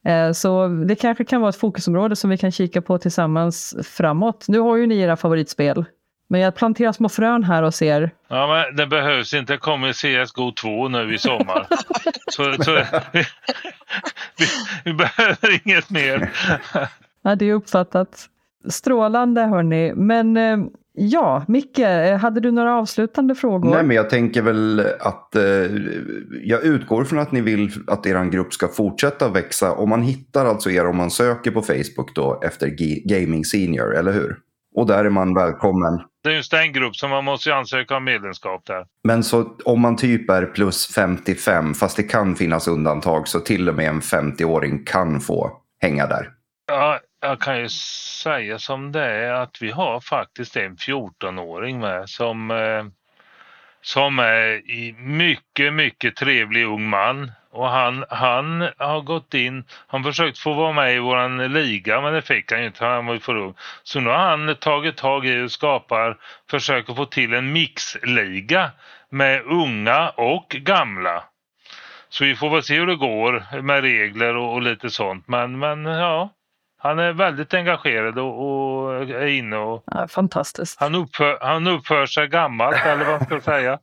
Eh, 0.05 0.31
så 0.31 0.67
det 0.67 0.95
kanske 0.95 1.25
kan 1.25 1.41
vara 1.41 1.49
ett 1.49 1.55
fokusområde 1.55 2.15
som 2.15 2.29
vi 2.29 2.37
kan 2.37 2.51
kika 2.51 2.81
på 2.81 2.97
tillsammans 2.97 3.75
framåt. 3.83 4.45
Nu 4.47 4.59
har 4.59 4.77
ju 4.77 4.87
ni 4.87 4.99
era 4.99 5.17
favoritspel. 5.17 5.85
Men 6.31 6.41
jag 6.41 6.55
planterar 6.55 6.91
små 6.91 7.09
frön 7.09 7.43
här 7.43 7.63
och 7.63 7.73
ser. 7.73 8.11
Ja, 8.27 8.47
men 8.47 8.75
det 8.75 8.87
behövs 8.87 9.33
inte. 9.33 9.53
Det 9.53 9.57
kommer 9.57 9.93
CSGO 9.93 10.51
2 10.51 10.87
nu 10.87 11.13
i 11.13 11.17
sommar. 11.17 11.67
så, 12.31 12.63
så 12.63 12.83
vi, 13.11 13.25
vi, 14.37 14.45
vi 14.85 14.93
behöver 14.93 15.67
inget 15.67 15.89
mer. 15.89 16.31
ja, 17.21 17.35
det 17.35 17.45
är 17.45 17.53
uppfattat. 17.53 18.29
Strålande 18.69 19.41
hörni. 19.41 19.93
Men 19.95 20.37
eh, 20.37 20.57
ja, 20.93 21.45
Micke, 21.47 21.79
eh, 21.79 22.17
hade 22.17 22.39
du 22.39 22.51
några 22.51 22.75
avslutande 22.75 23.35
frågor? 23.35 23.69
Nej, 23.69 23.83
men 23.83 23.95
jag 23.95 24.09
tänker 24.09 24.41
väl 24.41 24.87
att 24.99 25.35
eh, 25.35 25.43
jag 26.43 26.63
utgår 26.63 27.03
från 27.03 27.19
att 27.19 27.31
ni 27.31 27.41
vill 27.41 27.71
att 27.87 28.05
er 28.05 28.25
grupp 28.25 28.53
ska 28.53 28.67
fortsätta 28.67 29.29
växa. 29.29 29.71
Och 29.71 29.87
man 29.87 30.01
hittar 30.01 30.45
alltså 30.45 30.71
er 30.71 30.85
om 30.85 30.97
man 30.97 31.11
söker 31.11 31.51
på 31.51 31.61
Facebook 31.61 32.15
då 32.15 32.41
efter 32.43 32.67
G 32.67 33.01
Gaming 33.05 33.45
Senior, 33.45 33.95
eller 33.95 34.11
hur? 34.11 34.37
Och 34.75 34.87
där 34.87 35.05
är 35.05 35.09
man 35.09 35.33
välkommen. 35.33 36.01
Det 36.23 36.29
är 36.29 36.33
just 36.33 36.53
en 36.53 36.73
grupp 36.73 36.95
som 36.95 37.09
man 37.09 37.25
måste 37.25 37.55
ansöka 37.55 37.97
om 37.97 38.03
medlemskap 38.03 38.65
där. 38.65 38.85
Men 39.03 39.23
så 39.23 39.55
om 39.65 39.81
man 39.81 39.95
typ 39.95 40.29
är 40.29 40.45
plus 40.45 40.87
55, 40.87 41.73
fast 41.73 41.97
det 41.97 42.03
kan 42.03 42.35
finnas 42.35 42.67
undantag, 42.67 43.27
så 43.27 43.39
till 43.39 43.69
och 43.69 43.75
med 43.75 43.89
en 43.89 44.01
50-åring 44.01 44.83
kan 44.85 45.19
få 45.19 45.51
hänga 45.81 46.07
där. 46.07 46.29
Ja, 46.67 46.99
jag 47.21 47.39
kan 47.39 47.59
ju 47.59 47.69
säga 47.69 48.59
som 48.59 48.91
det 48.91 49.05
är 49.05 49.33
att 49.33 49.61
vi 49.61 49.71
har 49.71 49.99
faktiskt 49.99 50.57
en 50.57 50.75
14-åring 50.75 51.79
med 51.79 52.09
som, 52.09 52.51
eh, 52.51 52.85
som 53.81 54.19
är 54.19 54.69
i 54.71 54.95
mycket, 54.97 55.73
mycket 55.73 56.15
trevlig 56.15 56.65
ung 56.65 56.89
man. 56.89 57.31
Och 57.51 57.69
han, 57.69 58.05
han 58.09 58.69
har 58.77 59.01
gått 59.01 59.33
in, 59.33 59.63
han 59.87 60.03
försökt 60.03 60.39
få 60.39 60.53
vara 60.53 60.73
med 60.73 60.95
i 60.95 60.99
våran 60.99 61.53
liga 61.53 62.01
men 62.01 62.13
det 62.13 62.21
fick 62.21 62.51
han 62.51 62.61
ju 62.61 62.67
inte, 62.67 62.85
han 62.85 63.05
var 63.05 63.13
ju 63.13 63.19
för 63.19 63.35
ung. 63.35 63.53
Så 63.83 63.99
nu 63.99 64.09
har 64.09 64.17
han 64.17 64.55
tagit 64.55 64.97
tag 64.97 65.25
i 65.25 65.41
och 65.41 65.51
skapar, 65.51 66.17
försöker 66.49 66.93
få 66.93 67.05
till 67.05 67.33
en 67.33 67.51
mixliga 67.51 68.71
med 69.09 69.41
unga 69.45 70.09
och 70.09 70.49
gamla. 70.49 71.23
Så 72.09 72.25
vi 72.25 72.35
får 72.35 72.49
väl 72.49 72.63
se 72.63 72.75
hur 72.75 72.87
det 72.87 72.95
går 72.95 73.61
med 73.61 73.81
regler 73.81 74.37
och, 74.37 74.53
och 74.53 74.61
lite 74.61 74.89
sånt. 74.89 75.27
Men, 75.27 75.59
men 75.59 75.85
ja, 75.85 76.29
han 76.83 76.99
är 76.99 77.13
väldigt 77.13 77.53
engagerad 77.53 78.19
och, 78.19 78.33
och 78.83 78.93
är 79.01 79.25
inne 79.25 79.57
och... 79.57 79.83
Ja, 79.85 80.07
fantastiskt. 80.07 80.79
Han 80.79 80.95
uppför, 80.95 81.37
han 81.41 81.67
uppför 81.67 82.05
sig 82.05 82.27
gammalt, 82.27 82.85
eller 82.85 83.05
vad 83.05 83.23
ska 83.23 83.33
jag 83.33 83.43
säga. 83.43 83.79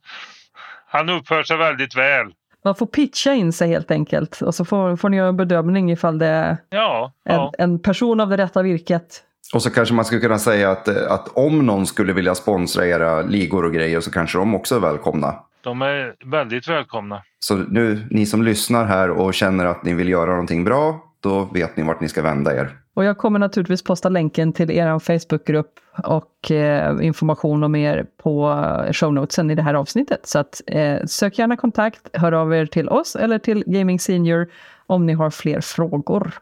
Han 0.86 1.08
uppför 1.08 1.42
sig 1.42 1.56
väldigt 1.56 1.96
väl. 1.96 2.26
Man 2.64 2.74
får 2.74 2.86
pitcha 2.86 3.32
in 3.32 3.52
sig 3.52 3.68
helt 3.68 3.90
enkelt 3.90 4.42
och 4.42 4.54
så 4.54 4.64
får, 4.64 4.96
får 4.96 5.08
ni 5.08 5.16
göra 5.16 5.28
en 5.28 5.36
bedömning 5.36 5.90
ifall 5.90 6.18
det 6.18 6.26
är 6.26 6.56
ja, 6.70 7.12
en, 7.24 7.34
ja. 7.34 7.52
en 7.58 7.78
person 7.78 8.20
av 8.20 8.28
det 8.28 8.36
rätta 8.36 8.62
virket. 8.62 9.22
Och 9.54 9.62
så 9.62 9.70
kanske 9.70 9.94
man 9.94 10.04
skulle 10.04 10.20
kunna 10.20 10.38
säga 10.38 10.70
att, 10.70 10.88
att 10.88 11.28
om 11.28 11.66
någon 11.66 11.86
skulle 11.86 12.12
vilja 12.12 12.34
sponsra 12.34 12.86
era 12.86 13.22
ligor 13.22 13.64
och 13.64 13.72
grejer 13.72 14.00
så 14.00 14.10
kanske 14.10 14.38
de 14.38 14.54
också 14.54 14.76
är 14.76 14.80
välkomna. 14.80 15.34
De 15.60 15.82
är 15.82 16.14
väldigt 16.24 16.68
välkomna. 16.68 17.22
Så 17.38 17.56
nu, 17.56 18.06
ni 18.10 18.26
som 18.26 18.42
lyssnar 18.42 18.84
här 18.84 19.10
och 19.10 19.34
känner 19.34 19.66
att 19.66 19.84
ni 19.84 19.94
vill 19.94 20.08
göra 20.08 20.30
någonting 20.30 20.64
bra, 20.64 21.04
då 21.20 21.44
vet 21.44 21.76
ni 21.76 21.82
vart 21.82 22.00
ni 22.00 22.08
ska 22.08 22.22
vända 22.22 22.56
er. 22.56 22.70
Och 22.98 23.04
jag 23.04 23.18
kommer 23.18 23.38
naturligtvis 23.38 23.82
posta 23.82 24.08
länken 24.08 24.52
till 24.52 24.70
er 24.70 24.98
Facebookgrupp 24.98 25.80
och 26.04 26.50
eh, 26.50 27.06
information 27.06 27.64
om 27.64 27.74
er 27.76 28.06
på 28.16 28.54
show 28.92 29.14
notesen 29.14 29.50
i 29.50 29.54
det 29.54 29.62
här 29.62 29.74
avsnittet. 29.74 30.26
Så 30.26 30.38
att, 30.38 30.60
eh, 30.66 31.04
sök 31.06 31.38
gärna 31.38 31.56
kontakt, 31.56 32.08
hör 32.12 32.32
av 32.32 32.54
er 32.54 32.66
till 32.66 32.88
oss 32.88 33.16
eller 33.16 33.38
till 33.38 33.64
Gaming 33.66 34.00
Senior 34.00 34.48
om 34.86 35.06
ni 35.06 35.12
har 35.12 35.30
fler 35.30 35.60
frågor. 35.60 36.32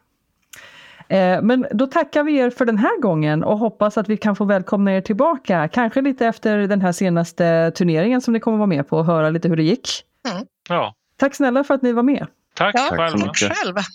Eh, 1.09 1.43
men 1.43 1.67
då 1.73 1.87
tackar 1.87 2.23
vi 2.23 2.39
er 2.39 2.51
för 2.51 2.65
den 2.65 2.79
här 2.79 3.01
gången 3.01 3.45
och 3.45 3.59
hoppas 3.59 3.99
att 3.99 4.09
vi 4.09 4.17
kan 4.17 4.37
få 4.37 4.45
välkomna 4.45 4.93
er 4.93 5.01
tillbaka. 5.01 5.69
Kanske 5.69 6.01
lite 6.01 6.27
efter 6.27 6.59
den 6.59 6.81
här 6.81 6.93
senaste 6.93 7.71
turneringen 7.71 8.21
som 8.21 8.33
ni 8.33 8.41
kommer 8.41 8.59
vara 8.59 8.67
med 8.67 8.89
på 8.89 8.99
och 8.99 9.07
höra 9.07 9.31
lite 9.31 9.49
hur 9.49 9.57
det 9.57 9.63
gick. 9.63 9.89
Mm. 10.33 10.47
Ja. 10.69 10.95
Tack 11.17 11.35
snälla 11.35 11.65
för 11.65 11.75
att 11.75 11.83
ni 11.83 11.93
var 11.93 12.03
med. 12.03 12.27
Tack, 12.55 12.75
ja, 12.75 12.89
själva. 12.91 13.27
Tack 13.27 13.37
själv 13.37 13.77
att 13.77 13.87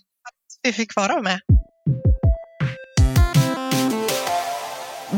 vi 0.63 0.73
fick 0.73 0.95
vara 0.95 1.21
med. 1.21 1.39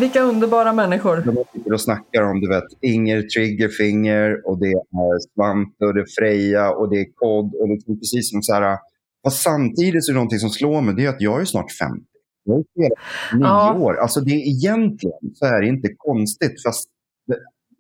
Vilka 0.03 0.21
underbara 0.21 0.73
människor. 0.73 1.15
De 1.17 1.43
sitter 1.53 1.73
och 1.73 1.81
snackar 1.81 2.21
om 2.23 2.41
du 2.41 2.49
vet, 2.49 2.63
Inger 2.81 3.21
Triggerfinger 3.21 4.47
och 4.47 4.59
det 4.59 4.67
är 4.67 5.33
Svante 5.33 5.85
och 5.85 5.93
det 5.93 6.01
är 6.01 6.05
Freja 6.19 6.71
och 6.71 6.89
det 6.89 6.99
är 6.99 7.05
Kod 7.15 7.55
och 7.55 7.67
det 7.67 7.73
är 7.73 7.95
precis 7.95 8.31
som 8.31 8.41
så 8.41 8.53
här. 8.53 8.77
Fast 9.23 9.43
samtidigt 9.43 10.05
så 10.05 10.11
är 10.11 10.13
det 10.13 10.17
någonting 10.17 10.39
som 10.39 10.49
slår 10.49 10.81
mig, 10.81 10.95
det 10.95 11.05
är 11.05 11.09
att 11.09 11.21
jag 11.21 11.41
är 11.41 11.45
snart 11.45 11.71
50. 11.71 12.05
Jag 12.43 12.65
spelat 12.71 12.91
nio 13.33 13.47
ja. 13.47 13.73
år. 13.79 13.97
Alltså 13.97 14.19
det 14.19 14.31
är 14.31 14.47
egentligen 14.47 15.35
så 15.35 15.45
är 15.45 15.61
det 15.61 15.67
inte 15.67 15.89
konstigt. 15.97 16.63
Fast, 16.63 16.89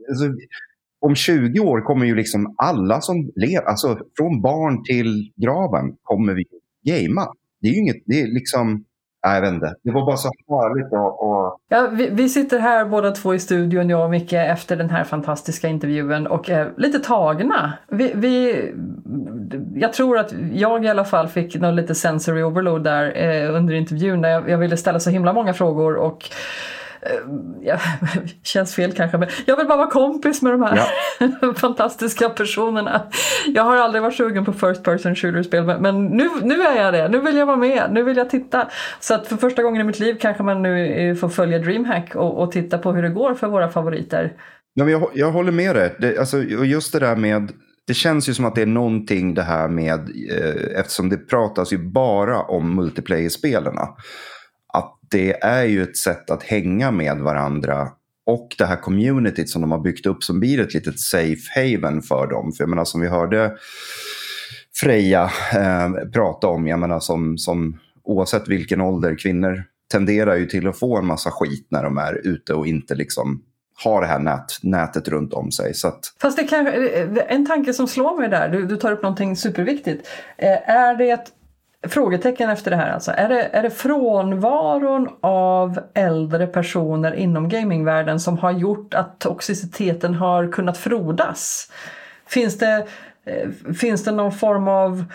alltså, 0.09 0.25
om 0.99 1.15
20 1.15 1.59
år 1.59 1.81
kommer 1.81 2.05
ju 2.05 2.15
liksom 2.15 2.55
alla 2.57 3.01
som 3.01 3.31
lever, 3.35 3.65
alltså 3.65 3.99
från 4.17 4.41
barn 4.41 4.83
till 4.83 5.31
graven, 5.35 5.95
kommer 6.01 6.33
vi 6.33 6.45
gamea. 6.83 7.27
Det 7.61 7.67
är 7.67 7.71
ju 7.71 7.79
inget, 7.79 8.03
det 8.05 8.21
är 8.21 8.27
liksom, 8.27 8.83
jag 9.23 9.41
vet 9.41 9.53
inte. 9.53 9.75
Det 9.83 9.91
var 9.91 10.05
bara 10.05 10.17
så 10.17 10.29
härligt 10.49 10.93
att... 10.93 11.19
Och... 11.19 11.59
Ja, 11.69 11.87
vi, 11.91 12.09
vi, 12.09 12.29
sitter 12.29 12.59
här 12.59 12.85
båda 12.85 13.11
två 13.11 13.33
i 13.33 13.39
studion, 13.39 13.89
jag 13.89 14.03
och 14.03 14.09
Micke, 14.09 14.33
efter 14.33 14.75
den 14.75 14.89
här 14.89 15.03
fantastiska 15.03 15.67
intervjun 15.67 16.27
och 16.27 16.49
är 16.49 16.73
lite 16.77 16.99
tagna. 16.99 17.73
Vi, 17.87 18.11
vi, 18.15 18.65
jag 19.75 19.93
tror 19.93 20.17
att 20.17 20.33
jag 20.53 20.85
i 20.85 20.89
alla 20.89 21.05
fall 21.05 21.27
fick 21.27 21.55
någon 21.55 21.75
lite 21.75 21.95
sensory 21.95 22.43
overload 22.43 22.83
där 22.83 23.13
eh, 23.15 23.55
under 23.55 23.73
intervjun 23.73 24.21
där 24.21 24.29
jag, 24.29 24.49
jag 24.49 24.57
ville 24.57 24.77
ställa 24.77 24.99
så 24.99 25.09
himla 25.09 25.33
många 25.33 25.53
frågor 25.53 25.95
och 25.95 26.29
ja, 27.61 27.79
känns 28.43 28.75
fel 28.75 28.91
kanske, 28.91 29.17
men 29.17 29.29
jag 29.45 29.57
vill 29.57 29.67
bara 29.67 29.77
vara 29.77 29.89
kompis 29.89 30.41
med 30.41 30.53
de 30.53 30.61
här 30.61 30.81
ja. 31.19 31.53
fantastiska 31.57 32.29
personerna. 32.29 33.01
Jag 33.47 33.63
har 33.63 33.75
aldrig 33.75 34.01
varit 34.01 34.15
sugen 34.15 34.45
på 34.45 34.53
first 34.53 34.83
person 34.83 35.15
shooter-spel, 35.15 35.65
men, 35.65 35.81
men, 35.81 36.05
nu, 36.05 36.29
nu 36.41 36.61
är 36.61 36.83
jag 36.83 36.93
det. 36.93 37.09
Nu 37.09 37.19
vill 37.19 37.37
jag 37.37 37.45
vara 37.45 37.57
med, 37.57 37.89
nu 37.91 38.03
vill 38.03 38.17
jag 38.17 38.29
titta. 38.29 38.67
Så 38.99 39.13
att 39.13 39.27
för 39.27 39.37
första 39.37 39.63
gången 39.63 39.81
i 39.81 39.83
mitt 39.83 39.99
liv 39.99 40.17
kanske 40.21 40.43
man 40.43 40.61
nu 40.61 40.87
eh, 40.87 41.15
får 41.15 41.29
följa 41.29 41.59
DreamHack 41.59 42.15
och, 42.15 42.43
och 42.43 42.51
titta 42.51 42.77
på 42.77 42.91
hur 42.91 43.01
det 43.03 43.09
går 43.09 43.33
för 43.33 43.47
våra 43.47 43.69
favoriter. 43.69 44.33
Ja, 44.73 44.83
men 44.83 44.93
jag, 44.93 45.09
jag 45.13 45.31
håller 45.31 45.51
med 45.51 45.75
dig. 45.75 45.95
Det, 45.99 46.17
alltså, 46.17 46.43
just 46.43 46.93
det 46.93 46.99
där 46.99 47.15
med 47.15 47.51
det 47.87 47.93
känns 47.93 48.29
ju 48.29 48.33
som 48.33 48.45
att 48.45 48.55
det 48.55 48.61
är 48.61 48.65
någonting 48.65 49.33
det 49.33 49.43
här 49.43 49.67
med, 49.67 49.99
eh, 50.31 50.79
eftersom 50.79 51.09
det 51.09 51.17
pratas 51.17 51.73
ju 51.73 51.77
bara 51.77 52.41
om 52.41 52.75
multiplayer-spelarna 52.75 53.87
att 54.73 54.99
det 55.11 55.43
är 55.43 55.63
ju 55.63 55.83
ett 55.83 55.97
sätt 55.97 56.29
att 56.29 56.43
hänga 56.43 56.91
med 56.91 57.17
varandra 57.17 57.89
och 58.25 58.55
det 58.57 58.65
här 58.65 58.75
communityt 58.75 59.49
som 59.49 59.61
de 59.61 59.71
har 59.71 59.79
byggt 59.79 60.05
upp 60.05 60.23
som 60.23 60.39
blir 60.39 60.59
ett 60.59 60.73
litet 60.73 60.99
safe 60.99 61.41
haven 61.55 62.01
för 62.01 62.27
dem. 62.27 62.51
För 62.51 62.63
jag 62.63 62.69
menar 62.69 62.85
som 62.85 63.01
vi 63.01 63.07
hörde 63.07 63.57
Freja 64.75 65.31
eh, 65.53 65.89
prata 66.13 66.47
om, 66.47 66.67
jag 66.67 66.79
menar 66.79 66.99
som, 66.99 67.37
som 67.37 67.79
oavsett 68.03 68.47
vilken 68.47 68.81
ålder, 68.81 69.17
kvinnor 69.19 69.63
tenderar 69.91 70.35
ju 70.35 70.45
till 70.45 70.67
att 70.67 70.79
få 70.79 70.97
en 70.97 71.05
massa 71.05 71.31
skit 71.31 71.67
när 71.69 71.83
de 71.83 71.97
är 71.97 72.27
ute 72.27 72.53
och 72.53 72.67
inte 72.67 72.95
liksom 72.95 73.41
har 73.83 74.01
det 74.01 74.07
här 74.07 74.19
nät, 74.19 74.59
nätet 74.61 75.07
runt 75.07 75.33
om 75.33 75.51
sig. 75.51 75.73
Så 75.73 75.87
att... 75.87 75.99
Fast 76.21 76.37
det 76.37 76.43
kan, 76.43 76.67
en 77.27 77.45
tanke 77.45 77.73
som 77.73 77.87
slår 77.87 78.19
mig 78.19 78.29
där, 78.29 78.49
du, 78.49 78.65
du 78.65 78.75
tar 78.75 78.91
upp 78.91 79.03
någonting 79.03 79.35
superviktigt. 79.35 80.07
Eh, 80.37 80.69
är 80.69 80.95
det 80.95 81.33
Frågetecken 81.87 82.49
efter 82.49 82.71
det 82.71 82.77
här 82.77 82.91
alltså. 82.91 83.11
Är 83.11 83.29
det, 83.29 83.43
är 83.43 83.63
det 83.63 83.69
frånvaron 83.69 85.09
av 85.21 85.79
äldre 85.93 86.47
personer 86.47 87.13
inom 87.13 87.49
gamingvärlden 87.49 88.19
som 88.19 88.37
har 88.37 88.51
gjort 88.51 88.93
att 88.93 89.19
toxiciteten 89.19 90.13
har 90.13 90.51
kunnat 90.51 90.77
frodas? 90.77 91.71
Finns 92.27 92.57
det, 92.57 92.87
eh, 93.25 93.73
finns 93.73 94.03
det 94.03 94.11
någon 94.11 94.31
form 94.31 94.67
av 94.67 95.05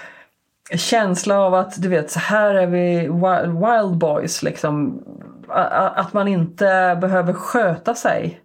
känsla 0.76 1.38
av 1.38 1.54
att 1.54 1.82
du 1.82 1.88
vet 1.88 2.10
så 2.10 2.18
här 2.18 2.54
är 2.54 2.66
vi 2.66 2.98
wild 3.38 3.98
boys 3.98 4.42
liksom. 4.42 5.02
Att 5.48 6.12
man 6.12 6.28
inte 6.28 6.98
behöver 7.00 7.32
sköta 7.32 7.94
sig. 7.94 8.40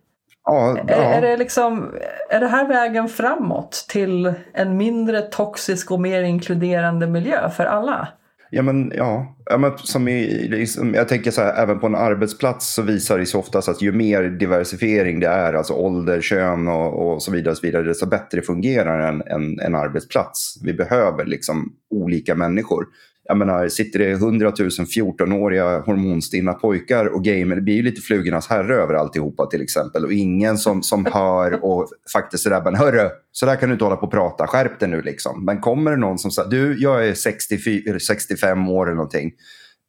Ja, 0.45 0.77
ja. 0.87 0.93
Är, 0.93 1.17
är, 1.17 1.21
det 1.21 1.37
liksom, 1.37 1.91
är 2.29 2.39
det 2.39 2.47
här 2.47 2.67
vägen 2.67 3.09
framåt 3.09 3.85
till 3.89 4.33
en 4.53 4.77
mindre 4.77 5.21
toxisk 5.21 5.91
och 5.91 6.01
mer 6.01 6.23
inkluderande 6.23 7.07
miljö 7.07 7.49
för 7.49 7.65
alla? 7.65 8.07
Ja, 8.55 8.61
men 8.61 8.91
ja. 8.95 9.35
ja 9.45 9.57
men 9.57 9.77
som 9.77 10.07
i, 10.07 10.47
liksom, 10.47 10.93
jag 10.93 11.07
tänker 11.07 11.31
så 11.31 11.41
här, 11.41 11.63
även 11.63 11.79
på 11.79 11.87
en 11.87 11.95
arbetsplats 11.95 12.73
så 12.73 12.81
visar 12.81 13.17
det 13.17 13.25
sig 13.25 13.39
oftast 13.39 13.69
att 13.69 13.81
ju 13.81 13.91
mer 13.91 14.23
diversifiering 14.23 15.19
det 15.19 15.27
är, 15.27 15.53
alltså 15.53 15.73
ålder, 15.73 16.21
kön 16.21 16.67
och, 16.67 17.13
och 17.13 17.23
så 17.23 17.31
vidare, 17.31 17.55
så 17.55 17.61
vidare, 17.61 17.83
desto 17.83 18.05
bättre 18.05 18.41
fungerar 18.41 19.07
en, 19.07 19.21
en, 19.25 19.59
en 19.59 19.75
arbetsplats. 19.75 20.59
Vi 20.63 20.73
behöver 20.73 21.25
liksom 21.25 21.73
olika 21.89 22.35
människor 22.35 22.85
jag 23.25 23.37
menar, 23.37 23.67
sitter 23.67 23.99
det 23.99 24.11
100 24.11 24.53
000 24.59 24.69
14-åriga 24.69 25.79
hormonstinna 25.79 26.53
pojkar 26.53 27.05
och 27.05 27.23
gamer, 27.23 27.55
det 27.55 27.61
blir 27.61 27.75
ju 27.75 27.81
lite 27.81 28.01
flugornas 28.01 28.47
herre 28.47 28.75
över 28.75 28.93
alltihopa 28.93 29.45
till 29.45 29.61
exempel. 29.61 30.05
Och 30.05 30.13
ingen 30.13 30.57
som, 30.57 30.83
som 30.83 31.05
hör 31.13 31.65
och 31.65 31.87
faktiskt 32.13 32.43
sådär, 32.43 32.61
men 32.63 32.75
hörru, 32.75 33.09
så 33.31 33.45
där 33.45 33.55
kan 33.55 33.69
du 33.69 33.73
inte 33.73 33.85
hålla 33.85 33.95
på 33.95 34.05
och 34.05 34.11
prata, 34.11 34.47
skärp 34.47 34.79
dig 34.79 34.89
nu 34.89 35.01
liksom. 35.01 35.45
Men 35.45 35.61
kommer 35.61 35.91
det 35.91 35.97
någon 35.97 36.19
som 36.19 36.31
säger, 36.31 36.49
du, 36.49 36.81
jag 36.81 37.07
är 37.07 37.13
64, 37.13 37.99
65 37.99 38.69
år 38.69 38.85
eller 38.85 38.95
någonting, 38.95 39.31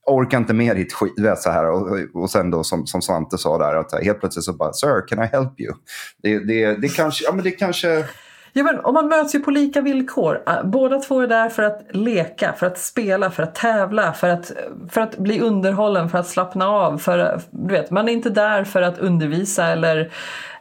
orkar 0.07 0.39
inte 0.39 0.55
med 0.55 0.77
ditt 0.77 0.93
skit, 0.93 1.19
vet, 1.19 1.39
så 1.39 1.51
här. 1.51 1.71
Och, 1.71 1.99
och 2.15 2.31
sen 2.31 2.51
då 2.51 2.65
som, 2.65 2.87
som 2.87 3.03
Svante 3.03 3.39
sa 3.39 3.59
där, 3.59 3.75
att 3.75 4.05
helt 4.05 4.21
plötsligt 4.21 4.45
så 4.45 4.53
bara, 4.53 4.73
sir, 4.73 5.09
can 5.09 5.25
I 5.25 5.27
help 5.27 5.61
you? 5.61 5.75
Det, 6.23 6.39
det, 6.39 6.77
det 6.77 6.89
kanske, 6.89 7.25
ja 7.25 7.33
men 7.33 7.45
det 7.45 7.51
kanske 7.51 8.05
Ja, 8.57 8.65
men, 8.65 8.79
och 8.79 8.95
man 8.95 9.09
möts 9.09 9.35
ju 9.35 9.39
på 9.39 9.51
lika 9.51 9.81
villkor. 9.81 10.43
Ah, 10.47 10.63
båda 10.63 10.99
två 10.99 11.21
är 11.21 11.27
där 11.27 11.49
för 11.49 11.63
att 11.63 11.87
leka, 11.91 12.53
för 12.53 12.67
att 12.67 12.79
spela, 12.79 13.31
för 13.31 13.43
att 13.43 13.55
tävla, 13.55 14.13
för 14.13 14.29
att, 14.29 14.53
för 14.91 15.01
att 15.01 15.19
bli 15.19 15.41
underhållen, 15.41 16.09
för 16.09 16.19
att 16.19 16.27
slappna 16.27 16.69
av. 16.69 16.99
För, 16.99 17.41
du 17.51 17.75
vet, 17.75 17.91
man 17.91 18.09
är 18.09 18.13
inte 18.13 18.31
där 18.31 18.65
för 18.65 18.83
att 18.83 18.99
undervisa 18.99 19.67
eller 19.67 20.11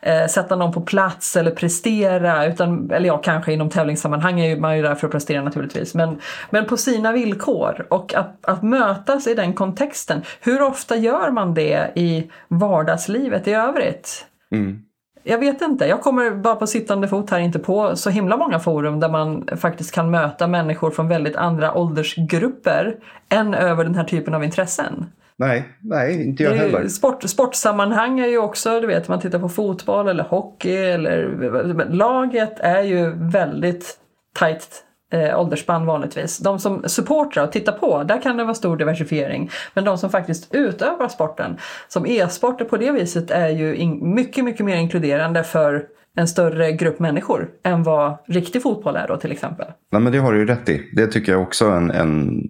eh, 0.01 0.27
sätta 0.27 0.55
någon 0.55 0.73
på 0.73 0.81
plats 0.81 1.35
eller 1.35 1.51
prestera. 1.51 2.45
Utan, 2.45 2.91
eller 2.91 3.07
ja, 3.07 3.17
kanske 3.17 3.53
inom 3.53 3.69
tävlingssammanhang 3.69 4.39
är 4.39 4.57
man 4.57 4.77
ju 4.77 4.83
där 4.83 4.95
för 4.95 5.07
att 5.07 5.11
prestera 5.11 5.43
naturligtvis. 5.43 5.95
Men, 5.95 6.21
men 6.49 6.65
på 6.65 6.77
sina 6.77 7.11
villkor. 7.11 7.87
Och 7.89 8.13
att, 8.13 8.45
att 8.45 8.63
mötas 8.63 9.27
i 9.27 9.33
den 9.33 9.53
kontexten. 9.53 10.21
Hur 10.41 10.61
ofta 10.61 10.95
gör 10.95 11.31
man 11.31 11.53
det 11.53 11.91
i 11.95 12.31
vardagslivet 12.47 13.47
i 13.47 13.53
övrigt? 13.53 14.25
Mm 14.51 14.83
jag 15.23 15.37
vet 15.37 15.61
inte, 15.61 15.85
jag 15.85 16.01
kommer 16.01 16.31
bara 16.31 16.55
på 16.55 16.67
sittande 16.67 17.07
fot 17.07 17.29
här 17.29 17.39
inte 17.39 17.59
på 17.59 17.95
så 17.95 18.09
himla 18.09 18.37
många 18.37 18.59
forum 18.59 18.99
där 18.99 19.09
man 19.09 19.47
faktiskt 19.57 19.91
kan 19.91 20.11
möta 20.11 20.47
människor 20.47 20.91
från 20.91 21.07
väldigt 21.07 21.35
andra 21.35 21.73
åldersgrupper 21.73 22.95
än 23.29 23.53
över 23.53 23.83
den 23.83 23.95
här 23.95 24.03
typen 24.03 24.33
av 24.33 24.43
intressen. 24.43 25.05
Nej, 25.35 25.69
nej 25.79 26.25
inte 26.25 26.43
jag 26.43 26.51
heller. 26.51 26.87
Sport, 26.87 27.23
sportsammanhang 27.23 28.19
är 28.19 28.27
ju 28.27 28.37
också, 28.37 28.79
du 28.79 28.87
vet, 28.87 29.07
man 29.07 29.19
tittar 29.19 29.39
på 29.39 29.49
fotboll 29.49 30.07
eller 30.07 30.23
hockey 30.23 30.75
eller 30.75 31.89
laget 31.89 32.59
är 32.59 32.81
ju 32.81 33.13
väldigt 33.15 33.97
tajt 34.33 34.83
eh, 35.13 35.39
åldersspann 35.39 35.85
vanligtvis. 35.85 36.37
De 36.37 36.59
som 36.59 36.83
supportrar 36.85 37.43
och 37.43 37.51
tittar 37.51 37.73
på, 37.73 38.03
där 38.03 38.21
kan 38.21 38.37
det 38.37 38.43
vara 38.43 38.53
stor 38.53 38.77
diversifiering. 38.77 39.49
Men 39.73 39.83
de 39.83 39.97
som 39.97 40.09
faktiskt 40.09 40.55
utövar 40.55 41.07
sporten, 41.07 41.57
som 41.87 42.05
e-sporter 42.05 42.65
på 42.65 42.77
det 42.77 42.91
viset 42.91 43.31
är 43.31 43.49
ju 43.49 43.75
in, 43.75 44.13
mycket, 44.15 44.43
mycket 44.43 44.65
mer 44.65 44.77
inkluderande 44.77 45.43
för 45.43 45.85
en 46.15 46.27
större 46.27 46.71
grupp 46.71 46.99
människor 46.99 47.49
än 47.63 47.83
vad 47.83 48.17
riktig 48.27 48.63
fotboll 48.63 48.95
är 48.95 49.07
då 49.07 49.17
till 49.17 49.31
exempel. 49.31 49.65
Nej, 49.91 50.01
men 50.01 50.11
det 50.11 50.17
har 50.17 50.33
du 50.33 50.39
ju 50.39 50.45
rätt 50.45 50.69
i. 50.69 50.89
Det 50.93 51.07
tycker 51.07 51.31
jag 51.31 51.41
också 51.41 51.65
en, 51.65 51.91
en... 51.91 52.41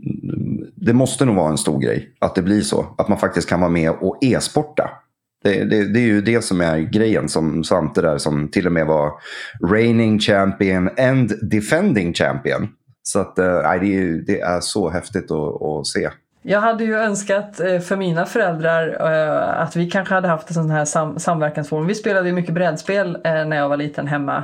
Det 0.76 0.94
måste 0.94 1.26
nog 1.26 1.36
vara 1.36 1.50
en 1.50 1.58
stor 1.58 1.80
grej 1.80 2.10
att 2.20 2.36
det 2.36 2.42
blir 2.42 2.62
så. 2.62 2.86
Att 2.98 3.08
man 3.08 3.18
faktiskt 3.18 3.50
kan 3.50 3.60
vara 3.60 3.72
med 3.72 3.92
och 3.92 4.18
e-sporta. 4.22 4.90
Det, 5.44 5.64
det, 5.64 5.94
det, 5.94 6.00
är 6.00 6.06
ju 6.06 6.22
det 6.22 6.44
som 6.44 6.62
är 6.62 6.80
grejen 6.80 7.30
som 7.30 7.64
Svante 7.64 8.02
där 8.02 8.18
som 8.18 8.48
till 8.48 8.66
och 8.66 8.72
med 8.72 8.88
var 8.88 9.12
reigning 9.70 10.20
champion 10.20 10.90
and 10.98 11.34
defending 11.42 12.14
champion. 12.14 12.68
Så 13.04 13.20
att, 13.20 13.40
äh, 13.40 13.46
det, 13.46 13.96
är, 13.96 14.26
det 14.26 14.40
är 14.40 14.60
så 14.60 14.90
häftigt 14.90 15.32
att, 15.32 15.62
att 15.62 15.88
se. 15.88 16.10
Jag 16.46 16.62
hade 16.62 16.84
ju 16.84 16.96
önskat 16.96 17.60
eh, 17.60 17.80
för 17.80 17.96
mina 17.96 18.26
föräldrar 18.26 18.98
eh, 19.12 19.62
att 19.62 19.76
vi 19.76 19.90
kanske 19.90 20.14
hade 20.14 20.28
haft 20.28 20.50
en 20.50 20.54
sån 20.54 20.70
här 20.70 20.86
sam 20.86 21.20
samverkansform. 21.20 21.88
Vi 21.88 21.96
spelade 21.96 22.28
ju 22.28 22.34
mycket 22.34 22.54
brädspel 22.54 23.18
eh, 23.24 23.46
när 23.46 23.58
jag 23.58 23.70
var 23.70 23.78
liten 23.78 24.08
hemma. 24.08 24.44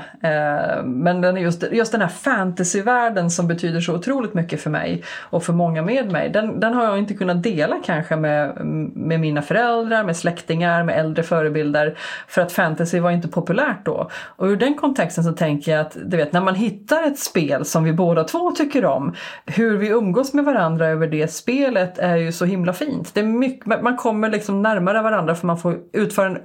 Men 0.83 1.21
den 1.21 1.37
just, 1.37 1.63
just 1.71 1.91
den 1.91 2.01
här 2.01 2.07
fantasyvärlden 2.07 3.31
som 3.31 3.47
betyder 3.47 3.81
så 3.81 3.95
otroligt 3.95 4.33
mycket 4.33 4.61
för 4.61 4.69
mig 4.69 5.03
och 5.19 5.43
för 5.43 5.53
många 5.53 5.81
med 5.81 6.11
mig. 6.11 6.29
Den, 6.29 6.59
den 6.59 6.73
har 6.73 6.83
jag 6.83 6.97
inte 6.97 7.13
kunnat 7.13 7.43
dela 7.43 7.75
kanske 7.85 8.15
med, 8.15 8.65
med 8.95 9.19
mina 9.19 9.41
föräldrar, 9.41 10.03
med 10.03 10.17
släktingar, 10.17 10.83
med 10.83 10.99
äldre 10.99 11.23
förebilder. 11.23 11.97
För 12.27 12.41
att 12.41 12.51
fantasy 12.51 12.99
var 12.99 13.11
inte 13.11 13.27
populärt 13.27 13.85
då. 13.85 14.09
Och 14.13 14.47
ur 14.47 14.57
den 14.57 14.75
kontexten 14.75 15.23
så 15.23 15.31
tänker 15.31 15.71
jag 15.71 15.81
att 15.81 15.97
du 16.05 16.17
vet, 16.17 16.33
när 16.33 16.41
man 16.41 16.55
hittar 16.55 17.03
ett 17.03 17.19
spel 17.19 17.65
som 17.65 17.83
vi 17.83 17.93
båda 17.93 18.23
två 18.23 18.51
tycker 18.51 18.85
om, 18.85 19.15
hur 19.45 19.77
vi 19.77 19.87
umgås 19.87 20.33
med 20.33 20.45
varandra 20.45 20.87
över 20.87 21.07
det 21.07 21.31
spelet 21.31 21.88
sätt 21.89 21.99
är 21.99 22.15
ju 22.15 22.31
så 22.31 22.45
himla 22.45 22.73
fint. 22.73 23.13
Det 23.13 23.19
är 23.19 23.25
mycket, 23.25 23.81
man 23.81 23.97
kommer 23.97 24.29
liksom 24.29 24.61
närmare 24.61 25.01
varandra 25.01 25.35
för 25.35 25.47
man 25.47 25.57
får 25.57 25.77
utföra 25.93 26.27
en 26.27 26.37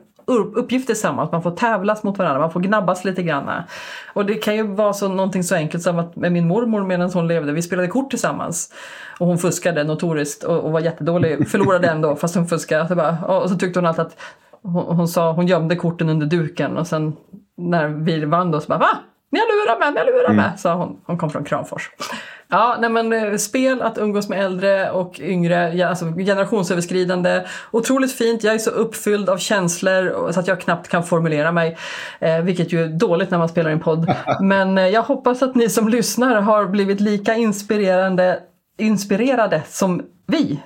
uppgift 0.55 0.87
tillsammans, 0.87 1.33
man 1.33 1.43
får 1.43 1.51
tävlas 1.51 2.03
mot 2.03 2.19
varandra, 2.19 2.41
man 2.41 2.51
får 2.51 2.61
gnabbas 2.61 3.05
lite 3.05 3.23
grann. 3.23 3.51
Och 4.15 4.27
det 4.27 4.35
kan 4.35 4.57
ju 4.57 4.63
vara 4.63 4.93
så, 4.93 5.09
någonting 5.09 5.45
så 5.45 5.55
enkelt 5.55 5.83
som 5.83 5.99
att 5.99 6.17
med 6.17 6.33
min 6.33 6.49
mormor 6.49 6.85
medan 6.85 7.11
hon 7.15 7.29
levde, 7.29 7.53
vi 7.53 7.63
spelade 7.63 7.89
kort 7.89 8.11
tillsammans. 8.11 8.73
Och 9.21 9.27
hon 9.27 9.39
fuskade 9.39 9.85
notoriskt 9.85 10.45
och, 10.45 10.59
och 10.59 10.73
var 10.73 10.81
jättedålig, 10.81 11.49
förlorade 11.49 11.89
ändå 11.89 12.17
fast 12.21 12.35
hon 12.35 12.47
fuskade. 12.47 12.81
Alltså 12.81 12.95
bara, 12.95 13.19
och 13.25 13.51
så 13.51 13.57
tyckte 13.57 13.79
hon 13.79 13.87
alltid 13.87 14.05
att 14.05 14.17
hon, 14.63 14.97
hon, 14.97 15.09
sa, 15.09 15.33
hon 15.33 15.47
gömde 15.47 15.77
korten 15.77 16.09
under 16.09 16.27
duken 16.27 16.77
och 16.79 16.87
sen 16.87 17.17
när 17.57 17.89
vi 17.89 18.25
vann 18.25 18.51
då 18.51 18.61
så 18.61 18.69
bara 18.69 18.79
va? 18.79 18.99
Ni 19.35 19.41
har 19.41 19.47
lurar 19.47 19.93
mig, 19.93 20.03
jag 20.05 20.15
lurar 20.15 20.33
mig, 20.33 20.59
sa 20.59 20.75
hon. 20.75 21.01
Hon 21.07 21.19
kom 21.19 21.31
från 21.31 21.45
Kramfors. 21.45 21.91
Ja, 22.49 22.77
nej 22.81 22.91
men 22.91 23.13
eh, 23.13 23.37
spel, 23.37 23.83
att 23.83 23.99
umgås 23.99 24.29
med 24.29 24.45
äldre 24.45 24.91
och 24.91 25.21
yngre, 25.21 25.73
ja, 25.75 25.89
alltså 25.89 26.05
generationsöverskridande. 26.05 27.43
Otroligt 27.71 28.13
fint, 28.13 28.45
jag 28.45 28.55
är 28.55 28.59
så 28.59 28.71
uppfylld 28.71 29.29
av 29.29 29.39
känslor 29.39 30.33
så 30.33 30.41
att 30.41 30.49
jag 30.49 30.61
knappt 30.61 30.89
kan 30.89 31.05
formulera 31.05 31.53
mig. 31.53 31.77
Eh, 32.19 32.41
vilket 32.41 32.73
ju 32.73 32.85
är 32.85 32.89
dåligt 32.89 33.31
när 33.31 33.39
man 33.39 33.49
spelar 33.49 33.71
en 33.71 33.81
podd. 33.81 34.15
Men 34.41 34.79
eh, 34.79 34.87
jag 34.87 35.03
hoppas 35.03 35.43
att 35.43 35.55
ni 35.55 35.69
som 35.69 35.89
lyssnar 35.89 36.41
har 36.41 36.67
blivit 36.67 37.01
lika 37.01 37.35
inspirerande, 37.35 38.41
inspirerade 38.79 39.63
som 39.67 40.03
vi. 40.27 40.61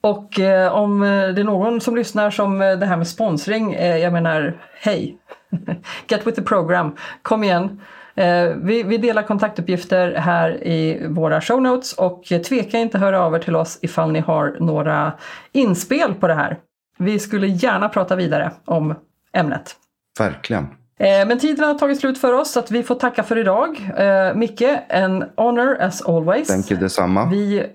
Och 0.00 0.40
eh, 0.40 0.72
om 0.72 1.02
eh, 1.02 1.08
det 1.08 1.40
är 1.40 1.44
någon 1.44 1.80
som 1.80 1.96
lyssnar 1.96 2.30
som 2.30 2.62
eh, 2.62 2.78
det 2.78 2.86
här 2.86 2.96
med 2.96 3.08
sponsring, 3.08 3.74
eh, 3.74 3.96
jag 3.96 4.12
menar 4.12 4.60
hej! 4.80 5.18
Get 6.08 6.26
with 6.26 6.36
the 6.36 6.42
program, 6.42 6.96
kom 7.22 7.44
igen! 7.44 7.80
Eh, 8.18 8.48
vi, 8.56 8.82
vi, 8.82 8.98
delar 8.98 9.22
kontaktuppgifter 9.22 10.14
här 10.14 10.64
i 10.64 11.06
våra 11.08 11.40
show 11.40 11.62
notes 11.62 11.92
och 11.92 12.24
tveka 12.48 12.78
inte 12.78 12.98
höra 12.98 13.20
av 13.20 13.34
er 13.34 13.38
till 13.38 13.56
oss 13.56 13.78
ifall 13.82 14.12
ni 14.12 14.20
har 14.20 14.56
några 14.60 15.12
inspel 15.52 16.14
på 16.14 16.28
det 16.28 16.34
här. 16.34 16.58
Vi 16.98 17.18
skulle 17.18 17.46
gärna 17.46 17.88
prata 17.88 18.16
vidare 18.16 18.52
om 18.64 18.94
ämnet. 19.32 19.76
Verkligen. 20.18 20.62
Eh, 20.98 21.28
men 21.28 21.38
tiden 21.38 21.64
har 21.64 21.74
tagit 21.74 22.00
slut 22.00 22.18
för 22.18 22.32
oss 22.32 22.52
så 22.52 22.58
att 22.58 22.70
vi 22.70 22.82
får 22.82 22.94
tacka 22.94 23.22
för 23.22 23.38
idag. 23.38 23.90
Eh, 23.96 24.34
Micke, 24.34 24.78
en 24.88 25.24
honor 25.36 25.76
as 25.80 26.02
always. 26.02 26.48
Thank 26.48 26.70
you 26.70 26.80
detsamma. 26.80 27.26
Vi, 27.30 27.66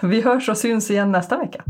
vi 0.00 0.20
hörs 0.20 0.48
och 0.48 0.58
syns 0.58 0.90
igen 0.90 1.12
nästa 1.12 1.38
vecka. 1.38 1.62